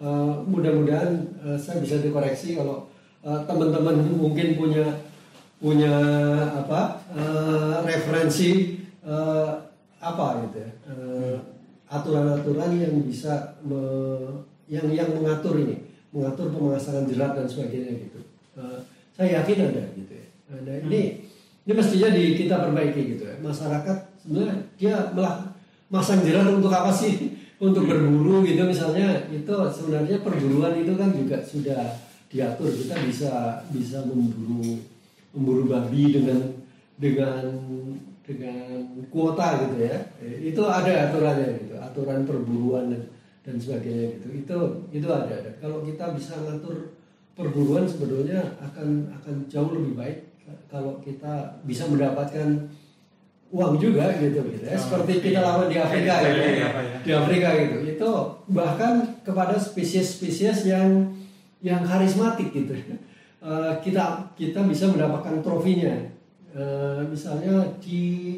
eh, 0.00 0.32
mudah-mudahan 0.48 1.12
eh, 1.46 1.58
saya 1.60 1.78
bisa 1.78 2.02
dikoreksi 2.02 2.58
kalau 2.58 2.90
eh, 3.22 3.40
teman-teman 3.46 4.02
mungkin 4.10 4.58
punya 4.58 4.84
punya 5.60 5.92
apa 6.56 6.98
eh, 7.14 7.74
referensi 7.84 8.80
eh, 9.04 9.50
apa 10.00 10.26
gitu 10.48 10.56
ya 10.64 10.70
eh, 10.88 11.36
aturan-aturan 11.92 12.80
yang 12.80 12.94
bisa 13.04 13.60
me- 13.60 14.48
yang 14.72 14.88
yang 14.88 15.10
mengatur 15.12 15.60
ini 15.60 15.84
mengatur 16.10 16.48
pemasangan 16.50 17.04
jerat 17.06 17.38
dan 17.38 17.46
sebagainya 17.46 17.94
gitu 18.08 18.18
Eh, 18.50 18.82
saya 19.20 19.44
yakin 19.44 19.68
ada 19.68 19.84
gitu 20.00 20.12
ya. 20.16 20.26
Ada. 20.48 20.72
Ini 20.88 21.00
ini 21.68 21.72
mestinya 21.76 22.08
di 22.08 22.24
kita 22.40 22.56
perbaiki 22.64 23.00
gitu 23.04 23.28
ya. 23.28 23.36
Masyarakat 23.44 23.96
sebenarnya 24.24 24.56
dia 24.80 24.96
melah 25.12 25.52
masang 25.92 26.24
jerat 26.24 26.48
untuk 26.48 26.72
apa 26.72 26.88
sih? 26.88 27.36
Untuk 27.60 27.84
berburu 27.84 28.40
gitu. 28.48 28.64
Misalnya 28.64 29.28
itu 29.28 29.52
sebenarnya 29.52 30.24
perburuan 30.24 30.80
itu 30.80 30.96
kan 30.96 31.12
juga 31.12 31.44
sudah 31.44 31.92
diatur. 32.32 32.72
Kita 32.72 32.96
bisa 33.04 33.32
bisa 33.68 34.00
memburu 34.08 34.80
memburu 35.36 35.68
babi 35.68 36.08
dengan 36.08 36.40
dengan 36.96 37.44
dengan 38.24 38.80
kuota 39.12 39.60
gitu 39.60 39.76
ya. 39.76 40.00
Itu 40.24 40.64
ada 40.64 41.12
aturannya 41.12 41.68
gitu. 41.68 41.76
Aturan 41.76 42.24
perburuan 42.24 42.96
dan, 42.96 43.02
dan 43.44 43.60
sebagainya 43.60 44.16
gitu. 44.16 44.26
Itu 44.40 44.58
itu 44.96 45.08
ada 45.12 45.36
Dan 45.44 45.60
kalau 45.60 45.84
kita 45.84 46.16
bisa 46.16 46.40
ngatur 46.40 46.96
perburuan 47.40 47.88
sebetulnya 47.88 48.44
akan 48.60 49.08
akan 49.16 49.34
jauh 49.48 49.72
lebih 49.72 49.96
baik 49.96 50.18
kalau 50.68 51.00
kita 51.00 51.58
bisa 51.64 51.88
mendapatkan 51.88 52.68
uang 53.50 53.74
juga 53.82 54.14
gitu 54.14 54.46
gitu 54.46 54.62
ya 54.62 54.78
seperti 54.78 55.18
kita 55.18 55.42
lakukan 55.42 55.68
di 55.74 55.78
Afrika 55.82 56.12
gitu. 56.22 56.38
Iya, 56.38 56.54
ya 56.54 56.68
Pak, 56.70 56.82
ya. 56.86 56.98
di 57.02 57.10
Afrika 57.10 57.48
gitu. 57.58 57.76
Itu 57.82 58.10
bahkan 58.46 58.94
kepada 59.26 59.58
spesies-spesies 59.58 60.70
yang 60.70 61.10
yang 61.60 61.82
karismatik 61.82 62.52
gitu. 62.54 62.74
Eh, 63.40 63.74
kita 63.80 64.36
kita 64.36 64.60
bisa 64.68 64.92
mendapatkan 64.92 65.40
trofinya. 65.40 65.96
Eh, 66.52 67.00
misalnya 67.08 67.72
di 67.80 68.36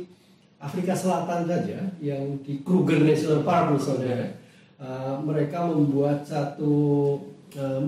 Afrika 0.62 0.94
Selatan 0.94 1.42
saja 1.42 1.82
yang 1.98 2.38
di 2.46 2.62
Kruger 2.62 3.02
National 3.02 3.42
Park 3.42 3.74
misalnya 3.74 4.30
eh, 4.78 5.14
mereka 5.26 5.66
membuat 5.66 6.22
satu 6.22 7.18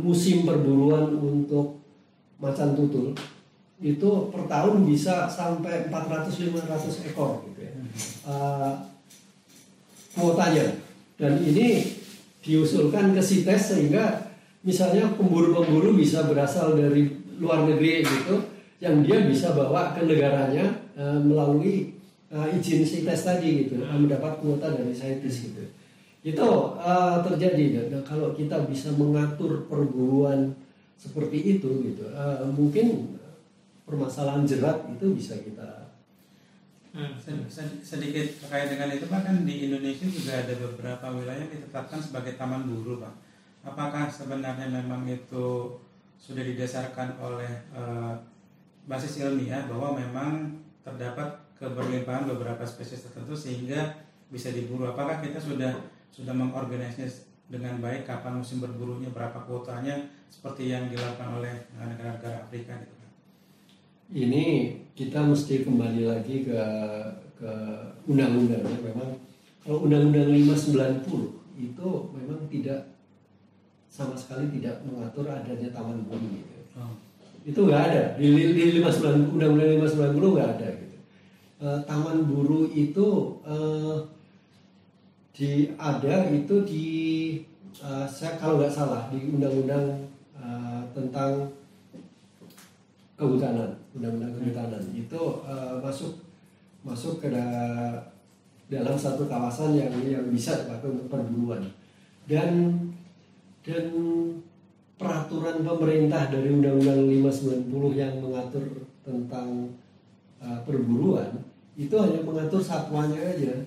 musim 0.01 0.45
perburuan 0.45 1.09
untuk 1.17 1.81
macan 2.37 2.77
tutul 2.77 3.17
itu 3.83 4.11
per 4.31 4.47
tahun 4.47 4.87
bisa 4.87 5.27
sampai 5.27 5.91
400-500 5.91 7.11
ekor 7.11 7.45
gitu 7.51 7.61
ya. 7.67 7.73
Eh, 8.29 8.73
kuotanya. 10.15 10.67
Dan 11.19 11.43
ini 11.43 11.83
diusulkan 12.41 13.13
ke 13.13 13.23
CITES 13.23 13.63
sehingga 13.75 14.31
misalnya 14.65 15.13
pemburu-pemburu 15.19 15.97
bisa 15.97 16.25
berasal 16.25 16.79
dari 16.79 17.11
luar 17.37 17.67
negeri 17.67 18.07
gitu 18.07 18.47
yang 18.79 19.03
dia 19.03 19.23
bisa 19.27 19.53
bawa 19.53 19.93
ke 19.97 20.07
negaranya 20.07 20.81
eh, 20.95 21.19
melalui 21.21 21.93
eh, 22.31 22.57
izin 22.57 22.87
CITES 22.87 23.21
tadi 23.27 23.67
gitu 23.67 23.83
eh, 23.83 23.99
mendapat 23.99 24.39
kuota 24.39 24.71
dari 24.71 24.95
saintis 24.95 25.51
gitu 25.51 25.65
itu 26.25 26.49
eh, 26.81 27.17
terjadi 27.21 27.93
dan 27.93 28.01
kalau 28.01 28.33
kita 28.33 28.65
bisa 28.65 28.89
mengatur 28.97 29.69
perburuan 29.69 30.57
seperti 30.97 31.61
itu 31.61 31.69
gitu 31.85 32.09
eh, 32.09 32.49
mungkin 32.49 33.15
permasalahan 33.85 34.49
jerat 34.49 34.89
itu 34.89 35.13
bisa 35.13 35.37
kita 35.45 35.85
Hmm. 36.95 37.11
Sed- 37.19 37.51
sed- 37.51 37.83
sedikit 37.83 38.23
terkait 38.47 38.71
dengan 38.71 38.87
itu 38.95 39.11
Pak 39.11 39.27
kan 39.27 39.43
di 39.43 39.67
Indonesia 39.67 40.07
juga 40.07 40.39
ada 40.47 40.55
beberapa 40.55 41.11
wilayah 41.11 41.43
yang 41.43 41.51
ditetapkan 41.51 41.99
sebagai 41.99 42.39
taman 42.39 42.71
buru 42.71 43.03
Pak. 43.03 43.11
Apakah 43.67 44.07
sebenarnya 44.07 44.71
memang 44.71 45.03
itu 45.11 45.75
sudah 46.15 46.47
didasarkan 46.47 47.19
oleh 47.19 47.51
eh, 47.75 48.15
basis 48.87 49.27
ilmiah 49.27 49.67
bahwa 49.67 49.99
memang 49.99 50.55
terdapat 50.87 51.35
keberlimpahan 51.59 52.31
beberapa 52.31 52.63
spesies 52.63 53.11
tertentu 53.11 53.35
sehingga 53.35 53.91
bisa 54.31 54.55
diburu? 54.55 54.87
Apakah 54.87 55.19
kita 55.19 55.43
sudah 55.43 55.75
sudah 56.15 56.31
mengorganisasinya 56.31 57.11
dengan 57.51 57.83
baik 57.83 58.07
kapan 58.07 58.39
musim 58.41 58.63
berburunya, 58.63 59.11
berapa 59.11 59.43
kuotanya 59.45 60.07
seperti 60.31 60.71
yang 60.71 60.87
dilakukan 60.87 61.43
oleh 61.43 61.55
negara-negara 61.75 62.47
Afrika 62.47 62.79
gitu 62.79 62.95
Pak? 63.03 63.05
ini 64.13 64.77
kita 64.93 65.25
mesti 65.25 65.65
kembali 65.65 66.03
lagi 66.05 66.45
ke 66.45 66.61
ke 67.35 67.51
undang-undangnya 68.07 68.79
memang 68.85 69.11
kalau 69.65 69.89
undang-undang 69.89 70.29
590 70.31 71.57
itu 71.57 71.89
memang 72.13 72.41
tidak 72.53 72.95
sama 73.89 74.13
sekali 74.15 74.51
tidak 74.55 74.85
mengatur 74.87 75.27
adanya 75.31 75.71
taman 75.71 76.05
buru 76.05 76.27
gitu. 76.37 76.55
Oh. 76.77 76.95
Itu 77.47 77.61
nggak 77.67 77.83
ada 77.91 78.03
di, 78.19 78.29
di 78.55 78.83
59 78.83 79.35
undang-undang 79.35 79.89
590 79.89 80.35
nggak 80.37 80.51
ada 80.59 80.69
gitu. 80.79 80.99
Eh, 81.65 81.81
taman 81.89 82.19
buru 82.29 82.71
itu 82.71 83.07
eh, 83.49 83.97
di 85.35 85.75
ada 85.75 86.31
itu 86.31 86.63
di 86.63 86.87
eh, 87.83 88.07
saya 88.07 88.39
kalau 88.39 88.63
nggak 88.63 88.71
salah 88.71 89.11
di 89.11 89.35
undang-undang 89.35 90.07
eh, 90.39 90.81
tentang 90.95 91.51
kehutanan 93.19 93.75
undang-undang 93.99 94.33
kehutanan. 94.39 94.83
Itu 94.95 95.43
eh, 95.43 95.75
masuk 95.83 96.23
masuk 96.87 97.19
ke 97.19 97.35
da- 97.35 98.15
dalam 98.71 98.95
satu 98.95 99.27
kawasan 99.27 99.75
yang 99.75 99.91
yang 100.07 100.27
bisa 100.31 100.63
dipakai 100.63 100.95
untuk 100.95 101.11
perburuan. 101.11 101.67
Dan 102.31 102.79
dan 103.67 103.91
peraturan 104.95 105.67
pemerintah 105.67 106.31
dari 106.31 106.55
undang-undang 106.55 107.11
590 107.11 107.99
yang 107.99 108.15
mengatur 108.23 108.87
tentang 109.03 109.75
eh, 110.39 110.59
perburuan 110.63 111.43
itu 111.75 111.95
hanya 111.99 112.23
mengatur 112.23 112.63
satwanya 112.63 113.19
aja 113.19 113.67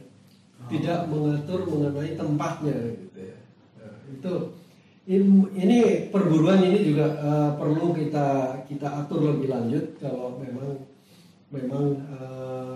tidak 0.65 1.05
mengatur 1.07 1.63
mengenai 1.63 2.13
tempatnya 2.13 2.75
gitu 2.97 3.19
ya 3.23 3.37
Nah, 3.77 3.93
itu 4.09 4.33
in- 5.05 5.51
ini 5.53 5.77
perburuan 6.09 6.59
ini 6.59 6.79
juga 6.83 7.05
eh, 7.15 7.49
perlu 7.55 7.93
kita 7.93 8.27
kita 8.65 9.05
atur 9.05 9.31
lebih 9.31 9.47
lanjut 9.47 9.85
kalau 10.01 10.35
memang 10.41 10.81
memang 11.47 11.85
eh, 12.09 12.75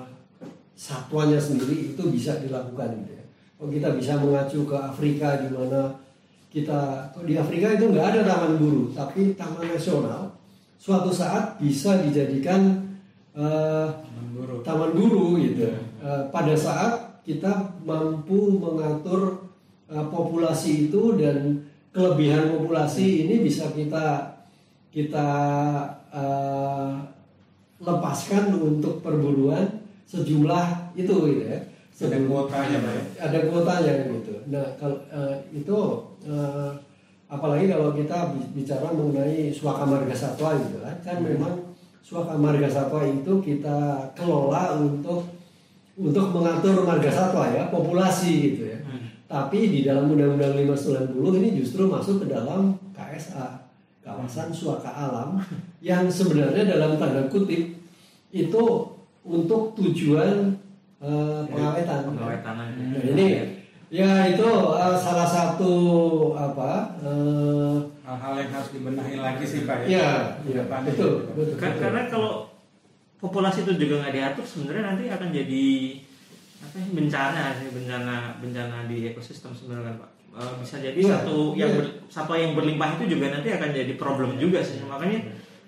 satwanya 0.77 1.37
sendiri 1.37 1.93
itu 1.93 2.03
bisa 2.07 2.39
dilakukan 2.39 2.95
gitu 3.03 3.11
ya. 3.13 3.25
Kalau 3.57 3.69
kita 3.69 3.89
bisa 3.93 4.13
mengacu 4.17 4.65
ke 4.65 4.73
Afrika 4.73 5.37
di 5.37 5.49
mana 5.53 5.93
kita 6.49 6.79
di 7.23 7.37
Afrika 7.37 7.75
itu 7.75 7.85
nggak 7.91 8.07
ada 8.11 8.21
taman 8.25 8.57
buru, 8.57 8.89
tapi 8.91 9.35
taman 9.35 9.67
nasional 9.67 10.33
suatu 10.75 11.11
saat 11.11 11.59
bisa 11.59 12.01
dijadikan 12.01 12.87
eh, 13.35 13.87
Taman 13.91 14.27
buru. 14.33 14.55
taman 14.63 14.91
buru 14.91 15.25
gitu. 15.39 15.69
Eh, 16.01 16.23
pada 16.31 16.55
saat 16.57 17.21
kita 17.21 17.70
mampu 17.85 18.57
mengatur 18.61 19.49
eh, 19.89 20.05
populasi 20.07 20.87
itu 20.89 21.17
dan 21.19 21.67
kelebihan 21.91 22.55
populasi 22.55 23.27
ini 23.27 23.43
bisa 23.43 23.69
kita 23.73 24.37
kita 24.91 25.29
eh, 26.11 26.91
lepaskan 27.81 28.53
untuk 28.61 29.01
perburuan 29.01 29.81
sejumlah 30.05 30.93
itu 30.93 31.15
gitu 31.31 31.43
ya. 31.47 31.59
Ada 32.01 32.17
kuotanya, 32.25 32.77
Pak, 32.81 32.93
ya? 32.93 33.03
Ada 33.29 33.37
kuotanya 33.45 33.93
gitu. 34.09 34.33
Nah 34.49 34.65
kalau 34.77 34.97
eh, 35.09 35.35
itu 35.53 35.77
eh, 36.25 36.71
apalagi 37.31 37.71
kalau 37.71 37.95
kita 37.95 38.35
bi- 38.35 38.51
bicara 38.59 38.91
mengenai 38.91 39.53
suaka 39.55 39.87
marga 39.87 40.11
satwa 40.11 40.57
gitu 40.59 40.83
kan, 40.83 40.95
kan 40.99 41.17
memang 41.23 41.71
suaka 42.03 42.35
marga 42.35 42.67
satwa 42.67 43.07
itu 43.07 43.39
kita 43.39 44.11
kelola 44.17 44.75
untuk 44.75 45.23
untuk 45.99 46.31
mengatur 46.31 46.87
marga 46.87 47.11
satwa 47.11 47.51
ya 47.51 47.67
populasi 47.67 48.33
gitu 48.51 48.63
ya. 48.71 48.79
Tapi 49.31 49.59
di 49.71 49.79
dalam 49.87 50.11
Undang-Undang 50.11 50.59
590 50.59 51.39
ini 51.39 51.49
justru 51.63 51.87
masuk 51.87 52.27
ke 52.27 52.35
dalam 52.35 52.75
KSA 52.91 53.63
kawasan 54.03 54.51
suaka 54.51 54.91
alam 54.91 55.39
yang 55.79 56.11
sebenarnya 56.11 56.67
dalam 56.67 56.99
tanda 56.99 57.31
kutip 57.31 57.79
itu 58.35 58.63
untuk 59.23 59.71
tujuan 59.79 60.51
eh, 60.99 61.41
pengawetan. 61.47 62.11
Pengawetan. 62.11 62.53
Nah, 62.59 62.67
ini 63.07 63.27
ya 63.87 64.27
itu 64.35 64.49
eh, 64.75 64.97
salah 64.99 65.27
satu 65.27 65.73
apa 66.35 66.99
eh, 66.99 67.75
Hal-hal 68.03 68.33
yang 68.43 68.51
harus 68.51 68.69
dibenahi 68.75 69.15
lagi 69.23 69.45
sih 69.47 69.63
Pak 69.63 69.87
ya, 69.87 70.35
Di 70.43 70.51
ya 70.59 70.67
betul, 70.67 71.31
betul, 71.31 71.55
betul. 71.55 71.79
karena 71.79 72.11
kalau 72.11 72.50
populasi 73.21 73.63
itu 73.63 73.77
juga 73.77 74.01
nggak 74.01 74.13
diatur 74.17 74.43
sebenarnya 74.43 74.83
nanti 74.91 75.03
akan 75.07 75.29
jadi 75.29 75.65
apa 76.61 76.75
ya, 76.77 76.85
bencana 76.93 77.43
sih 77.57 77.67
bencana 77.69 78.15
bencana 78.37 78.77
di 78.85 78.97
ekosistem 79.07 79.53
sebenarnya 79.53 79.97
pak. 79.97 80.09
Eh, 80.31 80.53
bisa 80.63 80.75
jadi 80.79 80.95
Iya, 80.97 81.11
satu 81.21 81.53
yang 81.53 81.69
iya. 81.69 81.77
ber- 81.77 81.95
satwa 82.07 82.35
yang 82.35 82.53
berlimpah 82.55 82.97
itu 82.97 83.13
juga 83.13 83.29
nanti 83.29 83.49
akan 83.51 83.69
jadi 83.69 83.93
problem 83.95 84.37
juga 84.37 84.63
sih. 84.63 84.81
Makanya 84.81 85.19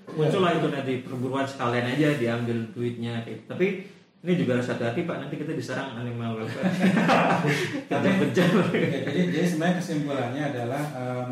muncullah 0.10 0.56
itu 0.56 0.68
nanti 0.68 0.94
perburuan 1.02 1.46
sekalian 1.46 1.94
aja 1.94 2.16
diambil 2.16 2.58
duitnya 2.74 3.22
gitu. 3.24 3.44
tapi 3.48 3.88
ini 4.24 4.40
juga 4.40 4.56
harus 4.56 4.72
hati-hati 4.72 5.04
pak. 5.04 5.18
Nanti 5.20 5.36
kita 5.36 5.52
diserang 5.52 6.00
animal 6.00 6.40
welfare. 6.40 6.72
Bencana 7.92 8.60
Oke, 8.64 8.80
jadi, 8.80 9.22
jadi 9.30 9.46
sebenarnya 9.46 9.76
kesimpulannya 9.84 10.42
adalah 10.56 10.84
em, 10.96 11.30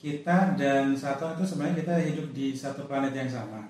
kita 0.00 0.56
dan 0.56 0.96
satwa 0.96 1.36
itu 1.36 1.44
sebenarnya 1.44 1.76
kita 1.84 1.94
hidup 2.08 2.26
di 2.32 2.56
satu 2.56 2.88
planet 2.88 3.12
yang 3.12 3.28
sama 3.28 3.68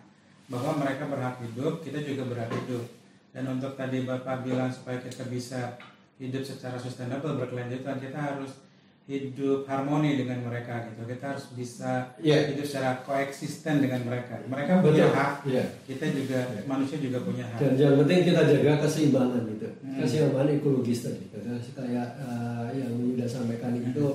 bahwa 0.53 0.77
mereka 0.77 1.09
berhak 1.09 1.41
hidup 1.41 1.81
kita 1.81 1.99
juga 1.99 2.29
berhak 2.29 2.53
hidup 2.53 2.85
dan 3.33 3.49
untuk 3.49 3.73
tadi 3.73 4.05
bapak 4.05 4.45
bilang 4.45 4.69
supaya 4.69 5.01
kita 5.01 5.25
bisa 5.27 5.81
hidup 6.21 6.45
secara 6.45 6.77
sustainable 6.77 7.41
berkelanjutan 7.41 7.97
kita 7.97 8.19
harus 8.21 8.53
hidup 9.03 9.67
harmoni 9.67 10.15
dengan 10.15 10.47
mereka 10.47 10.87
gitu 10.87 11.03
kita 11.05 11.35
harus 11.35 11.51
bisa 11.53 12.15
Iya. 12.23 12.55
hidup 12.55 12.63
secara 12.63 13.03
koeksisten 13.03 13.83
dengan 13.83 13.99
mereka 14.07 14.39
mereka 14.47 14.79
punya 14.79 15.11
Betul. 15.11 15.19
hak 15.19 15.33
Iya. 15.43 15.65
kita 15.83 16.05
juga 16.13 16.39
manusia 16.65 16.97
juga 17.01 17.19
punya 17.19 17.43
hak 17.43 17.59
Dan 17.59 17.73
yang 17.75 17.95
penting 17.99 18.21
kita 18.31 18.41
jaga 18.47 18.73
keseimbangan 18.87 19.43
gitu, 19.51 19.69
Hmm. 19.83 19.99
keseimbangan 19.99 20.49
ekologis 20.55 21.01
tadi. 21.03 21.25
Karena 21.35 21.59
kayak 21.59 22.09
eh, 22.23 22.67
yang 22.79 22.93
Yuda 22.95 23.27
sampaikan 23.27 23.75
itu 23.75 24.07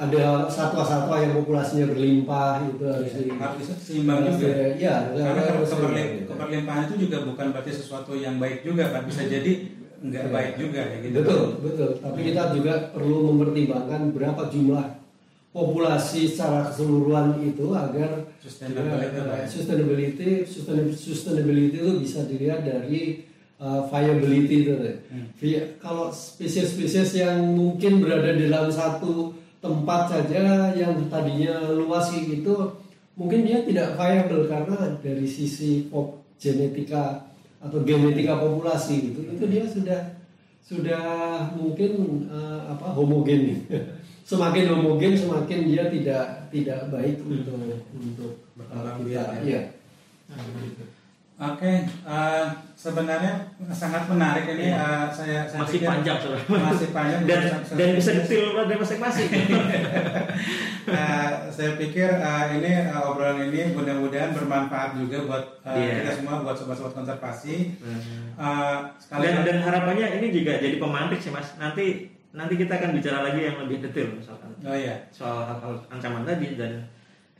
ada 0.00 0.48
satwa-satwa 0.48 1.20
yang 1.20 1.36
populasinya 1.36 1.92
berlimpah 1.92 2.64
itu 2.64 2.84
harus 2.88 3.12
di 3.12 3.28
harus 3.28 3.68
seimbang 3.78 4.24
juga 4.24 4.48
di- 4.48 4.80
Iya, 4.80 4.96
karena 5.12 5.42
harus 5.44 5.68
seimbang, 5.68 5.94
gitu. 6.16 6.30
keperlimpahan 6.32 6.82
itu 6.88 6.94
juga 7.04 7.16
bukan 7.22 7.46
berarti 7.52 7.70
sesuatu 7.70 8.12
yang 8.16 8.40
baik 8.40 8.64
juga 8.64 8.88
pak 8.88 9.04
bisa 9.04 9.28
jadi 9.28 9.52
nggak 10.00 10.24
Iya. 10.24 10.32
baik 10.32 10.52
juga 10.56 10.80
ya 10.80 10.96
gitu 11.04 11.14
Betul, 11.20 11.42
betul. 11.60 11.90
Tapi 12.00 12.20
kita 12.24 12.42
juga 12.56 12.72
perlu 12.88 13.16
mempertimbangkan 13.28 14.00
berapa 14.10 14.42
jumlah 14.48 14.84
populasi 15.50 16.30
secara 16.30 16.70
keseluruhan 16.70 17.36
itu 17.42 17.66
agar 17.70 18.24
Sustainability, 18.40 19.18
ya, 19.18 19.44
sustainability, 19.44 20.28
sustainability, 20.96 21.76
itu 21.76 21.92
bisa 22.00 22.24
dilihat 22.24 22.64
dari 22.64 23.26
uh, 23.58 23.84
viability 23.84 24.64
itu. 24.64 24.72
Hmm. 25.10 25.28
Kalau 25.76 26.08
spesies-spesies 26.08 27.18
yang 27.18 27.52
mungkin 27.52 28.00
berada 28.00 28.32
di 28.32 28.48
dalam 28.48 28.70
satu 28.70 29.36
tempat 29.60 30.08
saja 30.08 30.72
yang 30.72 30.96
tadinya 31.12 31.68
luas 31.76 32.08
itu 32.16 32.54
mungkin 33.14 33.44
dia 33.44 33.60
tidak 33.62 34.00
viable 34.00 34.48
karena 34.48 34.96
dari 35.04 35.28
sisi 35.28 35.84
pop 35.92 36.24
genetika 36.40 37.28
atau 37.60 37.84
genetika 37.84 38.40
populasi 38.40 39.12
gitu 39.12 39.20
itu 39.28 39.44
dia 39.44 39.64
sudah 39.68 40.00
sudah 40.64 41.04
mungkin 41.58 42.24
eh, 42.30 42.60
apa 42.72 42.94
homogen 42.96 43.40
nih. 43.52 43.58
semakin 44.30 44.70
homogen 44.70 45.18
semakin 45.18 45.66
dia 45.66 45.90
tidak 45.90 46.24
tidak 46.54 46.78
baik 46.88 47.18
untuk 47.26 47.58
untuk 47.92 48.32
eh, 48.32 48.56
Berkembang 48.56 48.96
kita 49.02 49.02
biak, 49.04 49.28
ya. 49.44 49.62
Iya. 51.40 51.48
Oke, 51.48 51.72
eh, 51.88 52.44
sebenarnya 52.74 53.32
sangat 53.70 54.04
menarik 54.06 54.44
ini 54.50 54.68
eh, 54.68 55.06
saya, 55.10 55.40
saya 55.42 55.64
masih 55.64 55.72
pikir- 55.74 55.88
panjang 55.88 56.16
sebenarnya 56.20 56.68
masih 56.68 56.88
panjang 56.90 57.20
dan 57.24 57.38
bisa- 57.40 57.74
dan 57.74 57.88
bisa 57.96 58.10
detail 58.14 58.44
dari 58.60 58.78
masing-masing. 58.78 59.28
Eh, 60.82 61.28
saya 61.50 61.76
pikir 61.76 62.08
eh, 62.10 62.46
ini 62.56 62.70
eh, 62.82 63.00
obrolan 63.00 63.46
ini 63.46 63.70
mudah-mudahan 63.70 64.32
bermanfaat 64.32 64.96
juga 64.96 65.22
buat 65.22 65.44
eh, 65.62 65.76
Iya. 65.76 65.92
kita 66.02 66.10
semua 66.16 66.40
buat 66.40 66.56
sobat-sobat 66.56 66.92
konservasi. 66.94 67.76
Sekali 68.98 69.22
dan 69.22 69.44
dan 69.44 69.58
harapannya 69.60 70.18
ini 70.18 70.32
juga 70.32 70.56
jadi 70.56 70.76
pemantik 70.76 71.20
sih 71.20 71.30
mas. 71.30 71.54
Nanti 71.56 72.08
nanti 72.30 72.54
kita 72.56 72.74
akan 72.74 72.90
bicara 72.92 73.22
lagi 73.22 73.40
yang 73.44 73.60
lebih 73.60 73.80
detail 73.80 74.08
misalkan. 74.10 74.50
Oh 74.60 74.74
iya. 74.74 74.98
Soal 75.10 75.46
hal-hal 75.46 75.78
ancaman 75.88 76.24
tadi 76.24 76.56
dan 76.56 76.82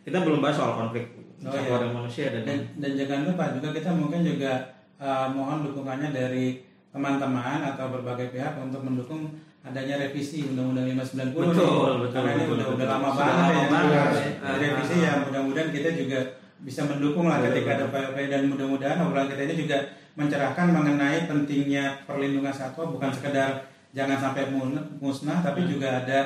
kita 0.00 0.20
belum 0.20 0.38
bahas 0.38 0.54
soal 0.54 0.76
konflik 0.76 1.10
Oh, 1.40 1.48
iya. 1.56 1.72
dan 1.80 1.90
manusia 1.96 2.26
dan, 2.28 2.42
dan, 2.44 2.58
dan 2.76 2.92
jangan 3.00 3.20
lupa 3.32 3.44
juga 3.56 3.68
kita 3.72 3.90
mungkin 3.96 4.20
juga 4.20 4.52
uh, 5.00 5.24
mohon 5.32 5.64
dukungannya 5.64 6.12
dari 6.12 6.60
teman-teman 6.92 7.64
atau 7.64 7.88
berbagai 7.88 8.28
pihak 8.28 8.60
untuk 8.60 8.84
mendukung 8.84 9.32
adanya 9.60 10.00
revisi 10.00 10.44
Undang-Undang 10.52 10.96
590 10.96 11.16
nih. 11.16 11.32
Betul, 11.32 11.92
betul, 12.04 12.08
karena 12.12 12.30
ini 12.32 12.44
betul, 12.44 12.54
udah, 12.56 12.66
betul. 12.66 12.76
udah 12.76 12.88
lama 12.88 13.08
banget 13.16 13.44
ya 13.48 13.64
ya, 13.64 14.04
ya. 14.40 14.52
revisi 14.56 14.96
ya 15.00 15.10
ah. 15.12 15.16
mudah-mudahan 15.24 15.68
kita 15.72 15.90
juga 15.96 16.20
bisa 16.60 16.80
mendukung 16.84 17.24
lah 17.24 17.40
Betul, 17.40 17.48
ketika 17.56 17.68
ada 17.72 17.76
betul. 17.76 17.88
upaya-upaya 17.88 18.26
dan 18.28 18.42
mudah-mudahan 18.52 18.98
obrolan 19.00 19.28
kita 19.32 19.42
ini 19.48 19.56
juga 19.64 19.78
mencerahkan 20.16 20.66
mengenai 20.76 21.18
pentingnya 21.24 21.84
perlindungan 22.04 22.52
satwa 22.52 22.84
bukan 22.92 23.08
sekedar 23.08 23.64
jangan 23.96 24.18
sampai 24.20 24.52
musnah 25.00 25.40
tapi 25.40 25.64
Hmm. 25.64 25.70
juga 25.72 25.88
ada 26.04 26.18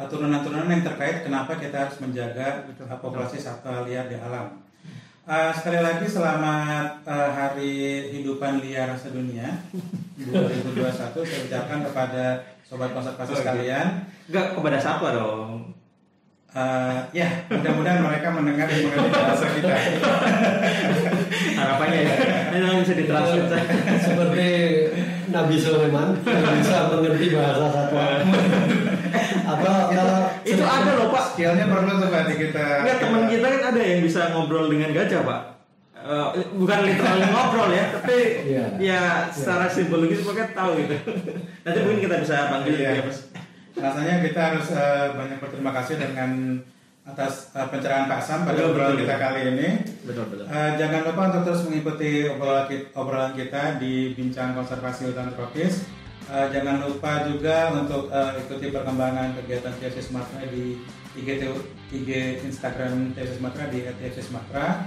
uh, 0.00 0.08
turunan-turunan 0.08 0.72
yang 0.72 0.80
terkait 0.80 1.20
kenapa 1.20 1.60
kita 1.60 1.84
harus 1.84 2.00
menjaga 2.00 2.64
uh, 2.72 2.96
populasi 2.96 3.36
satwa 3.36 3.84
liar 3.84 4.08
di 4.08 4.16
alam. 4.16 4.56
Uh, 5.28 5.52
sekali 5.52 5.84
lagi 5.84 6.08
selamat 6.08 7.04
uh, 7.04 7.30
Hari 7.36 8.08
Hidupan 8.16 8.64
Liar 8.64 8.96
Sedunia 8.96 9.60
2021 10.24 10.80
saya 10.96 11.40
ucapkan 11.44 11.78
kepada 11.84 12.24
sobat 12.64 12.90
konservasi 12.96 13.36
sekalian. 13.36 14.08
enggak 14.26 14.56
kepada 14.56 14.78
satwa 14.80 15.12
dong 15.12 15.70
Eh, 16.50 16.98
ya, 17.14 17.30
mudah-mudahan 17.46 18.02
mereka 18.02 18.34
mendengar 18.34 18.66
dan 18.66 18.82
mengerti 18.82 19.10
bahasa 19.14 19.46
kita. 19.54 19.70
Harapannya 21.62 21.98
ya. 22.02 22.14
Ini 22.50 22.82
bisa 22.82 22.94
ditranslate. 22.98 23.54
Seperti 24.02 24.46
Nabi 25.30 25.54
Sulaiman 25.62 26.18
yang 26.26 26.58
bisa 26.58 26.90
mengerti 26.90 27.26
bahasa 27.38 27.70
satwa. 27.70 28.02
Atau 29.56 29.74
kalau 29.90 30.18
Itu 30.42 30.62
ada 30.62 30.90
loh 30.94 31.08
Pak. 31.10 31.24
Skillnya 31.32 31.64
perlu 31.66 31.92
tuh 31.96 32.08
Pak 32.08 32.22
kita. 32.30 32.66
Enggak 32.82 32.96
teman 32.98 33.22
kita 33.26 33.46
kan 33.46 33.62
ada 33.70 33.80
yang 33.80 34.00
bisa 34.00 34.20
ngobrol 34.30 34.66
dengan 34.66 34.90
gajah 34.90 35.22
Pak. 35.22 35.40
Eh, 36.00 36.28
bukan 36.56 36.78
literally 36.80 37.28
ngobrol 37.28 37.68
ya, 37.68 37.84
tapi 37.92 38.16
Iya. 38.48 38.64
ya 38.80 39.02
secara 39.28 39.68
simbologis 39.68 40.24
pokoknya 40.24 40.56
tahu 40.56 40.80
gitu. 40.80 40.96
Nanti 41.60 41.78
mungkin 41.84 42.00
kita 42.00 42.16
bisa 42.18 42.48
panggil 42.48 42.72
Iya. 42.74 42.90
dia 42.96 43.02
Mas. 43.04 43.18
Rasanya 43.76 44.14
kita 44.24 44.40
harus 44.40 44.66
eh, 44.72 45.06
banyak 45.12 45.38
berterima 45.38 45.72
kasih 45.76 45.94
dengan 45.96 46.30
atas 47.04 47.52
eh, 47.52 47.66
pencerahan 47.68 48.08
Pak 48.08 48.20
Sam 48.20 48.40
pada 48.42 48.56
Betul, 48.56 48.72
obrolan 48.72 48.90
betul. 48.92 49.02
kita 49.04 49.14
kali 49.18 49.40
ini. 49.52 49.68
Betul 50.08 50.24
betul. 50.32 50.44
Eh, 50.48 50.70
jangan 50.80 51.00
lupa 51.04 51.22
untuk 51.28 51.42
terus 51.44 51.62
mengikuti 51.68 52.10
obrolan 52.26 52.64
kita, 52.64 52.84
obrolan 52.96 53.32
kita 53.36 53.62
di 53.76 53.92
Bincang 54.14 54.56
Konservasi 54.56 55.00
Hutan 55.04 55.36
Tropis. 55.36 55.84
Eh, 56.30 56.46
jangan 56.54 56.86
lupa 56.86 57.26
juga 57.26 57.74
untuk 57.74 58.06
eh, 58.06 58.38
ikuti 58.38 58.70
perkembangan 58.70 59.34
kegiatan 59.42 59.74
TFC 59.82 59.98
Sumatera 59.98 60.46
di 60.46 60.78
IG, 61.18 61.42
IG 61.90 62.10
Instagram 62.46 63.10
TFC 63.18 63.42
Sumatera 63.42 63.66
di 63.66 63.82
@TFC 63.82 64.30
Sumatera. 64.30 64.86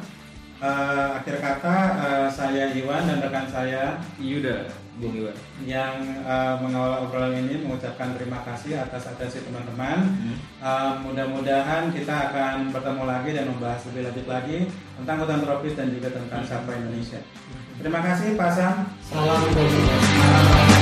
Eh, 0.64 1.08
akhir 1.20 1.44
kata 1.44 1.76
eh, 2.00 2.28
saya 2.32 2.72
Iwan 2.72 3.04
dan 3.04 3.20
rekan 3.20 3.44
saya 3.52 4.00
Yuda, 4.16 4.72
Bung 4.96 5.12
Iwan. 5.12 5.36
yang 5.68 6.00
eh, 6.24 6.56
mengawal 6.64 7.04
obrolan 7.04 7.36
ini 7.36 7.60
mengucapkan 7.60 8.16
terima 8.16 8.40
kasih 8.48 8.80
atas 8.80 9.12
atensi 9.12 9.44
teman-teman. 9.44 10.16
Hmm. 10.16 10.36
Uh, 10.64 10.96
mudah-mudahan 11.04 11.92
kita 11.92 12.32
akan 12.32 12.72
bertemu 12.72 13.04
lagi 13.04 13.30
dan 13.36 13.52
membahas 13.52 13.84
lebih 13.92 14.08
lanjut 14.08 14.28
lagi 14.32 14.58
tentang 14.96 15.20
hutan 15.20 15.44
tropis 15.44 15.76
dan 15.76 15.92
juga 15.92 16.08
tentang 16.08 16.40
sampah 16.48 16.80
Indonesia. 16.80 17.20
Terima 17.76 18.00
kasih 18.00 18.40
Pak 18.40 18.52
Sam. 18.56 18.76
salam 19.04 19.44
konservasi. 19.52 20.73